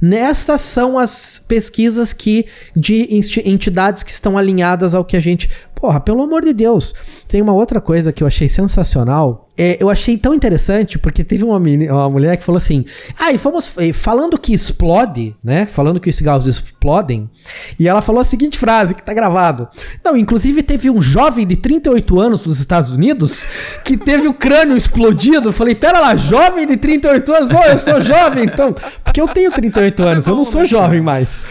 Nessas 0.00 0.60
são 0.60 0.98
as 0.98 1.38
pesquisas 1.38 2.12
que 2.12 2.46
de 2.74 3.08
entidades 3.44 4.02
que 4.02 4.10
estão 4.10 4.36
alinhadas 4.36 4.94
ao 4.94 5.04
que 5.04 5.16
a 5.16 5.20
gente. 5.20 5.50
Porra, 5.76 6.00
pelo 6.00 6.22
amor 6.22 6.42
de 6.42 6.54
Deus. 6.54 6.94
Tem 7.28 7.42
uma 7.42 7.52
outra 7.52 7.82
coisa 7.82 8.10
que 8.10 8.22
eu 8.22 8.26
achei 8.26 8.48
sensacional. 8.48 9.46
É, 9.58 9.78
eu 9.80 9.88
achei 9.88 10.18
tão 10.18 10.34
interessante 10.34 10.98
porque 10.98 11.24
teve 11.24 11.42
uma, 11.42 11.56
uma 11.58 12.10
mulher 12.10 12.36
que 12.36 12.44
falou 12.44 12.56
assim: 12.58 12.84
Ah, 13.18 13.32
e 13.32 13.38
fomos 13.38 13.70
eh, 13.78 13.92
falando 13.92 14.38
que 14.38 14.52
explode, 14.52 15.34
né? 15.42 15.64
Falando 15.64 15.98
que 15.98 16.10
os 16.10 16.16
cigarros 16.16 16.46
explodem. 16.46 17.30
E 17.78 17.88
ela 17.88 18.02
falou 18.02 18.20
a 18.20 18.24
seguinte 18.24 18.58
frase 18.58 18.94
que 18.94 19.02
tá 19.02 19.14
gravado. 19.14 19.66
Não, 20.04 20.16
inclusive 20.16 20.62
teve 20.62 20.90
um 20.90 21.00
jovem 21.00 21.46
de 21.46 21.56
38 21.56 22.20
anos 22.20 22.44
nos 22.46 22.58
Estados 22.58 22.90
Unidos 22.90 23.46
que 23.84 23.96
teve 23.96 24.28
o 24.28 24.34
crânio 24.34 24.76
explodido. 24.76 25.48
Eu 25.48 25.52
falei: 25.54 25.74
Pera 25.74 26.00
lá, 26.00 26.16
jovem 26.16 26.66
de 26.66 26.76
38 26.76 27.32
anos? 27.32 27.50
Ô, 27.50 27.62
eu 27.62 27.78
sou 27.78 28.00
jovem 28.00 28.44
então. 28.44 28.74
Porque 29.04 29.20
eu 29.20 29.28
tenho 29.28 29.50
38 29.50 30.02
anos, 30.02 30.26
eu 30.26 30.36
não 30.36 30.44
sou 30.44 30.64
jovem 30.66 31.00
mais. 31.00 31.44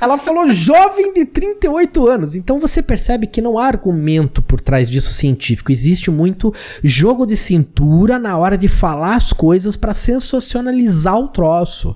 Ela 0.00 0.18
falou 0.18 0.48
jovem 0.50 1.12
de 1.12 1.24
38 1.24 2.08
anos. 2.08 2.36
Então 2.36 2.60
você 2.60 2.80
percebe 2.80 3.26
que 3.26 3.42
não 3.42 3.58
há 3.58 3.59
argumento 3.60 4.42
por 4.42 4.60
trás 4.60 4.88
disso 4.88 5.12
científico. 5.12 5.72
Existe 5.72 6.10
muito 6.10 6.52
jogo 6.82 7.26
de 7.26 7.36
cintura 7.36 8.18
na 8.18 8.36
hora 8.36 8.56
de 8.56 8.68
falar 8.68 9.14
as 9.14 9.32
coisas 9.32 9.76
para 9.76 9.94
sensacionalizar 9.94 11.18
o 11.18 11.28
troço. 11.28 11.94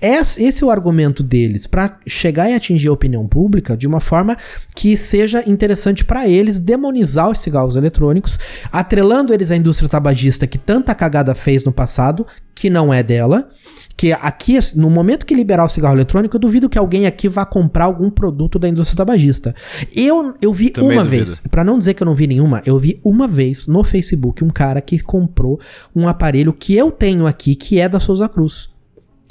Esse, 0.00 0.44
esse 0.44 0.62
é 0.62 0.66
o 0.66 0.70
argumento 0.70 1.22
deles 1.22 1.66
para 1.66 1.98
chegar 2.06 2.50
e 2.50 2.54
atingir 2.54 2.88
a 2.88 2.92
opinião 2.92 3.26
pública 3.26 3.76
de 3.76 3.86
uma 3.86 4.00
forma 4.00 4.36
que 4.74 4.96
seja 4.96 5.42
interessante 5.46 6.04
para 6.04 6.28
eles 6.28 6.58
demonizar 6.58 7.30
os 7.30 7.38
cigarros 7.38 7.76
eletrônicos, 7.76 8.38
atrelando 8.72 9.32
eles 9.32 9.50
à 9.50 9.56
indústria 9.56 9.88
tabagista 9.88 10.46
que 10.46 10.58
tanta 10.58 10.94
cagada 10.94 11.34
fez 11.34 11.64
no 11.64 11.72
passado, 11.72 12.26
que 12.54 12.70
não 12.70 12.92
é 12.92 13.02
dela. 13.02 13.48
Que 13.96 14.12
aqui, 14.12 14.58
no 14.74 14.90
momento 14.90 15.24
que 15.24 15.34
liberar 15.34 15.64
o 15.64 15.68
cigarro 15.70 15.94
eletrônico, 15.94 16.36
eu 16.36 16.40
duvido 16.40 16.68
que 16.68 16.76
alguém 16.76 17.06
aqui 17.06 17.28
vá 17.28 17.46
comprar 17.46 17.86
algum 17.86 18.10
produto 18.10 18.58
da 18.58 18.68
indústria 18.68 18.98
tabagista. 18.98 19.54
Eu, 19.94 20.34
eu 20.42 20.52
vi 20.52 20.68
Também 20.68 20.98
uma. 20.98 21.04
Vez, 21.06 21.40
Pra 21.50 21.64
não 21.64 21.78
dizer 21.78 21.94
que 21.94 22.02
eu 22.02 22.06
não 22.06 22.14
vi 22.14 22.26
nenhuma, 22.26 22.62
eu 22.66 22.78
vi 22.78 23.00
uma 23.04 23.26
vez 23.26 23.66
no 23.66 23.82
Facebook 23.84 24.44
um 24.44 24.50
cara 24.50 24.80
que 24.80 24.98
comprou 25.00 25.60
um 25.94 26.08
aparelho 26.08 26.52
que 26.52 26.74
eu 26.74 26.90
tenho 26.90 27.26
aqui, 27.26 27.54
que 27.54 27.78
é 27.80 27.88
da 27.88 28.00
Souza 28.00 28.28
Cruz. 28.28 28.76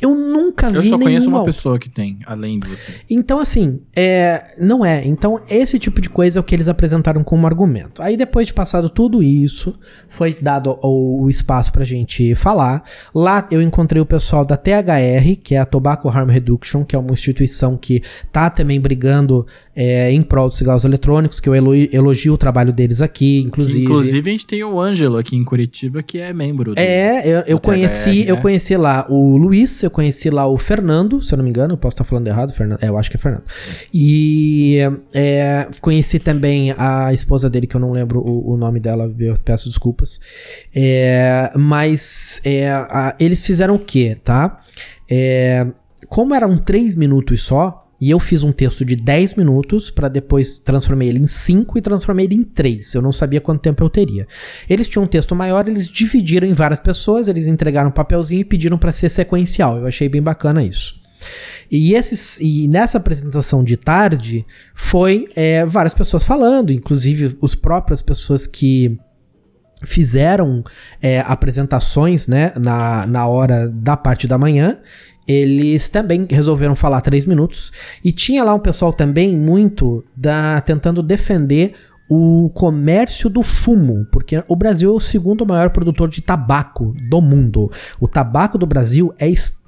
Eu 0.02 0.14
nunca 0.14 0.70
Eu 0.70 0.82
vi 0.82 0.90
só 0.90 0.98
conheço 0.98 1.20
nenhuma 1.22 1.40
uma 1.40 1.46
pessoa 1.46 1.80
que 1.80 1.90
tem, 1.90 2.20
além 2.26 2.60
de 2.60 2.68
você. 2.68 2.94
então, 3.10 3.40
assim, 3.40 3.82
é, 3.96 4.54
não 4.60 4.86
é. 4.86 5.06
Então, 5.06 5.40
esse 5.50 5.80
tipo 5.80 6.02
de 6.02 6.10
coisa 6.10 6.38
é 6.38 6.42
o 6.42 6.44
que 6.44 6.54
eles 6.54 6.68
apresentaram 6.68 7.24
como 7.24 7.48
argumento. 7.48 8.02
Aí, 8.02 8.18
depois 8.18 8.48
de 8.48 8.54
passado 8.54 8.90
tudo 8.90 9.24
isso, 9.24 9.78
foi 10.10 10.34
dado 10.34 10.78
o, 10.84 11.24
o 11.24 11.30
espaço 11.30 11.72
pra 11.72 11.86
gente 11.86 12.36
falar. 12.36 12.84
Lá 13.14 13.48
eu 13.50 13.62
encontrei 13.62 14.02
o 14.02 14.06
pessoal 14.06 14.46
da 14.46 14.58
THR, 14.58 15.38
que 15.42 15.56
é 15.56 15.60
a 15.60 15.66
Tobacco 15.66 16.10
Harm 16.10 16.30
Reduction, 16.30 16.84
que 16.84 16.96
é 16.96 17.00
uma 17.00 17.14
instituição 17.14 17.78
que 17.78 18.04
tá 18.34 18.50
também 18.50 18.80
brigando 18.82 19.48
é, 19.76 20.12
em 20.12 20.22
prol 20.22 20.48
dos 20.48 20.58
cigarros 20.58 20.86
eletrônicos, 20.86 21.40
que 21.40 21.50
eu 21.50 21.54
elo- 21.54 21.76
elogio 21.76 22.34
o 22.34 22.38
trabalho 22.38 22.72
deles 22.72 23.02
aqui, 23.02 23.42
inclusive. 23.42 23.84
Inclusive, 23.86 24.30
a 24.30 24.32
gente 24.32 24.46
tem 24.48 24.64
o 24.64 24.80
Ângelo 24.80 25.18
aqui 25.18 25.36
em 25.36 25.44
Curitiba, 25.44 26.02
que 26.02 26.18
é 26.20 26.32
membro. 26.34 26.74
do- 26.74 26.80
É, 26.80 27.28
eu, 27.28 27.40
eu 27.42 27.60
conheci, 27.60 28.24
THR, 28.24 28.30
eu 28.30 28.36
né? 28.36 28.42
conheci 28.42 28.78
lá 28.78 29.06
o 29.10 29.36
Luiz, 29.38 29.84
eu 29.84 29.92
conheci 29.92 30.30
lá 30.30 30.48
o 30.48 30.58
Fernando, 30.58 31.22
se 31.22 31.34
eu 31.34 31.38
não 31.38 31.44
me 31.44 31.50
engano, 31.50 31.74
eu 31.74 31.78
posso 31.78 31.96
estar 31.96 32.04
falando 32.06 32.28
errado, 32.28 32.54
Fernando, 32.54 32.82
é, 32.82 32.88
eu 32.88 32.98
acho 32.98 33.10
que 33.12 33.18
é 33.18 33.20
Fernando. 33.20 33.44
E 33.94 34.78
é, 35.14 35.68
conheci 35.82 36.20
também 36.20 36.74
a 36.78 37.14
esposa 37.14 37.50
dele, 37.50 37.68
que 37.68 37.76
eu 37.76 37.82
não 37.82 37.92
lembro 37.92 38.20
o, 38.20 38.54
o 38.54 38.58
nome 38.58 38.80
dela, 38.80 39.14
eu 39.20 39.36
peço 39.44 39.68
desculpas. 39.68 40.20
É, 40.74 41.52
mas 41.56 42.40
é, 42.46 42.70
a- 42.70 43.16
eles 43.20 43.46
fizeram 43.46 43.76
o 43.76 43.80
quê, 43.80 44.18
tá? 44.24 44.60
É, 45.10 45.66
como 46.08 46.34
eram 46.34 46.58
três 46.58 46.96
minutos 46.96 47.42
só, 47.44 47.85
e 48.06 48.12
eu 48.12 48.20
fiz 48.20 48.44
um 48.44 48.52
texto 48.52 48.86
de 48.86 48.96
10 48.96 49.34
minutos 49.34 49.90
pra 49.90 50.08
depois 50.08 50.60
transformei 50.60 51.10
ele 51.10 51.18
em 51.18 51.26
5 51.26 51.76
e 51.76 51.82
transformei 51.82 52.28
ele 52.28 52.36
em 52.36 52.44
3. 52.44 52.94
Eu 52.94 53.02
não 53.02 53.12
sabia 53.12 53.42
quanto 53.42 53.62
tempo 53.62 53.84
eu 53.84 53.90
teria. 53.90 54.28
Eles 54.70 54.88
tinham 54.88 55.06
um 55.06 55.08
texto 55.08 55.34
maior, 55.36 55.68
eles 55.68 55.88
dividiram 55.88 56.48
em 56.48 56.54
várias 56.54 56.80
pessoas, 56.80 57.28
eles 57.28 57.48
entregaram 57.48 57.90
um 57.90 57.92
papelzinho 57.92 58.42
e 58.42 58.46
pediram 58.46 58.78
pra 58.78 58.92
ser 58.92 59.10
sequencial. 59.10 59.80
Eu 59.80 59.88
achei 59.88 60.08
bem 60.08 60.22
bacana 60.22 60.64
isso. 60.64 61.02
E, 61.72 61.96
esses, 61.96 62.40
e 62.40 62.68
nessa 62.68 63.00
apresentação 63.00 63.64
de 63.64 63.76
tarde 63.76 64.46
foi 64.76 65.28
é, 65.36 65.66
várias 65.66 65.96
pessoas 65.96 66.24
falando, 66.24 66.72
inclusive 66.72 67.36
os 67.42 67.56
próprias 67.56 68.04
pessoas 68.04 68.46
que 68.46 69.00
fizeram 69.86 70.64
é, 71.02 71.20
apresentações 71.22 72.28
né, 72.28 72.52
na, 72.58 73.06
na 73.06 73.28
hora 73.28 73.68
da 73.70 73.96
parte 73.96 74.28
da 74.28 74.38
manhã. 74.38 74.80
Eles 75.28 75.90
também 75.90 76.28
resolveram 76.30 76.76
falar 76.76 77.02
três 77.02 77.26
minutos. 77.26 77.72
E 78.04 78.12
tinha 78.12 78.44
lá 78.44 78.54
um 78.54 78.60
pessoal 78.60 78.94
também 78.94 79.36
muito 79.36 80.04
da 80.16 80.62
tentando 80.62 81.02
defender 81.02 81.74
o 82.08 82.52
comércio 82.54 83.30
do 83.30 83.42
fumo, 83.42 84.06
porque 84.12 84.44
o 84.48 84.56
Brasil 84.56 84.92
é 84.92 84.94
o 84.94 85.00
segundo 85.00 85.46
maior 85.46 85.72
produtor 85.72 86.08
de 86.08 86.22
tabaco 86.22 86.94
do 87.10 87.20
mundo. 87.20 87.72
O 88.00 88.08
tabaco 88.08 88.58
do 88.58 88.68
Brasil 88.68 89.14
é 89.18 89.28
extremamente 89.28 89.65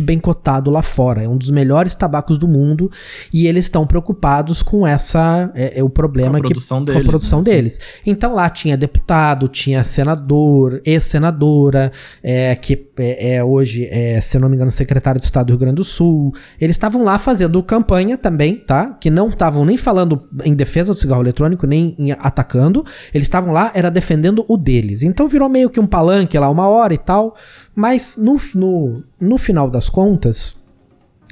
bem 0.00 0.18
cotado 0.18 0.70
lá 0.70 0.82
fora, 0.82 1.22
é 1.22 1.28
um 1.28 1.36
dos 1.36 1.50
melhores 1.50 1.94
tabacos 1.94 2.38
do 2.38 2.48
mundo 2.48 2.90
e 3.32 3.46
eles 3.46 3.66
estão 3.66 3.86
preocupados 3.86 4.62
com 4.62 4.86
essa 4.86 5.50
é, 5.54 5.80
é 5.80 5.84
o 5.84 5.90
problema 5.90 6.38
com 6.38 6.46
a 6.46 6.48
produção 6.48 6.78
que 6.80 6.86
deles, 6.86 6.94
com 6.94 7.08
a 7.08 7.10
produção 7.10 7.38
né? 7.40 7.44
deles. 7.44 7.80
Então 8.06 8.34
lá 8.34 8.48
tinha 8.48 8.76
deputado, 8.76 9.48
tinha 9.48 9.84
senador, 9.84 10.80
ex-senadora, 10.84 11.92
é, 12.22 12.54
que 12.56 12.86
é, 12.96 13.36
é 13.36 13.44
hoje 13.44 13.86
é, 13.90 14.20
se 14.20 14.36
eu 14.36 14.40
não 14.40 14.48
me 14.48 14.56
engano 14.56 14.70
secretário 14.70 15.20
de 15.20 15.26
Estado 15.26 15.46
do 15.46 15.50
Rio 15.50 15.58
Grande 15.58 15.76
do 15.76 15.84
Sul. 15.84 16.32
Eles 16.60 16.76
estavam 16.76 17.02
lá 17.02 17.18
fazendo 17.18 17.62
campanha 17.62 18.16
também, 18.16 18.56
tá? 18.56 18.92
Que 18.94 19.10
não 19.10 19.28
estavam 19.28 19.64
nem 19.64 19.76
falando 19.76 20.22
em 20.44 20.54
defesa 20.54 20.92
do 20.92 20.98
cigarro 20.98 21.22
eletrônico 21.22 21.66
nem 21.66 21.94
em- 21.98 22.12
atacando, 22.12 22.84
eles 23.12 23.26
estavam 23.26 23.52
lá, 23.52 23.70
era 23.74 23.90
defendendo 23.90 24.44
o 24.48 24.56
deles. 24.56 25.02
Então 25.02 25.28
virou 25.28 25.48
meio 25.48 25.68
que 25.68 25.80
um 25.80 25.86
palanque 25.86 26.38
lá, 26.38 26.48
uma 26.48 26.68
hora 26.68 26.94
e 26.94 26.98
tal, 26.98 27.36
mas 27.74 28.16
no, 28.16 28.40
no, 28.54 29.02
no 29.20 29.33
final 29.38 29.70
das 29.70 29.88
contas. 29.88 30.62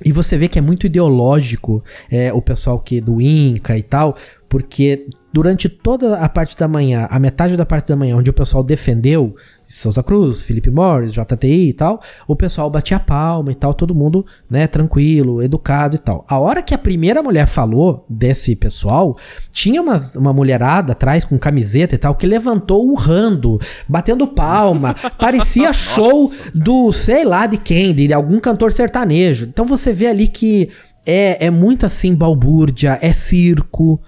E 0.04 0.10
você 0.10 0.36
vê 0.36 0.48
que 0.48 0.58
é 0.58 0.62
muito 0.62 0.86
ideológico 0.86 1.84
é, 2.10 2.32
o 2.32 2.42
pessoal 2.42 2.78
que 2.80 3.00
do 3.00 3.20
Inca 3.20 3.76
e 3.76 3.82
tal, 3.82 4.16
porque 4.52 5.06
durante 5.32 5.66
toda 5.66 6.18
a 6.18 6.28
parte 6.28 6.54
da 6.54 6.68
manhã, 6.68 7.08
a 7.10 7.18
metade 7.18 7.56
da 7.56 7.64
parte 7.64 7.88
da 7.88 7.96
manhã, 7.96 8.18
onde 8.18 8.28
o 8.28 8.34
pessoal 8.34 8.62
defendeu 8.62 9.34
Souza 9.66 10.02
Cruz, 10.02 10.42
Felipe 10.42 10.70
Morris, 10.70 11.10
JTI 11.10 11.70
e 11.70 11.72
tal, 11.72 12.02
o 12.28 12.36
pessoal 12.36 12.68
batia 12.68 13.00
palma 13.00 13.50
e 13.50 13.54
tal, 13.54 13.72
todo 13.72 13.94
mundo, 13.94 14.26
né, 14.50 14.66
tranquilo, 14.66 15.42
educado 15.42 15.96
e 15.96 15.98
tal. 15.98 16.22
A 16.28 16.38
hora 16.38 16.60
que 16.60 16.74
a 16.74 16.78
primeira 16.78 17.22
mulher 17.22 17.46
falou 17.46 18.04
desse 18.10 18.54
pessoal, 18.54 19.16
tinha 19.50 19.80
umas, 19.80 20.16
uma 20.16 20.34
mulherada 20.34 20.92
atrás 20.92 21.24
com 21.24 21.38
camiseta 21.38 21.94
e 21.94 21.98
tal, 21.98 22.14
que 22.14 22.26
levantou 22.26 22.86
urrando, 22.86 23.58
batendo 23.88 24.26
palma, 24.26 24.94
parecia 25.18 25.72
show 25.72 26.30
do, 26.54 26.92
sei 26.92 27.24
lá 27.24 27.46
de 27.46 27.56
quem, 27.56 27.94
de 27.94 28.12
algum 28.12 28.38
cantor 28.38 28.70
sertanejo. 28.70 29.46
Então 29.46 29.64
você 29.64 29.94
vê 29.94 30.08
ali 30.08 30.28
que 30.28 30.68
é, 31.06 31.46
é 31.46 31.50
muito 31.50 31.86
assim, 31.86 32.14
balbúrdia, 32.14 32.98
é 33.00 33.14
circo, 33.14 33.98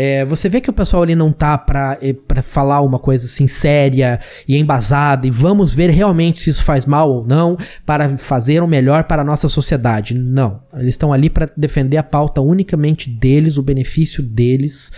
é, 0.00 0.24
você 0.24 0.48
vê 0.48 0.60
que 0.60 0.70
o 0.70 0.72
pessoal 0.72 1.02
ali 1.02 1.16
não 1.16 1.32
tá 1.32 1.58
pra, 1.58 1.98
eh, 2.00 2.12
pra 2.12 2.40
falar 2.40 2.82
uma 2.82 3.00
coisa 3.00 3.26
assim 3.26 3.48
séria 3.48 4.20
e 4.46 4.56
embasada 4.56 5.26
e 5.26 5.30
vamos 5.30 5.74
ver 5.74 5.90
realmente 5.90 6.40
se 6.40 6.50
isso 6.50 6.62
faz 6.62 6.86
mal 6.86 7.10
ou 7.10 7.26
não 7.26 7.58
para 7.84 8.16
fazer 8.16 8.62
o 8.62 8.68
melhor 8.68 9.02
para 9.02 9.22
a 9.22 9.24
nossa 9.24 9.48
sociedade. 9.48 10.14
Não. 10.14 10.62
Eles 10.72 10.94
estão 10.94 11.12
ali 11.12 11.28
para 11.28 11.50
defender 11.56 11.96
a 11.96 12.04
pauta 12.04 12.40
unicamente 12.40 13.10
deles, 13.10 13.58
o 13.58 13.62
benefício 13.62 14.22
deles. 14.22 14.92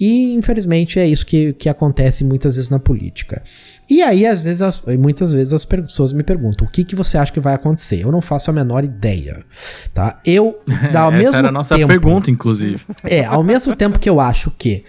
E 0.00 0.32
infelizmente 0.32 0.98
é 0.98 1.06
isso 1.06 1.26
que, 1.26 1.52
que 1.52 1.68
acontece 1.68 2.24
muitas 2.24 2.56
vezes 2.56 2.70
na 2.70 2.78
política. 2.78 3.42
E 3.88 4.02
aí, 4.02 4.26
às 4.26 4.42
vezes, 4.44 4.62
as- 4.62 4.82
muitas 4.98 5.32
vezes 5.32 5.52
as 5.52 5.64
pessoas 5.64 6.12
me 6.12 6.22
perguntam: 6.22 6.66
o 6.66 6.70
que, 6.70 6.84
que 6.84 6.96
você 6.96 7.16
acha 7.18 7.32
que 7.32 7.38
vai 7.40 7.54
acontecer? 7.54 8.02
Eu 8.02 8.10
não 8.10 8.20
faço 8.20 8.50
a 8.50 8.52
menor 8.52 8.84
ideia. 8.84 9.44
Tá? 9.94 10.20
Eu, 10.24 10.58
ao 10.94 11.10
Essa 11.12 11.18
mesmo 11.18 11.36
era 11.36 11.48
a 11.48 11.52
nossa 11.52 11.74
tempo, 11.76 11.88
pergunta, 11.88 12.30
inclusive. 12.30 12.84
é, 13.04 13.24
ao 13.24 13.42
mesmo 13.44 13.76
tempo 13.76 13.98
que 13.98 14.08
eu 14.08 14.20
acho 14.20 14.50
que 14.58 14.84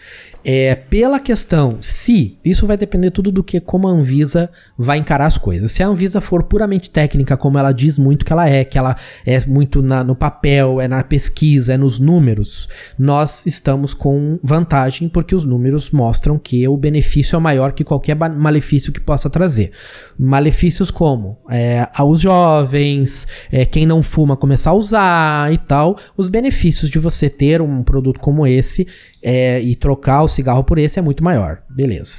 é, 0.50 0.76
pela 0.76 1.20
questão, 1.20 1.78
se 1.82 2.38
isso 2.46 2.66
vai 2.66 2.78
depender 2.78 3.12
tudo 3.12 3.34
do 3.34 3.44
que 3.44 3.60
como 3.60 3.86
a 3.86 3.92
Anvisa 3.92 4.50
vai 4.78 4.98
encarar 4.98 5.26
as 5.26 5.38
coisas. 5.38 5.74
Se 5.74 5.84
a 5.84 5.88
Anvisa 5.88 6.22
for 6.22 6.44
puramente 6.44 6.90
técnica, 6.90 7.36
como 7.36 7.58
ela 7.58 7.74
diz 7.74 7.98
muito 7.98 8.26
que 8.26 8.32
ela 8.32 8.48
é, 8.48 8.64
que 8.64 8.78
ela 8.78 8.96
é 9.26 9.46
muito 9.46 9.82
na- 9.82 10.06
no 10.06 10.16
papel, 10.16 10.80
é 10.80 10.88
na 10.88 11.04
pesquisa, 11.04 11.74
é 11.74 11.78
nos 11.78 12.00
números, 12.00 12.70
nós 12.98 13.46
estamos 13.46 13.94
com 13.94 14.40
vantagem 14.42 15.10
porque 15.10 15.36
os 15.36 15.44
números 15.44 15.92
mostram 15.92 16.40
que 16.40 16.66
o 16.66 16.78
benefício 16.78 17.36
é 17.36 17.40
maior 17.40 17.74
que 17.74 17.84
qualquer 17.84 18.16
malefício 18.16 18.94
que 18.94 19.02
possa 19.02 19.30
trazer. 19.30 19.72
Malefícios 20.18 20.90
como 20.90 21.38
é, 21.50 21.90
aos 21.94 22.22
jovens, 22.22 23.28
é, 23.52 23.66
quem 23.66 23.86
não 23.86 24.02
fuma 24.02 24.38
começar 24.38 24.70
a 24.70 24.74
usar 24.76 25.52
e 25.52 25.58
tal. 25.58 25.98
Os 26.16 26.30
benefícios 26.30 26.90
de 26.90 27.00
você 27.00 27.30
ter 27.30 27.62
um 27.62 27.84
produto 27.84 28.18
como 28.22 28.48
esse 28.48 28.88
é, 29.22 29.60
e 29.60 29.76
trocar 29.76 30.24
o 30.24 30.37
cigarro 30.38 30.64
por 30.64 30.78
esse 30.78 31.00
é 31.00 31.02
muito 31.02 31.24
maior. 31.24 31.62
Beleza. 31.70 32.12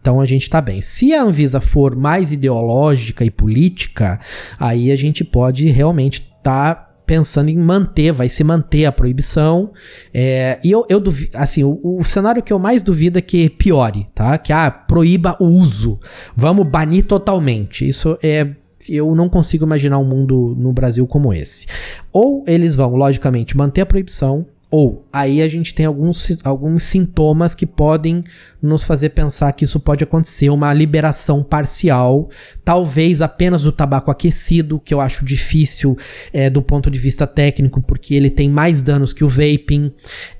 Então 0.00 0.20
a 0.20 0.26
gente 0.26 0.48
tá 0.48 0.60
bem. 0.60 0.82
Se 0.82 1.12
a 1.12 1.22
Anvisa 1.22 1.60
for 1.60 1.94
mais 1.94 2.32
ideológica 2.32 3.24
e 3.24 3.30
política, 3.30 4.18
aí 4.58 4.90
a 4.90 4.96
gente 4.96 5.24
pode 5.24 5.68
realmente 5.68 6.30
tá 6.42 6.86
pensando 7.06 7.48
em 7.48 7.56
manter, 7.56 8.12
vai 8.12 8.28
se 8.28 8.44
manter 8.44 8.84
a 8.84 8.92
proibição. 8.92 9.72
É, 10.14 10.60
e 10.62 10.70
eu, 10.70 10.86
eu 10.88 11.00
duvido, 11.00 11.36
assim, 11.36 11.64
o, 11.64 11.80
o 11.82 12.04
cenário 12.04 12.42
que 12.42 12.52
eu 12.52 12.58
mais 12.58 12.82
duvido 12.82 13.18
é 13.18 13.22
que 13.22 13.50
piore, 13.50 14.06
tá? 14.14 14.38
Que 14.38 14.52
ah, 14.52 14.70
proíba 14.70 15.36
o 15.40 15.44
uso. 15.44 15.98
Vamos 16.36 16.66
banir 16.68 17.04
totalmente. 17.04 17.86
Isso 17.86 18.16
é 18.22 18.54
eu 18.88 19.14
não 19.14 19.28
consigo 19.28 19.64
imaginar 19.64 19.98
um 19.98 20.04
mundo 20.04 20.56
no 20.58 20.72
Brasil 20.72 21.06
como 21.06 21.32
esse. 21.32 21.66
Ou 22.12 22.44
eles 22.46 22.74
vão, 22.74 22.94
logicamente, 22.94 23.56
manter 23.56 23.82
a 23.82 23.86
proibição, 23.86 24.46
ou 24.70 25.04
aí 25.12 25.42
a 25.42 25.48
gente 25.48 25.74
tem 25.74 25.84
alguns, 25.84 26.38
alguns 26.44 26.84
sintomas 26.84 27.54
que 27.54 27.66
podem 27.66 28.22
nos 28.62 28.82
fazer 28.82 29.10
pensar 29.10 29.52
que 29.52 29.64
isso 29.64 29.80
pode 29.80 30.04
acontecer, 30.04 30.50
uma 30.50 30.72
liberação 30.72 31.42
parcial, 31.42 32.28
talvez 32.64 33.22
apenas 33.22 33.62
do 33.62 33.72
tabaco 33.72 34.10
aquecido, 34.10 34.78
que 34.78 34.92
eu 34.92 35.00
acho 35.00 35.24
difícil 35.24 35.96
é, 36.32 36.50
do 36.50 36.60
ponto 36.60 36.90
de 36.90 36.98
vista 36.98 37.26
técnico, 37.26 37.80
porque 37.80 38.14
ele 38.14 38.30
tem 38.30 38.50
mais 38.50 38.82
danos 38.82 39.12
que 39.12 39.24
o 39.24 39.28
vaping, 39.28 39.90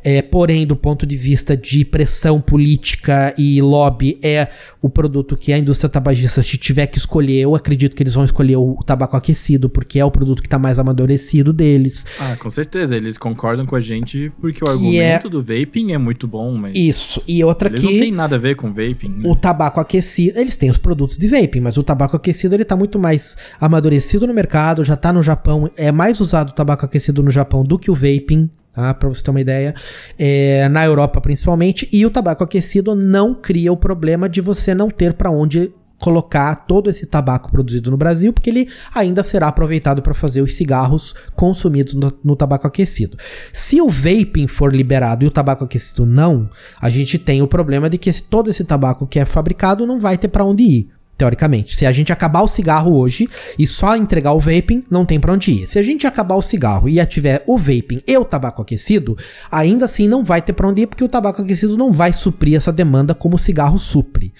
é, 0.04 0.20
porém, 0.20 0.66
do 0.66 0.76
ponto 0.76 1.06
de 1.06 1.16
vista 1.16 1.56
de 1.56 1.84
pressão 1.84 2.40
política 2.40 3.34
e 3.38 3.60
lobby, 3.62 4.18
é 4.22 4.48
o 4.82 4.90
produto 4.90 5.36
que 5.36 5.52
a 5.52 5.58
indústria 5.58 5.88
tabagista, 5.88 6.42
se 6.42 6.58
tiver 6.58 6.86
que 6.86 6.98
escolher, 6.98 7.40
eu 7.40 7.56
acredito 7.56 7.96
que 7.96 8.02
eles 8.02 8.14
vão 8.14 8.24
escolher 8.24 8.56
o 8.56 8.76
tabaco 8.84 9.16
aquecido, 9.16 9.70
porque 9.70 9.98
é 9.98 10.04
o 10.04 10.10
produto 10.10 10.42
que 10.42 10.46
está 10.46 10.58
mais 10.58 10.78
amadurecido 10.78 11.52
deles. 11.52 12.06
Ah, 12.18 12.36
com 12.38 12.50
certeza. 12.50 12.96
Eles 12.96 13.16
concordam 13.16 13.64
com 13.64 13.76
a 13.76 13.80
gente 13.80 14.19
porque 14.40 14.60
o 14.62 14.66
Que 14.78 14.98
é- 14.98 15.14
argumento 15.14 15.30
do 15.30 15.40
vaping 15.42 15.92
é 15.92 15.98
muito 15.98 16.26
bom, 16.28 16.52
mas 16.56 16.76
Isso. 16.76 17.22
E 17.26 17.42
outra 17.44 17.68
eles 17.68 17.80
que. 17.80 17.86
não 17.90 17.98
tem 18.00 18.12
nada 18.12 18.36
a 18.36 18.38
ver 18.38 18.56
com 18.56 18.68
vaping. 18.68 19.08
né? 19.08 19.22
O 19.24 19.34
tabaco 19.34 19.80
aquecido, 19.80 20.38
eles 20.38 20.56
têm 20.56 20.70
os 20.70 20.78
produtos 20.78 21.16
de 21.16 21.26
vaping, 21.28 21.60
mas 21.60 21.76
o 21.76 21.82
tabaco 21.82 22.16
aquecido 22.16 22.54
ele 22.54 22.64
tá 22.64 22.76
muito 22.76 22.98
mais 22.98 23.36
amadurecido 23.60 24.26
no 24.26 24.34
mercado, 24.34 24.84
já 24.84 24.96
tá 24.96 25.12
no 25.12 25.22
Japão, 25.22 25.70
é 25.76 25.90
mais 25.92 26.20
usado 26.20 26.50
o 26.50 26.52
tabaco 26.52 26.84
aquecido 26.84 27.22
no 27.22 27.30
Japão 27.30 27.62
do 27.64 27.78
que 27.78 27.90
o 27.90 27.94
vaping, 27.94 28.50
tá? 28.74 28.92
Pra 28.94 29.08
você 29.08 29.22
ter 29.22 29.30
uma 29.30 29.40
ideia. 29.40 29.74
É, 30.18 30.68
na 30.68 30.84
Europa 30.84 31.20
principalmente, 31.20 31.88
e 31.92 32.04
o 32.04 32.10
tabaco 32.10 32.44
aquecido 32.44 32.94
não 32.94 33.34
cria 33.34 33.72
o 33.72 33.76
problema 33.76 34.28
de 34.28 34.40
você 34.40 34.74
não 34.74 34.90
ter 34.90 35.14
pra 35.14 35.30
onde 35.30 35.72
colocar 36.00 36.54
todo 36.66 36.88
esse 36.90 37.06
tabaco 37.06 37.50
produzido 37.52 37.90
no 37.90 37.96
Brasil, 37.96 38.32
porque 38.32 38.48
ele 38.50 38.68
ainda 38.94 39.22
será 39.22 39.48
aproveitado 39.48 40.00
para 40.02 40.14
fazer 40.14 40.40
os 40.42 40.54
cigarros 40.54 41.14
consumidos 41.36 41.94
no, 41.94 42.12
no 42.24 42.34
tabaco 42.34 42.66
aquecido. 42.66 43.16
Se 43.52 43.80
o 43.80 43.88
vaping 43.90 44.46
for 44.48 44.74
liberado 44.74 45.24
e 45.24 45.28
o 45.28 45.30
tabaco 45.30 45.62
aquecido 45.64 46.06
não, 46.06 46.48
a 46.80 46.88
gente 46.88 47.18
tem 47.18 47.42
o 47.42 47.46
problema 47.46 47.88
de 47.90 47.98
que 47.98 48.08
esse- 48.10 48.22
todo 48.22 48.48
esse 48.50 48.64
tabaco 48.64 49.06
que 49.06 49.18
é 49.18 49.24
fabricado 49.24 49.86
não 49.86 49.98
vai 50.00 50.16
ter 50.16 50.28
para 50.28 50.44
onde 50.44 50.62
ir. 50.64 50.88
Teoricamente, 51.18 51.76
se 51.76 51.84
a 51.84 51.92
gente 51.92 52.10
acabar 52.10 52.40
o 52.40 52.48
cigarro 52.48 52.96
hoje 52.96 53.28
e 53.58 53.66
só 53.66 53.94
entregar 53.94 54.32
o 54.32 54.40
vaping, 54.40 54.82
não 54.90 55.04
tem 55.04 55.20
pra 55.20 55.34
onde 55.34 55.52
ir. 55.52 55.66
Se 55.66 55.78
a 55.78 55.82
gente 55.82 56.06
acabar 56.06 56.34
o 56.34 56.40
cigarro 56.40 56.88
e 56.88 57.04
tiver 57.04 57.44
o 57.46 57.58
vaping 57.58 58.00
e 58.08 58.16
o 58.16 58.24
tabaco 58.24 58.62
aquecido, 58.62 59.18
ainda 59.50 59.84
assim 59.84 60.08
não 60.08 60.24
vai 60.24 60.40
ter 60.40 60.54
pra 60.54 60.66
onde 60.66 60.80
ir, 60.80 60.86
porque 60.86 61.04
o 61.04 61.08
tabaco 61.08 61.42
aquecido 61.42 61.76
não 61.76 61.92
vai 61.92 62.14
suprir 62.14 62.54
essa 62.56 62.72
demanda 62.72 63.14
como 63.14 63.34
o 63.34 63.38
cigarro 63.38 63.78
supre. 63.78 64.32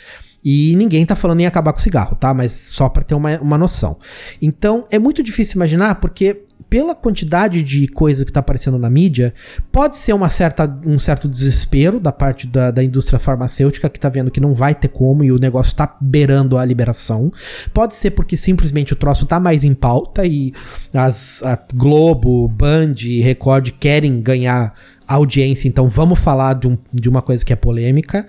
E 0.45 0.75
ninguém 0.77 1.05
tá 1.05 1.15
falando 1.15 1.41
em 1.41 1.47
acabar 1.47 1.73
com 1.73 1.79
o 1.79 1.83
cigarro, 1.83 2.17
tá? 2.17 2.33
Mas 2.33 2.53
só 2.53 2.89
pra 2.89 3.03
ter 3.03 3.15
uma, 3.15 3.39
uma 3.41 3.59
noção. 3.59 3.99
Então, 4.41 4.85
é 4.91 4.99
muito 4.99 5.23
difícil 5.23 5.57
imaginar, 5.57 5.97
porque 5.97 6.45
pela 6.71 6.95
quantidade 6.95 7.65
de 7.65 7.89
coisa 7.89 8.25
que 8.25 8.33
tá 8.33 8.39
aparecendo 8.39 8.79
na 8.79 8.89
mídia, 8.89 9.35
pode 9.73 9.97
ser 9.97 10.13
uma 10.13 10.31
certa, 10.31 10.73
um 10.87 10.99
certo 11.01 11.29
desespero 11.29 11.99
da 11.99 12.13
parte 12.13 12.47
da, 12.47 12.71
da 12.71 12.83
indústria 12.83 13.19
farmacêutica 13.19 13.91
que 13.91 13.99
tá 13.99 14.09
vendo 14.09 14.31
que 14.31 14.41
não 14.41 14.55
vai 14.55 14.73
ter 14.73 14.87
como 14.87 15.25
e 15.25 15.33
o 15.33 15.39
negócio 15.39 15.75
tá 15.75 15.97
beirando 16.01 16.57
a 16.57 16.65
liberação. 16.65 17.33
Pode 17.75 17.97
ser 17.97 18.13
porque 18.13 18.37
simplesmente 18.37 18.93
o 18.93 18.97
troço 18.97 19.27
tá 19.27 19.41
mais 19.41 19.65
em 19.65 19.75
pauta 19.75 20.25
e 20.25 20.53
as 20.95 21.43
a 21.43 21.59
Globo, 21.75 22.47
Band, 22.47 22.95
Record 23.21 23.71
querem 23.81 24.21
ganhar 24.21 24.73
audiência, 25.09 25.67
então 25.67 25.89
vamos 25.89 26.21
falar 26.21 26.55
de, 26.55 26.69
um, 26.69 26.79
de 26.93 27.09
uma 27.09 27.21
coisa 27.21 27.45
que 27.45 27.53
é 27.53 27.57
polêmica. 27.57 28.29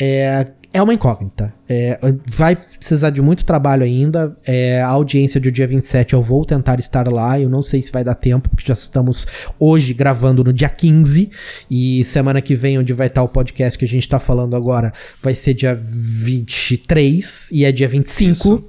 É, 0.00 0.46
é 0.74 0.82
uma 0.82 0.92
incógnita. 0.92 1.54
É, 1.68 1.96
vai 2.26 2.56
precisar 2.56 3.10
de 3.10 3.22
muito 3.22 3.44
trabalho 3.44 3.84
ainda. 3.84 4.36
É, 4.44 4.82
a 4.82 4.88
audiência 4.88 5.40
do 5.40 5.50
dia 5.50 5.68
27 5.68 6.14
eu 6.14 6.20
vou 6.20 6.44
tentar 6.44 6.80
estar 6.80 7.06
lá. 7.06 7.38
Eu 7.38 7.48
não 7.48 7.62
sei 7.62 7.80
se 7.80 7.92
vai 7.92 8.02
dar 8.02 8.16
tempo, 8.16 8.48
porque 8.48 8.66
já 8.66 8.74
estamos 8.74 9.24
hoje 9.56 9.94
gravando 9.94 10.42
no 10.42 10.52
dia 10.52 10.68
15. 10.68 11.30
E 11.70 12.02
semana 12.02 12.42
que 12.42 12.56
vem, 12.56 12.76
onde 12.76 12.92
vai 12.92 13.06
estar 13.06 13.22
o 13.22 13.28
podcast 13.28 13.78
que 13.78 13.84
a 13.84 13.88
gente 13.88 14.08
tá 14.08 14.18
falando 14.18 14.56
agora, 14.56 14.92
vai 15.22 15.32
ser 15.36 15.54
dia 15.54 15.80
23 15.80 17.52
e 17.52 17.64
é 17.64 17.70
dia 17.70 17.86
25. 17.86 18.48
Isso. 18.48 18.64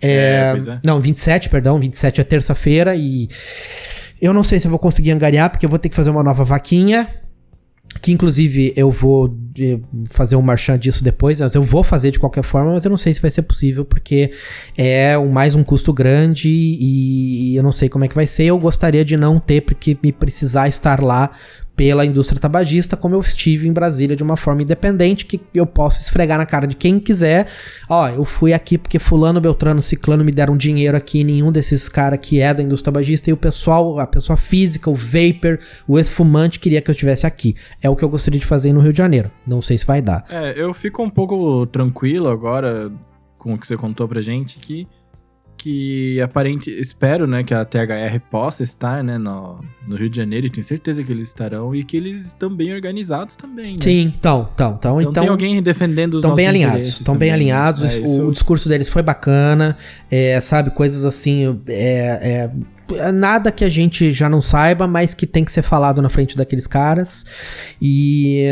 É, 0.00 0.08
é, 0.08 0.70
é. 0.70 0.78
Não, 0.84 1.00
27, 1.00 1.48
perdão. 1.48 1.80
27 1.80 2.20
é 2.20 2.24
terça-feira 2.24 2.94
e. 2.94 3.28
Eu 4.22 4.32
não 4.32 4.44
sei 4.44 4.60
se 4.60 4.68
eu 4.68 4.70
vou 4.70 4.78
conseguir 4.78 5.10
angariar, 5.10 5.50
porque 5.50 5.66
eu 5.66 5.70
vou 5.70 5.80
ter 5.80 5.88
que 5.88 5.96
fazer 5.96 6.10
uma 6.10 6.22
nova 6.22 6.44
vaquinha 6.44 7.08
que 8.02 8.12
inclusive 8.12 8.72
eu 8.76 8.90
vou 8.90 9.34
eh, 9.58 9.78
fazer 10.10 10.36
um 10.36 10.42
marchand 10.42 10.78
disso 10.78 11.02
depois, 11.02 11.40
mas 11.40 11.54
eu 11.54 11.62
vou 11.62 11.82
fazer 11.82 12.10
de 12.10 12.18
qualquer 12.18 12.42
forma, 12.42 12.72
mas 12.72 12.84
eu 12.84 12.90
não 12.90 12.96
sei 12.96 13.14
se 13.14 13.22
vai 13.22 13.30
ser 13.30 13.42
possível, 13.42 13.84
porque 13.84 14.30
é 14.76 15.16
mais 15.16 15.54
um 15.54 15.64
custo 15.64 15.92
grande 15.92 16.48
e 16.50 17.56
eu 17.56 17.62
não 17.62 17.72
sei 17.72 17.88
como 17.88 18.04
é 18.04 18.08
que 18.08 18.14
vai 18.14 18.26
ser. 18.26 18.44
Eu 18.44 18.58
gostaria 18.58 19.04
de 19.04 19.16
não 19.16 19.38
ter, 19.38 19.62
porque 19.62 19.96
me 20.02 20.12
precisar 20.12 20.68
estar 20.68 21.02
lá 21.02 21.30
pela 21.76 22.06
indústria 22.06 22.40
tabagista, 22.40 22.96
como 22.96 23.14
eu 23.14 23.20
estive 23.20 23.68
em 23.68 23.72
Brasília 23.72 24.16
de 24.16 24.22
uma 24.22 24.36
forma 24.36 24.62
independente, 24.62 25.26
que 25.26 25.40
eu 25.52 25.66
posso 25.66 26.00
esfregar 26.00 26.38
na 26.38 26.46
cara 26.46 26.66
de 26.66 26.74
quem 26.74 27.00
quiser. 27.00 27.48
Ó, 27.88 28.08
eu 28.08 28.24
fui 28.24 28.52
aqui 28.52 28.78
porque 28.78 28.98
fulano, 28.98 29.40
beltrano, 29.40 29.82
ciclano 29.82 30.24
me 30.24 30.32
deram 30.32 30.56
dinheiro 30.56 30.96
aqui, 30.96 31.24
nenhum 31.24 31.50
desses 31.50 31.88
caras 31.88 32.20
que 32.22 32.40
é 32.40 32.54
da 32.54 32.62
indústria 32.62 32.92
tabagista, 32.92 33.30
e 33.30 33.32
o 33.32 33.36
pessoal, 33.36 33.98
a 33.98 34.06
pessoa 34.06 34.36
física, 34.36 34.88
o 34.88 34.94
vapor, 34.94 35.58
o 35.86 35.98
esfumante 35.98 36.60
queria 36.60 36.80
que 36.80 36.90
eu 36.90 36.92
estivesse 36.92 37.26
aqui. 37.26 37.56
É 37.82 37.90
o 37.90 37.96
que 37.96 38.04
eu 38.04 38.08
gostaria 38.08 38.38
de 38.38 38.46
fazer 38.46 38.72
no 38.72 38.80
Rio 38.80 38.92
de 38.92 38.98
Janeiro. 38.98 39.30
Não 39.46 39.60
sei 39.60 39.76
se 39.76 39.86
vai 39.86 40.00
dar. 40.00 40.24
É, 40.28 40.54
eu 40.56 40.72
fico 40.72 41.02
um 41.02 41.10
pouco 41.10 41.66
tranquilo 41.66 42.28
agora 42.28 42.90
com 43.36 43.54
o 43.54 43.58
que 43.58 43.66
você 43.66 43.76
contou 43.76 44.08
pra 44.08 44.22
gente, 44.22 44.58
que 44.58 44.86
que 45.56 46.20
aparente, 46.20 46.70
espero, 46.70 47.26
né, 47.26 47.42
que 47.42 47.54
a 47.54 47.64
THR 47.64 48.20
possa 48.30 48.62
estar, 48.62 49.02
né, 49.02 49.18
no, 49.18 49.60
no 49.86 49.96
Rio 49.96 50.10
de 50.10 50.16
Janeiro, 50.16 50.46
e 50.46 50.50
tenho 50.50 50.64
certeza 50.64 51.02
que 51.02 51.10
eles 51.10 51.28
estarão 51.28 51.74
e 51.74 51.84
que 51.84 51.96
eles 51.96 52.26
estão 52.26 52.54
bem 52.54 52.74
organizados 52.74 53.36
também. 53.36 53.74
Né? 53.74 53.80
Sim, 53.82 54.12
então, 54.16 54.48
então, 54.52 54.74
então, 54.78 55.00
então, 55.00 55.22
tem 55.22 55.28
alguém 55.28 55.62
defendendo 55.62 56.14
os 56.14 56.18
Estão 56.18 56.34
bem 56.34 56.46
alinhados, 56.46 56.88
estão 56.88 57.16
bem 57.16 57.30
alinhados. 57.30 57.82
É, 57.82 57.86
o, 57.86 58.04
isso... 58.04 58.22
o, 58.24 58.30
discurso 58.32 58.68
deles 58.68 58.88
foi 58.88 59.02
bacana, 59.02 59.76
é, 60.10 60.40
sabe, 60.40 60.70
coisas 60.70 61.04
assim, 61.04 61.60
é 61.68 62.04
é 62.24 62.50
nada 63.12 63.50
que 63.50 63.64
a 63.64 63.68
gente 63.68 64.12
já 64.12 64.28
não 64.28 64.40
saiba, 64.40 64.86
mas 64.86 65.14
que 65.14 65.26
tem 65.26 65.44
que 65.44 65.52
ser 65.52 65.62
falado 65.62 66.02
na 66.02 66.08
frente 66.08 66.36
daqueles 66.36 66.66
caras. 66.66 67.24
E 67.80 68.46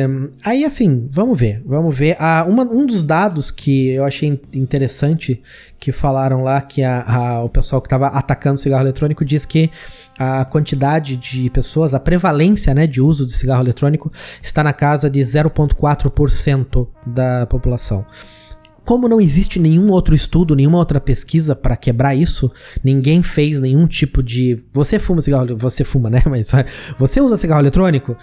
aí, 0.45 0.65
assim, 0.65 1.07
vamos 1.11 1.39
ver, 1.39 1.63
vamos 1.65 1.97
ver. 1.97 2.17
Ah, 2.19 2.45
uma, 2.49 2.65
um 2.65 2.87
dos 2.87 3.05
dados 3.05 3.51
que 3.51 3.91
eu 3.91 4.05
achei 4.05 4.41
interessante 4.55 5.43
que 5.79 5.93
falaram 5.93 6.43
lá 6.43 6.61
que 6.61 6.83
a, 6.83 7.03
a, 7.03 7.45
o 7.45 7.49
pessoal 7.49 7.83
que 7.83 7.87
estava 7.87 8.07
atacando 8.07 8.59
cigarro 8.59 8.85
eletrônico 8.85 9.25
diz 9.25 9.45
que 9.45 9.71
a 10.19 10.45
quantidade 10.45 11.17
de 11.17 11.51
pessoas, 11.51 11.95
a 11.95 12.01
prevalência 12.01 12.75
né, 12.75 12.87
de 12.87 13.01
uso 13.01 13.27
de 13.27 13.33
cigarro 13.33 13.63
eletrônico 13.63 14.13
está 14.43 14.63
na 14.63 14.73
casa 14.73 15.11
de 15.11 15.21
0,4% 15.21 16.87
da 17.07 17.47
população. 17.47 18.07
Como 18.85 19.09
não 19.09 19.21
existe 19.21 19.61
nenhum 19.61 19.91
outro 19.91 20.15
estudo, 20.15 20.57
nenhuma 20.57 20.79
outra 20.79 21.01
pesquisa 21.01 21.55
para 21.55 21.77
quebrar 21.77 22.15
isso, 22.15 22.51
ninguém 22.83 23.23
fez 23.23 23.61
nenhum 23.61 23.87
tipo 23.87 24.23
de. 24.23 24.59
Você 24.73 24.99
fuma 24.99 25.21
cigarro, 25.21 25.57
você 25.57 25.85
fuma, 25.85 26.11
né? 26.11 26.23
Mas 26.29 26.51
você 26.99 27.21
usa 27.21 27.37
cigarro 27.37 27.63
eletrônico? 27.63 28.17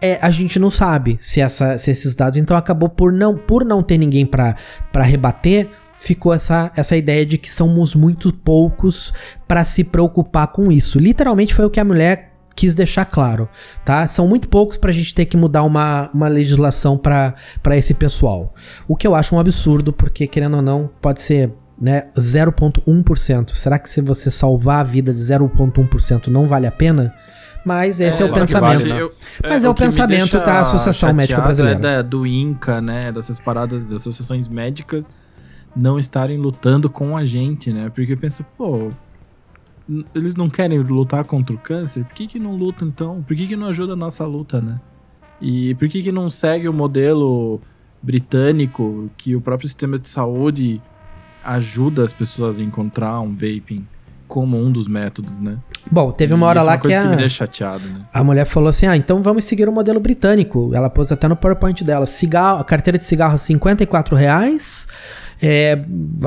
É, 0.00 0.18
a 0.20 0.30
gente 0.30 0.58
não 0.58 0.70
sabe 0.70 1.16
se, 1.20 1.40
essa, 1.40 1.78
se 1.78 1.90
esses 1.90 2.14
dados. 2.14 2.36
Então 2.38 2.56
acabou 2.56 2.88
por 2.88 3.12
não, 3.12 3.36
por 3.36 3.64
não 3.64 3.82
ter 3.82 3.96
ninguém 3.96 4.26
para 4.26 4.56
rebater, 5.02 5.70
ficou 5.96 6.34
essa, 6.34 6.70
essa 6.76 6.96
ideia 6.96 7.24
de 7.24 7.38
que 7.38 7.50
somos 7.50 7.94
muito 7.94 8.32
poucos 8.32 9.12
para 9.48 9.64
se 9.64 9.84
preocupar 9.84 10.48
com 10.48 10.70
isso. 10.70 10.98
Literalmente 10.98 11.54
foi 11.54 11.64
o 11.64 11.70
que 11.70 11.80
a 11.80 11.84
mulher 11.84 12.33
quis 12.54 12.74
deixar 12.74 13.04
claro, 13.04 13.48
tá? 13.84 14.06
São 14.06 14.28
muito 14.28 14.48
poucos 14.48 14.76
pra 14.76 14.92
gente 14.92 15.14
ter 15.14 15.26
que 15.26 15.36
mudar 15.36 15.62
uma, 15.64 16.10
uma 16.14 16.28
legislação 16.28 16.96
para 16.96 17.34
esse 17.72 17.94
pessoal. 17.94 18.54
O 18.86 18.96
que 18.96 19.06
eu 19.06 19.14
acho 19.14 19.34
um 19.34 19.40
absurdo, 19.40 19.92
porque 19.92 20.26
querendo 20.26 20.56
ou 20.56 20.62
não, 20.62 20.90
pode 21.00 21.20
ser 21.20 21.52
né, 21.80 22.06
0,1%. 22.16 23.50
Será 23.50 23.78
que 23.78 23.88
se 23.88 24.00
você 24.00 24.30
salvar 24.30 24.80
a 24.80 24.84
vida 24.84 25.12
de 25.12 25.20
0,1% 25.20 26.28
não 26.28 26.46
vale 26.46 26.66
a 26.66 26.72
pena? 26.72 27.14
Mas 27.64 27.98
esse 27.98 28.22
é, 28.22 28.26
é 28.26 28.30
o 28.30 28.32
pensamento. 28.32 28.86
Vale. 28.86 29.00
Eu, 29.00 29.12
é, 29.42 29.48
Mas 29.48 29.64
é 29.64 29.68
o, 29.68 29.72
o 29.72 29.74
pensamento 29.74 30.38
da 30.38 30.60
Associação 30.60 31.12
Médica 31.12 31.40
Brasileira. 31.40 31.78
É 31.78 31.80
da, 31.80 32.02
do 32.02 32.26
INCA, 32.26 32.80
né? 32.80 33.10
Dessas 33.10 33.38
paradas 33.38 33.88
das 33.88 34.02
associações 34.02 34.46
médicas 34.46 35.08
não 35.74 35.98
estarem 35.98 36.36
lutando 36.36 36.90
com 36.90 37.16
a 37.16 37.24
gente, 37.24 37.72
né? 37.72 37.90
Porque 37.92 38.12
eu 38.12 38.18
penso, 38.18 38.44
pô, 38.56 38.90
eles 40.14 40.34
não 40.34 40.48
querem 40.48 40.78
lutar 40.78 41.24
contra 41.24 41.54
o 41.54 41.58
câncer, 41.58 42.04
por 42.04 42.14
que, 42.14 42.26
que 42.26 42.38
não 42.38 42.56
luta 42.56 42.84
então? 42.84 43.22
Por 43.22 43.36
que, 43.36 43.46
que 43.46 43.56
não 43.56 43.68
ajuda 43.68 43.92
a 43.92 43.96
nossa 43.96 44.24
luta, 44.24 44.60
né? 44.60 44.80
E 45.40 45.74
por 45.74 45.88
que, 45.88 46.02
que 46.02 46.12
não 46.12 46.30
segue 46.30 46.68
o 46.68 46.72
modelo 46.72 47.60
britânico 48.02 49.10
que 49.16 49.34
o 49.34 49.40
próprio 49.40 49.68
sistema 49.68 49.98
de 49.98 50.08
saúde 50.08 50.80
ajuda 51.42 52.02
as 52.02 52.12
pessoas 52.12 52.58
a 52.58 52.62
encontrar 52.62 53.20
um 53.20 53.34
vaping 53.34 53.86
como 54.34 54.60
um 54.60 54.72
dos 54.72 54.88
métodos, 54.88 55.38
né? 55.38 55.58
Bom, 55.88 56.10
teve 56.10 56.34
uma 56.34 56.48
hora 56.48 56.58
é 56.58 56.62
lá 56.64 56.76
que, 56.76 56.88
que 56.88 56.92
a, 56.94 57.04
me 57.04 57.14
deixa 57.14 57.36
chateado, 57.36 57.86
né? 57.86 58.00
a 58.12 58.24
mulher 58.24 58.44
falou 58.44 58.68
assim: 58.68 58.84
ah, 58.84 58.96
então 58.96 59.22
vamos 59.22 59.44
seguir 59.44 59.68
o 59.68 59.72
modelo 59.72 60.00
britânico. 60.00 60.72
Ela 60.74 60.90
pôs 60.90 61.12
até 61.12 61.28
no 61.28 61.36
PowerPoint 61.36 61.84
dela: 61.84 62.04
cigarro, 62.04 62.58
a 62.58 62.64
carteira 62.64 62.98
de 62.98 63.04
cigarro 63.04 63.38
54 63.38 64.16
reais 64.16 64.88
é, 65.40 65.78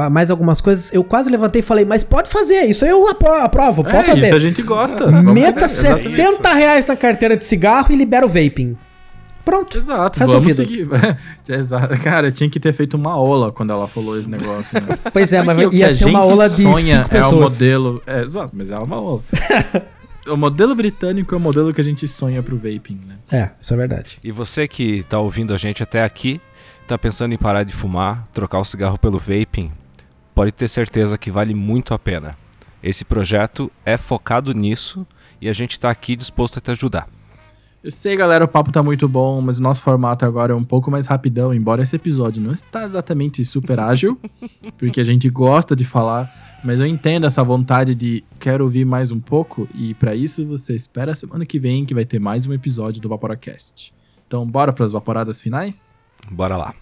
mais 0.10 0.32
algumas 0.32 0.62
coisas. 0.62 0.93
Eu 0.93 1.03
quase 1.03 1.30
levantei 1.30 1.60
e 1.60 1.64
falei, 1.64 1.84
mas 1.84 2.01
pode 2.01 2.30
fazer, 2.30 2.64
isso 2.64 2.86
aí 2.86 2.91
eu 2.91 3.10
aprovo, 3.10 3.84
pode 3.84 3.97
é, 3.97 4.03
fazer. 4.05 4.28
Isso 4.28 4.36
a 4.36 4.39
gente 4.39 4.62
gosta. 4.62 5.12
Meta 5.12 5.62
fazer, 5.62 6.01
70 6.01 6.53
reais 6.53 6.86
na 6.86 6.95
carteira 6.95 7.36
de 7.36 7.45
cigarro 7.45 7.88
e 7.89 7.95
libera 7.97 8.26
o 8.26 8.30
vaping. 8.30 8.78
Pronto. 9.48 9.78
Exato, 9.78 10.20
resolvido. 10.20 10.56
vamos 10.56 11.02
seguir. 11.02 11.18
Exato. 11.48 12.02
Cara, 12.02 12.30
tinha 12.30 12.50
que 12.50 12.60
ter 12.60 12.74
feito 12.74 12.95
uma 12.98 13.14
aula 13.14 13.50
quando 13.50 13.72
ela 13.72 13.88
falou 13.88 14.20
esse 14.20 14.30
negócio. 14.30 14.78
Né? 14.82 14.98
Pois 15.14 15.32
é, 15.32 15.41
mas 15.41 15.74
ia 15.74 15.95
ser 15.95 16.06
uma 16.06 16.20
aula 16.20 16.50
de 16.50 16.64
cinco 16.64 17.10
pessoas. 17.10 17.14
É 17.14 17.36
o 17.36 17.39
modelo. 17.39 18.04
É, 18.06 18.24
exato, 18.24 18.50
mas 18.54 18.70
é 18.70 18.78
uma 18.78 18.98
aula. 18.98 19.24
o 20.28 20.36
modelo 20.36 20.76
britânico 20.76 21.34
é 21.34 21.38
o 21.38 21.39
modelo 21.39 21.74
que 21.74 21.80
a 21.80 21.84
gente 21.84 22.06
sonha 22.10 22.43
pro 22.43 22.58
vaping, 22.58 23.00
né? 23.08 23.16
É, 23.32 23.52
isso 23.60 23.74
é 23.74 23.78
verdade. 23.78 24.20
E 24.22 24.34
você 24.34 24.68
que 24.68 25.04
tá 25.04 25.18
ouvindo 25.18 25.54
a 25.54 25.58
gente 25.58 25.82
até 25.82 26.04
aqui, 26.04 26.41
está 26.82 26.98
pensando 26.98 27.34
em 27.34 27.38
parar 27.38 27.64
de 27.64 27.74
fumar, 27.74 28.28
trocar 28.34 28.60
o 28.60 28.66
cigarro 28.66 28.98
pelo 28.98 29.18
vaping, 29.18 29.72
pode 30.36 30.52
ter 30.52 30.68
certeza 30.68 31.18
que 31.18 31.32
vale 31.32 31.56
muito 31.56 31.93
a 31.93 32.00
pena. 32.00 32.38
Esse 32.84 33.06
projeto 33.06 33.72
é 33.86 33.95
focado 33.95 34.54
nisso 34.54 35.08
e 35.41 35.48
a 35.48 35.54
gente 35.54 35.72
está 35.72 35.89
aqui 35.89 36.18
disposto 36.18 36.58
a 36.58 36.62
te 36.62 36.72
ajudar. 36.72 37.08
Eu 37.88 37.92
sei, 37.92 38.18
galera, 38.18 38.44
o 38.44 38.50
papo 38.50 38.70
tá 38.70 38.84
muito 38.84 39.08
bom, 39.08 39.40
mas 39.40 39.60
o 39.60 39.62
nosso 39.62 39.82
formato 39.82 40.26
agora 40.26 40.52
é 40.52 40.56
um 40.58 40.64
pouco 40.66 40.92
mais 40.92 41.08
rapidão, 41.08 41.54
embora 41.54 41.82
esse 41.82 41.96
episódio 41.96 42.44
não 42.44 42.52
está 42.52 42.84
exatamente 42.84 43.46
super 43.46 43.80
ágil, 43.80 44.20
porque 44.78 45.00
a 45.00 45.06
gente 45.06 45.30
gosta 45.30 45.74
de 45.74 45.86
falar, 45.86 46.60
mas 46.66 46.82
eu 46.82 46.86
entendo 46.86 47.26
essa 47.26 47.42
vontade 47.46 47.96
de 47.96 48.26
quero 48.42 48.66
ouvir 48.66 48.84
mais 48.84 49.10
um 49.10 49.22
pouco, 49.22 49.70
e 49.74 49.94
para 49.94 50.14
isso 50.14 50.46
você 50.46 50.76
espera 50.76 51.14
a 51.14 51.16
semana 51.16 51.46
que 51.46 51.58
vem 51.58 51.86
que 51.86 51.94
vai 51.94 52.04
ter 52.04 52.20
mais 52.20 52.46
um 52.46 52.52
episódio 52.52 53.02
do 53.02 53.08
Vaporacast. 53.08 53.94
Então, 54.28 54.46
bora 54.46 54.74
para 54.74 54.84
as 54.84 54.92
vaporadas 54.92 55.40
finais? 55.40 55.98
Bora 56.30 56.58
lá. 56.58 56.76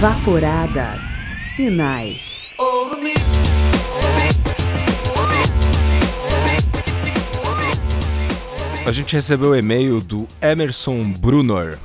Vaporadas 0.00 1.02
finais. 1.54 2.54
A 8.86 8.92
gente 8.92 9.14
recebeu 9.14 9.50
o 9.50 9.54
e-mail 9.54 10.00
do 10.00 10.26
Emerson 10.40 11.04
Brunor. 11.04 11.76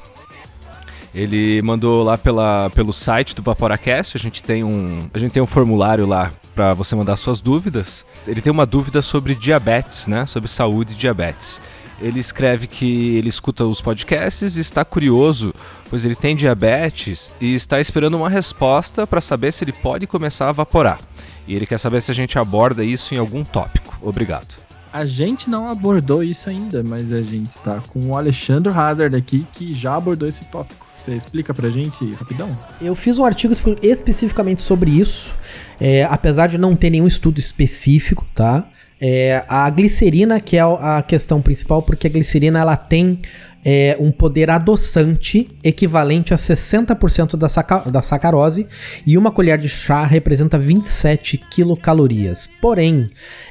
Ele 1.14 1.62
mandou 1.62 2.04
lá 2.04 2.18
pela, 2.18 2.70
pelo 2.70 2.94
site 2.94 3.36
do 3.36 3.42
Vaporacast, 3.42 4.16
a 4.16 4.20
gente 4.20 4.42
tem 4.42 4.64
um, 4.64 5.10
a 5.14 5.18
gente 5.18 5.34
tem 5.34 5.44
um 5.44 5.48
formulário 5.48 6.08
lá 6.08 6.32
para 6.56 6.74
você 6.74 6.96
mandar 6.96 7.18
suas 7.18 7.42
dúvidas. 7.42 8.06
Ele 8.26 8.42
tem 8.42 8.50
uma 8.50 8.66
dúvida 8.66 9.02
sobre 9.02 9.36
diabetes, 9.36 10.08
né? 10.08 10.26
Sobre 10.26 10.50
saúde 10.50 10.94
e 10.94 10.96
diabetes. 10.96 11.62
Ele 12.02 12.20
escreve 12.20 12.68
que 12.68 13.16
ele 13.16 13.30
escuta 13.30 13.64
os 13.66 13.80
podcasts 13.80 14.58
e 14.58 14.60
está 14.60 14.84
curioso, 14.84 15.54
pois 15.90 16.04
ele 16.04 16.16
tem 16.16 16.36
diabetes 16.36 17.32
e 17.40 17.54
está 17.54 17.80
esperando 17.80 18.18
uma 18.18 18.30
resposta 18.30 19.08
para 19.08 19.22
saber 19.22 19.54
se 19.54 19.64
ele 19.64 19.72
pode 19.72 20.06
começar 20.06 20.50
a 20.50 20.52
vaporar. 20.52 21.00
E 21.48 21.56
ele 21.56 21.66
quer 21.66 21.78
saber 21.78 22.02
se 22.02 22.12
a 22.12 22.16
gente 22.16 22.38
aborda 22.38 22.84
isso 22.84 23.14
em 23.14 23.18
algum 23.18 23.44
tópico. 23.44 23.98
Obrigado. 24.02 24.56
A 24.92 25.06
gente 25.06 25.50
não 25.50 25.70
abordou 25.70 26.24
isso 26.24 26.50
ainda, 26.50 26.82
mas 26.82 27.12
a 27.12 27.22
gente 27.22 27.50
está 27.50 27.82
com 27.90 28.00
o 28.08 28.18
Alexandre 28.18 28.72
Hazard 28.72 29.16
aqui 29.16 29.46
que 29.52 29.74
já 29.74 29.96
abordou 29.96 30.28
esse 30.28 30.44
tópico. 30.46 30.86
Você 30.96 31.14
explica 31.14 31.54
pra 31.54 31.70
gente 31.70 32.12
rapidão? 32.14 32.50
Eu 32.82 32.96
fiz 32.96 33.20
um 33.20 33.26
artigo 33.26 33.54
especificamente 33.82 34.62
sobre 34.62 34.92
isso, 34.92 35.34
é, 35.80 36.06
apesar 36.06 36.48
de 36.48 36.58
não 36.58 36.76
ter 36.76 36.90
nenhum 36.90 37.08
estudo 37.08 37.40
específico, 37.40 38.26
tá? 38.34 38.66
É, 39.00 39.44
a 39.48 39.70
glicerina 39.70 40.40
que 40.40 40.58
é 40.58 40.62
a 40.62 41.04
questão 41.06 41.42
principal, 41.42 41.82
porque 41.82 42.08
a 42.08 42.10
glicerina 42.10 42.60
ela 42.60 42.78
tem 42.78 43.20
é, 43.66 43.98
um 44.00 44.12
poder 44.12 44.52
adoçante 44.52 45.50
equivalente 45.64 46.34
a 46.34 46.38
60% 46.38 47.36
da, 47.36 47.50
saca 47.50 47.90
da 47.90 48.02
sacarose 48.02 48.68
e 49.08 49.18
uma 49.18 49.32
colher 49.32 49.58
de 49.58 49.68
chá 49.68 50.06
representa 50.06 50.60
27 50.60 51.40
quilocalorias. 51.50 52.48
Porém, 52.62 53.10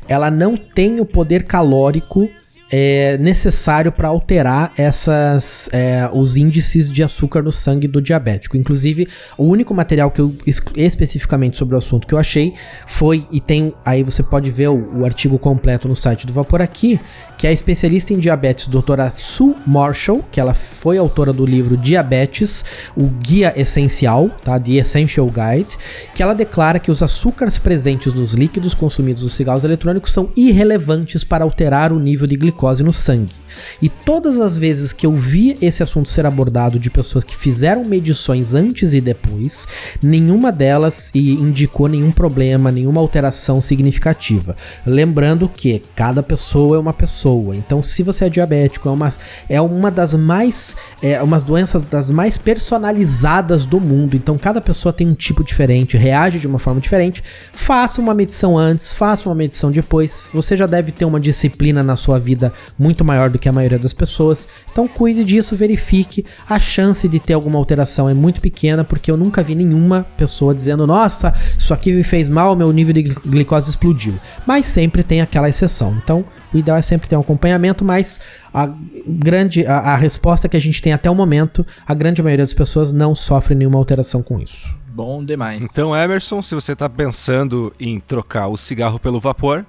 ela 0.09 0.31
não 0.31 0.57
tem 0.57 1.01
o 1.01 1.05
poder 1.05 1.45
calórico 1.45 2.31
é 2.77 3.17
necessário 3.19 3.93
para 3.93 4.09
alterar 4.09 4.73
essas, 4.77 5.69
é, 5.73 6.11
os 6.13 6.37
índices 6.37 6.93
de 6.93 7.05
açúcar 7.05 7.41
no 7.41 7.53
sangue 7.53 7.87
do 7.87 8.03
diabético. 8.03 8.57
Inclusive, 8.57 9.07
o 9.39 9.45
único 9.45 9.73
material 9.73 10.11
que 10.11 10.21
eu 10.21 10.35
especificamente 10.75 11.57
sobre 11.57 11.77
o 11.77 11.79
assunto 11.79 12.05
que 12.05 12.13
eu 12.13 12.19
achei 12.19 12.53
foi 12.89 13.29
e 13.31 13.41
tem 13.41 13.73
aí 13.85 14.03
você 14.03 14.25
pode 14.25 14.51
ver 14.51 14.71
o, 14.71 14.99
o 14.99 15.05
artigo 15.05 15.39
completo 15.39 15.87
no 15.87 15.95
site 15.95 16.27
do 16.27 16.33
Vapor 16.33 16.61
aqui, 16.61 16.99
que 17.39 17.47
é 17.47 17.51
a 17.51 17.53
especialista 17.53 18.13
em 18.13 18.19
diabetes, 18.19 18.67
doutora 18.67 19.09
Sue 19.09 19.55
Marshall, 19.65 20.25
que 20.33 20.41
ela 20.41 20.53
foi 20.53 20.99
autora 20.99 21.33
do 21.33 21.47
livro 21.47 21.77
Diabetes, 21.77 22.65
o 22.97 23.05
guia 23.07 23.53
essencial, 23.57 24.29
tá? 24.43 24.59
The 24.59 24.73
Essential 24.73 25.29
Guide, 25.29 25.77
que 26.13 26.23
ela 26.25 26.35
declara 26.35 26.81
que 26.81 26.91
os 26.91 27.05
açúcares 27.05 27.57
presentes 27.57 28.13
nos 28.15 28.33
líquidos 28.33 28.75
consumidos 28.75 29.23
nos 29.23 29.35
cigarros 29.35 29.63
eletrônicos 29.63 30.11
são 30.11 30.31
irrelevantes 30.37 31.23
para 31.23 31.45
alterar 31.45 31.93
o 31.93 32.01
nível 32.01 32.27
de 32.27 32.35
glicose 32.37 32.64
glicose 32.65 32.83
no 32.83 32.93
sangue. 32.93 33.44
E 33.81 33.89
todas 33.89 34.41
as 34.41 34.57
vezes 34.57 34.93
que 34.93 35.07
eu 35.07 35.15
vi 35.15 35.57
esse 35.61 35.83
assunto 35.83 36.09
ser 36.09 36.27
abordado 36.27 36.79
de 36.79 36.91
pessoas 36.91 37.25
que 37.25 37.37
fizeram 37.37 37.85
medições 37.85 38.55
antes 38.55 38.95
e 38.95 39.01
depois, 39.01 39.67
nenhuma 40.03 40.51
delas 40.51 41.11
indicou 41.15 41.89
nenhum 41.89 42.11
problema, 42.11 42.71
nenhuma 42.71 43.01
alteração 43.01 43.61
significativa. 43.61 44.57
Lembrando 44.87 45.49
que 45.49 45.83
cada 45.95 46.23
pessoa 46.23 46.77
é 46.77 46.81
uma 46.81 46.93
pessoa. 46.93 47.55
Então, 47.57 47.83
se 47.83 48.03
você 48.03 48.27
é 48.27 48.29
diabético, 48.29 48.89
é 48.89 48.93
uma, 48.93 49.13
é 49.49 49.61
uma 49.61 49.91
das 49.91 50.15
mais. 50.15 50.77
É 51.03 51.23
umas 51.23 51.45
doenças 51.45 51.85
das 51.85 52.11
mais 52.11 52.39
personalizadas 52.39 53.67
do 53.67 53.81
mundo. 53.81 54.17
Então, 54.17 54.39
cada 54.39 54.61
pessoa 54.61 54.93
tem 54.93 55.07
um 55.07 55.15
tipo 55.15 55.45
diferente, 55.45 55.97
reage 55.97 56.39
de 56.39 56.47
uma 56.47 56.59
forma 56.59 56.81
diferente. 56.81 57.23
Faça 57.53 58.01
uma 58.01 58.15
medição 58.15 58.57
antes, 58.57 58.93
faça 58.93 59.29
uma 59.29 59.35
medição 59.35 59.71
depois. 59.71 60.31
Você 60.33 60.57
já 60.57 60.67
deve 60.67 60.93
ter 60.93 61.05
uma 61.05 61.21
disciplina 61.21 61.83
na 61.83 61.97
sua 61.97 62.19
vida 62.19 62.53
muito 62.79 63.05
maior 63.05 63.31
do 63.31 63.39
que 63.39 63.44
a 63.49 63.53
maioria 63.53 63.79
das 63.79 63.93
pessoas. 63.93 64.49
Então 64.71 64.87
cuide 64.87 65.25
disso, 65.25 65.57
verifique. 65.57 66.25
A 66.49 66.59
chance 66.59 67.09
de 67.09 67.19
ter 67.19 67.35
alguma 67.35 67.59
alteração 67.59 68.09
é 68.09 68.15
muito 68.15 68.41
pequena, 68.41 68.85
porque 68.85 69.11
eu 69.11 69.17
nunca 69.17 69.43
vi 69.43 69.55
nenhuma 69.55 70.07
pessoa 70.17 70.55
dizendo: 70.55 70.87
Nossa, 70.87 71.35
isso 71.59 71.73
aqui 71.73 71.93
me 71.93 72.05
fez 72.05 72.29
mal, 72.29 72.57
meu 72.57 72.73
nível 72.73 72.95
de 72.95 73.03
glicose 73.03 73.71
explodiu. 73.71 74.15
Mas 74.47 74.67
sempre 74.67 75.03
tem 75.03 75.21
aquela 75.21 75.49
exceção. 75.49 75.97
Então 76.03 76.25
o 76.53 76.59
ideal 76.59 76.77
é 76.77 76.83
sempre 76.83 77.09
ter 77.09 77.17
um 77.17 77.21
acompanhamento, 77.21 77.85
mas 77.85 78.21
a 78.53 78.69
grande 79.07 79.67
a, 79.67 79.79
a 79.79 79.97
resposta 79.97 80.49
que 80.49 80.57
a 80.57 80.61
gente 80.61 80.81
tem 80.81 80.93
até 80.93 81.11
o 81.11 81.15
momento, 81.15 81.67
a 81.87 81.95
grande 81.95 82.23
maioria 82.23 82.45
das 82.45 82.55
pessoas 82.55 82.93
não 82.93 83.15
sofre 83.15 83.55
nenhuma 83.55 83.79
alteração 83.79 84.23
com 84.23 84.39
isso. 84.39 84.75
Bom 84.95 85.25
demais. 85.25 85.61
Então, 85.61 85.95
Emerson, 85.95 86.41
se 86.41 86.55
você 86.55 86.73
está 86.73 86.89
pensando 86.89 87.73
em 87.81 87.99
trocar 87.99 88.47
o 88.47 88.57
cigarro 88.57 89.01
pelo 89.01 89.19
vapor, 89.19 89.67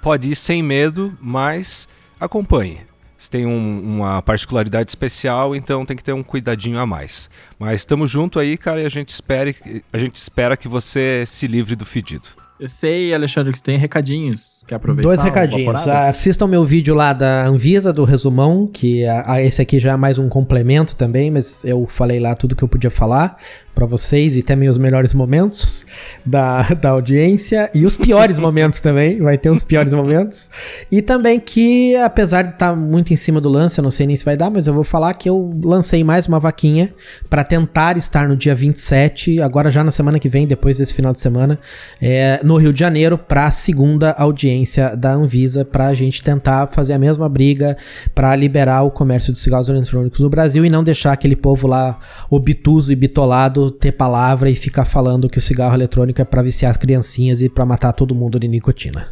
pode 0.00 0.30
ir 0.30 0.36
sem 0.36 0.62
medo, 0.62 1.18
mas 1.20 1.88
acompanhe. 2.20 2.87
Se 3.18 3.28
tem 3.28 3.44
um, 3.44 3.80
uma 3.96 4.22
particularidade 4.22 4.88
especial, 4.88 5.54
então 5.54 5.84
tem 5.84 5.96
que 5.96 6.04
ter 6.04 6.12
um 6.12 6.22
cuidadinho 6.22 6.78
a 6.78 6.86
mais. 6.86 7.28
Mas 7.58 7.80
estamos 7.80 8.08
junto 8.08 8.38
aí, 8.38 8.56
cara, 8.56 8.80
e 8.80 8.86
a 8.86 8.88
gente, 8.88 9.08
espere, 9.08 9.56
a 9.92 9.98
gente 9.98 10.14
espera 10.14 10.56
que 10.56 10.68
você 10.68 11.24
se 11.26 11.48
livre 11.48 11.74
do 11.74 11.84
fedido. 11.84 12.28
Eu 12.60 12.68
sei, 12.68 13.12
Alexandre, 13.12 13.52
que 13.52 13.58
você 13.58 13.64
tem 13.64 13.76
recadinhos. 13.76 14.57
Quer 14.68 14.74
aproveitar? 14.74 15.08
Dois 15.08 15.22
recadinhos. 15.22 15.88
Assistam 15.88 16.46
meu 16.46 16.62
vídeo 16.62 16.94
lá 16.94 17.14
da 17.14 17.46
Anvisa, 17.46 17.90
do 17.90 18.04
resumão, 18.04 18.68
que 18.70 19.02
a, 19.06 19.32
a, 19.32 19.42
esse 19.42 19.62
aqui 19.62 19.80
já 19.80 19.92
é 19.92 19.96
mais 19.96 20.18
um 20.18 20.28
complemento 20.28 20.94
também, 20.94 21.30
mas 21.30 21.64
eu 21.64 21.86
falei 21.86 22.20
lá 22.20 22.34
tudo 22.34 22.54
que 22.54 22.62
eu 22.62 22.68
podia 22.68 22.90
falar 22.90 23.38
para 23.74 23.86
vocês 23.86 24.36
e 24.36 24.42
também 24.42 24.68
os 24.68 24.76
melhores 24.76 25.14
momentos 25.14 25.86
da, 26.26 26.62
da 26.74 26.90
audiência 26.90 27.70
e 27.72 27.86
os 27.86 27.96
piores 27.96 28.36
momentos 28.38 28.80
também, 28.80 29.20
vai 29.20 29.38
ter 29.38 29.50
os 29.50 29.62
piores 29.62 29.94
momentos. 29.94 30.50
E 30.90 31.00
também 31.00 31.40
que, 31.40 31.96
apesar 31.96 32.42
de 32.42 32.52
estar 32.52 32.70
tá 32.70 32.76
muito 32.76 33.12
em 33.12 33.16
cima 33.16 33.40
do 33.40 33.48
lance, 33.48 33.78
eu 33.78 33.82
não 33.82 33.90
sei 33.90 34.06
nem 34.06 34.16
se 34.16 34.24
vai 34.24 34.36
dar, 34.36 34.50
mas 34.50 34.66
eu 34.66 34.74
vou 34.74 34.84
falar 34.84 35.14
que 35.14 35.30
eu 35.30 35.58
lancei 35.64 36.04
mais 36.04 36.26
uma 36.26 36.40
vaquinha 36.40 36.92
para 37.30 37.42
tentar 37.42 37.96
estar 37.96 38.28
no 38.28 38.36
dia 38.36 38.54
27, 38.54 39.40
agora 39.40 39.70
já 39.70 39.82
na 39.82 39.92
semana 39.92 40.18
que 40.18 40.28
vem, 40.28 40.46
depois 40.46 40.76
desse 40.76 40.92
final 40.92 41.12
de 41.12 41.20
semana, 41.20 41.58
é, 42.02 42.40
no 42.42 42.56
Rio 42.56 42.72
de 42.72 42.80
Janeiro, 42.80 43.16
para 43.16 43.50
segunda 43.50 44.10
audiência 44.10 44.57
da 44.98 45.12
Anvisa, 45.12 45.64
para 45.64 45.88
a 45.88 45.94
gente 45.94 46.22
tentar 46.22 46.66
fazer 46.68 46.92
a 46.92 46.98
mesma 46.98 47.28
briga 47.28 47.76
para 48.14 48.34
liberar 48.34 48.82
o 48.82 48.90
comércio 48.90 49.32
de 49.32 49.38
cigarros 49.38 49.68
eletrônicos 49.68 50.20
no 50.20 50.28
Brasil 50.28 50.64
e 50.64 50.70
não 50.70 50.82
deixar 50.82 51.12
aquele 51.12 51.36
povo 51.36 51.66
lá 51.66 51.98
obtuso 52.30 52.92
e 52.92 52.96
bitolado 52.96 53.70
ter 53.70 53.92
palavra 53.92 54.50
e 54.50 54.54
ficar 54.54 54.84
falando 54.84 55.28
que 55.28 55.38
o 55.38 55.42
cigarro 55.42 55.74
eletrônico 55.74 56.20
é 56.20 56.24
para 56.24 56.42
viciar 56.42 56.70
as 56.70 56.76
criancinhas 56.76 57.42
e 57.42 57.48
para 57.48 57.64
matar 57.64 57.92
todo 57.92 58.14
mundo 58.14 58.38
de 58.38 58.48
nicotina. 58.48 59.08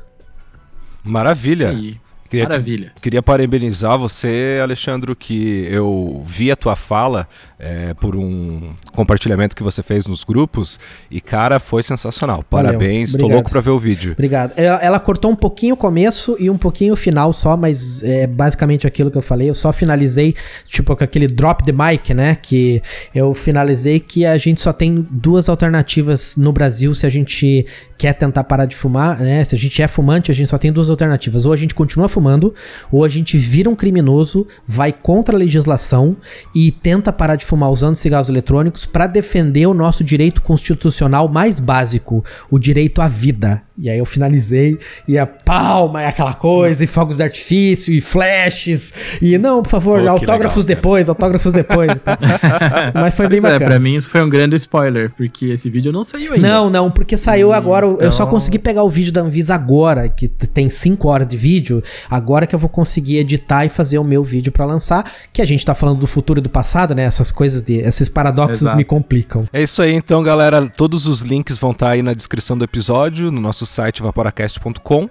Maravilha. 1.05 1.73
Sim. 1.73 1.97
Queria, 2.29 2.45
Maravilha. 2.45 2.93
Queria 3.01 3.23
parabenizar 3.23 3.97
você, 3.97 4.59
Alexandre, 4.61 5.15
que 5.15 5.67
eu 5.71 6.25
vi 6.27 6.51
a 6.51 6.57
tua 6.57 6.75
fala 6.75 7.29
é, 7.59 7.95
por 7.95 8.15
um 8.15 8.75
compartilhamento 8.93 9.57
que 9.57 9.63
você 9.63 9.83
fez 9.83 10.07
nos 10.07 10.25
grupos 10.25 10.79
e, 11.11 11.21
cara, 11.21 11.59
foi 11.59 11.83
sensacional. 11.83 12.45
Parabéns, 12.49 13.13
Valeu. 13.13 13.27
tô 13.27 13.35
louco 13.35 13.51
pra 13.51 13.61
ver 13.61 13.71
o 13.71 13.79
vídeo. 13.79 14.13
Obrigado. 14.13 14.53
Ela, 14.57 14.79
ela, 14.79 15.01
cortou 15.01 15.31
um 15.31 15.37
pouquinho 15.37 15.75
o 15.75 15.77
começo 15.77 16.37
e 16.39 16.51
um 16.51 16.59
pouquinho 16.59 16.95
o 16.95 16.97
final 16.97 17.33
só, 17.33 17.57
mas 17.57 18.03
é 18.03 18.27
basicamente 18.27 18.87
aquilo 18.87 19.11
que 19.11 19.17
eu 19.17 19.23
falei. 19.23 19.49
Eu 19.49 19.55
só 19.55 19.73
finalizei, 19.73 20.35
tipo, 20.67 20.95
com 20.95 21.05
aquele 21.05 21.27
drop 21.27 21.65
the 21.65 21.73
mic, 21.73 22.13
né? 22.13 22.35
Que 22.35 22.83
eu 23.15 23.33
finalizei 23.33 24.01
que 24.01 24.27
a 24.27 24.37
gente 24.37 24.61
só 24.61 24.73
tem 24.73 25.07
duas 25.11 25.49
alternativas 25.49 26.37
no 26.37 26.53
Brasil 26.53 26.95
se 26.95 27.07
a 27.07 27.11
gente 27.11 27.67
quer 27.97 28.13
tentar 28.13 28.45
parar 28.45 28.67
de 28.67 28.77
fumar, 28.77 29.21
né? 29.21 29.45
Se 29.45 29.55
a 29.55 29.59
gente 29.59 29.81
é 29.81 29.89
fumante, 29.89 30.31
a 30.31 30.35
gente 30.35 30.49
só 30.49 30.59
tem 30.59 30.73
duas 30.73 30.91
alternativas. 30.91 31.47
Ou 31.47 31.53
a 31.53 31.57
gente 31.57 31.75
continua 31.75 32.09
fumando, 32.09 32.55
ou 32.93 33.05
a 33.05 33.09
gente 33.09 33.39
vira 33.39 33.71
um 33.71 33.75
criminoso, 33.75 34.47
vai 34.67 34.93
contra 34.93 35.35
a 35.35 35.39
legislação 35.39 36.17
e 36.55 36.71
tenta 36.71 37.13
parar 37.13 37.37
de 37.37 37.45
fumar 37.47 37.71
usando 37.71 37.95
cigarros 37.95 38.29
eletrônicos 38.29 38.85
para 38.85 39.07
defender 39.07 39.67
o 39.67 39.75
nosso 39.75 40.03
direito 40.03 40.43
constitucional 40.43 41.29
mais 41.29 41.61
básico, 41.61 42.25
o 42.51 42.59
direito 42.59 43.01
à 43.01 43.09
vida. 43.09 43.63
E 43.79 43.91
aí 43.91 43.99
eu 43.99 44.07
finalizei 44.07 44.79
e 45.07 45.19
a 45.19 45.27
palma 45.27 46.03
é 46.03 46.07
aquela 46.07 46.33
coisa, 46.33 46.83
e 46.83 46.87
fogos 46.87 47.19
de 47.19 47.23
artifício, 47.23 47.93
e 47.93 48.01
flashes, 48.01 48.95
e 49.21 49.37
não, 49.37 49.63
por 49.63 49.69
favor, 49.69 50.01
Pô, 50.01 50.09
autógrafos 50.09 50.65
legal, 50.65 50.77
depois, 50.77 51.09
autógrafos 51.11 51.53
depois. 51.53 52.01
Tá? 52.01 52.19
Mas 52.95 53.15
foi 53.15 53.29
bem 53.29 53.41
Mas 53.41 53.51
é, 53.51 53.55
bacana. 53.55 53.75
É, 53.75 53.75
pra 53.75 53.79
mim 53.79 53.95
isso 53.95 54.09
foi 54.09 54.23
um 54.23 54.31
grande 54.31 54.57
spoiler, 54.57 55.13
porque 55.15 55.47
esse 55.47 55.69
vídeo 55.69 55.93
não 55.93 56.03
saiu 56.03 56.33
ainda. 56.33 56.49
Não, 56.49 56.71
não, 56.71 56.91
porque 56.91 57.19
saiu 57.19 57.51
hum, 57.51 57.53
agora, 57.53 57.87
então... 57.87 58.01
eu 58.01 58.11
só 58.11 58.23
então 58.23 58.33
consegui 58.33 58.59
pegar 58.59 58.83
o 58.83 58.89
vídeo 58.89 59.13
da 59.13 59.21
Anvisa 59.21 59.55
agora, 59.55 60.09
que 60.09 60.27
tem 60.27 60.71
5 60.71 61.07
horas 61.07 61.29
de 61.29 61.37
vídeo, 61.37 61.83
agora 62.09 62.47
que 62.47 62.55
eu 62.55 62.59
vou 62.59 62.71
conseguir 62.71 63.19
editar 63.19 63.67
e 63.67 63.69
fazer 63.69 63.99
o 63.99 64.05
meu 64.05 64.25
vídeo 64.25 64.51
para 64.51 64.65
lançar, 64.65 65.11
que 65.33 65.43
a 65.43 65.47
gente 65.47 65.65
tá 65.65 65.75
falando 65.75 66.01
do 66.01 66.07
futuro 66.07 66.41
e 66.41 66.43
do 66.43 66.49
passado, 66.49 66.95
né, 66.95 67.03
essas 67.03 67.31
coisas 67.37 67.63
de, 67.63 67.75
esses 67.75 68.09
paradoxos 68.09 68.63
Exato. 68.63 68.77
me 68.77 68.85
complicam. 68.85 69.45
É 69.53 69.63
isso 69.63 69.83
aí 69.83 69.93
então, 69.93 70.23
galera, 70.23 70.67
todos 70.69 71.07
os 71.07 71.21
links 71.21 71.59
vão 71.59 71.71
estar 71.71 71.87
tá 71.87 71.93
aí 71.93 72.03
na 72.03 72.15
descrição 72.15 72.57
do 72.57 72.65
episódio, 72.65 73.31
no 73.31 73.41
nosso 73.41 73.67
site 73.67 74.03
vaporacast.com. 74.03 75.09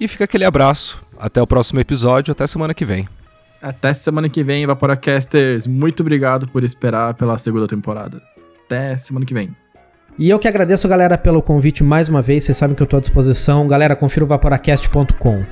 E 0.00 0.08
fica 0.08 0.24
aquele 0.24 0.44
abraço. 0.44 1.02
Até 1.18 1.42
o 1.42 1.46
próximo 1.46 1.80
episódio. 1.80 2.32
Até 2.32 2.46
semana 2.46 2.72
que 2.72 2.84
vem. 2.84 3.08
Até 3.62 3.94
semana 3.94 4.28
que 4.28 4.44
vem, 4.44 4.66
Vaporacasters. 4.66 5.66
Muito 5.66 6.00
obrigado 6.00 6.46
por 6.48 6.62
esperar 6.62 7.14
pela 7.14 7.38
segunda 7.38 7.66
temporada. 7.66 8.20
Até 8.64 8.98
semana 8.98 9.24
que 9.24 9.32
vem. 9.32 9.54
E 10.18 10.30
eu 10.30 10.38
que 10.38 10.46
agradeço, 10.46 10.86
galera, 10.86 11.18
pelo 11.18 11.42
convite 11.42 11.82
mais 11.82 12.08
uma 12.08 12.22
vez. 12.22 12.44
Vocês 12.44 12.56
sabem 12.56 12.76
que 12.76 12.82
eu 12.82 12.84
estou 12.84 12.98
à 12.98 13.00
disposição. 13.00 13.66
Galera, 13.66 13.96
confira 13.96 14.24
o 14.24 14.28
vaporacast.com. 14.28 15.44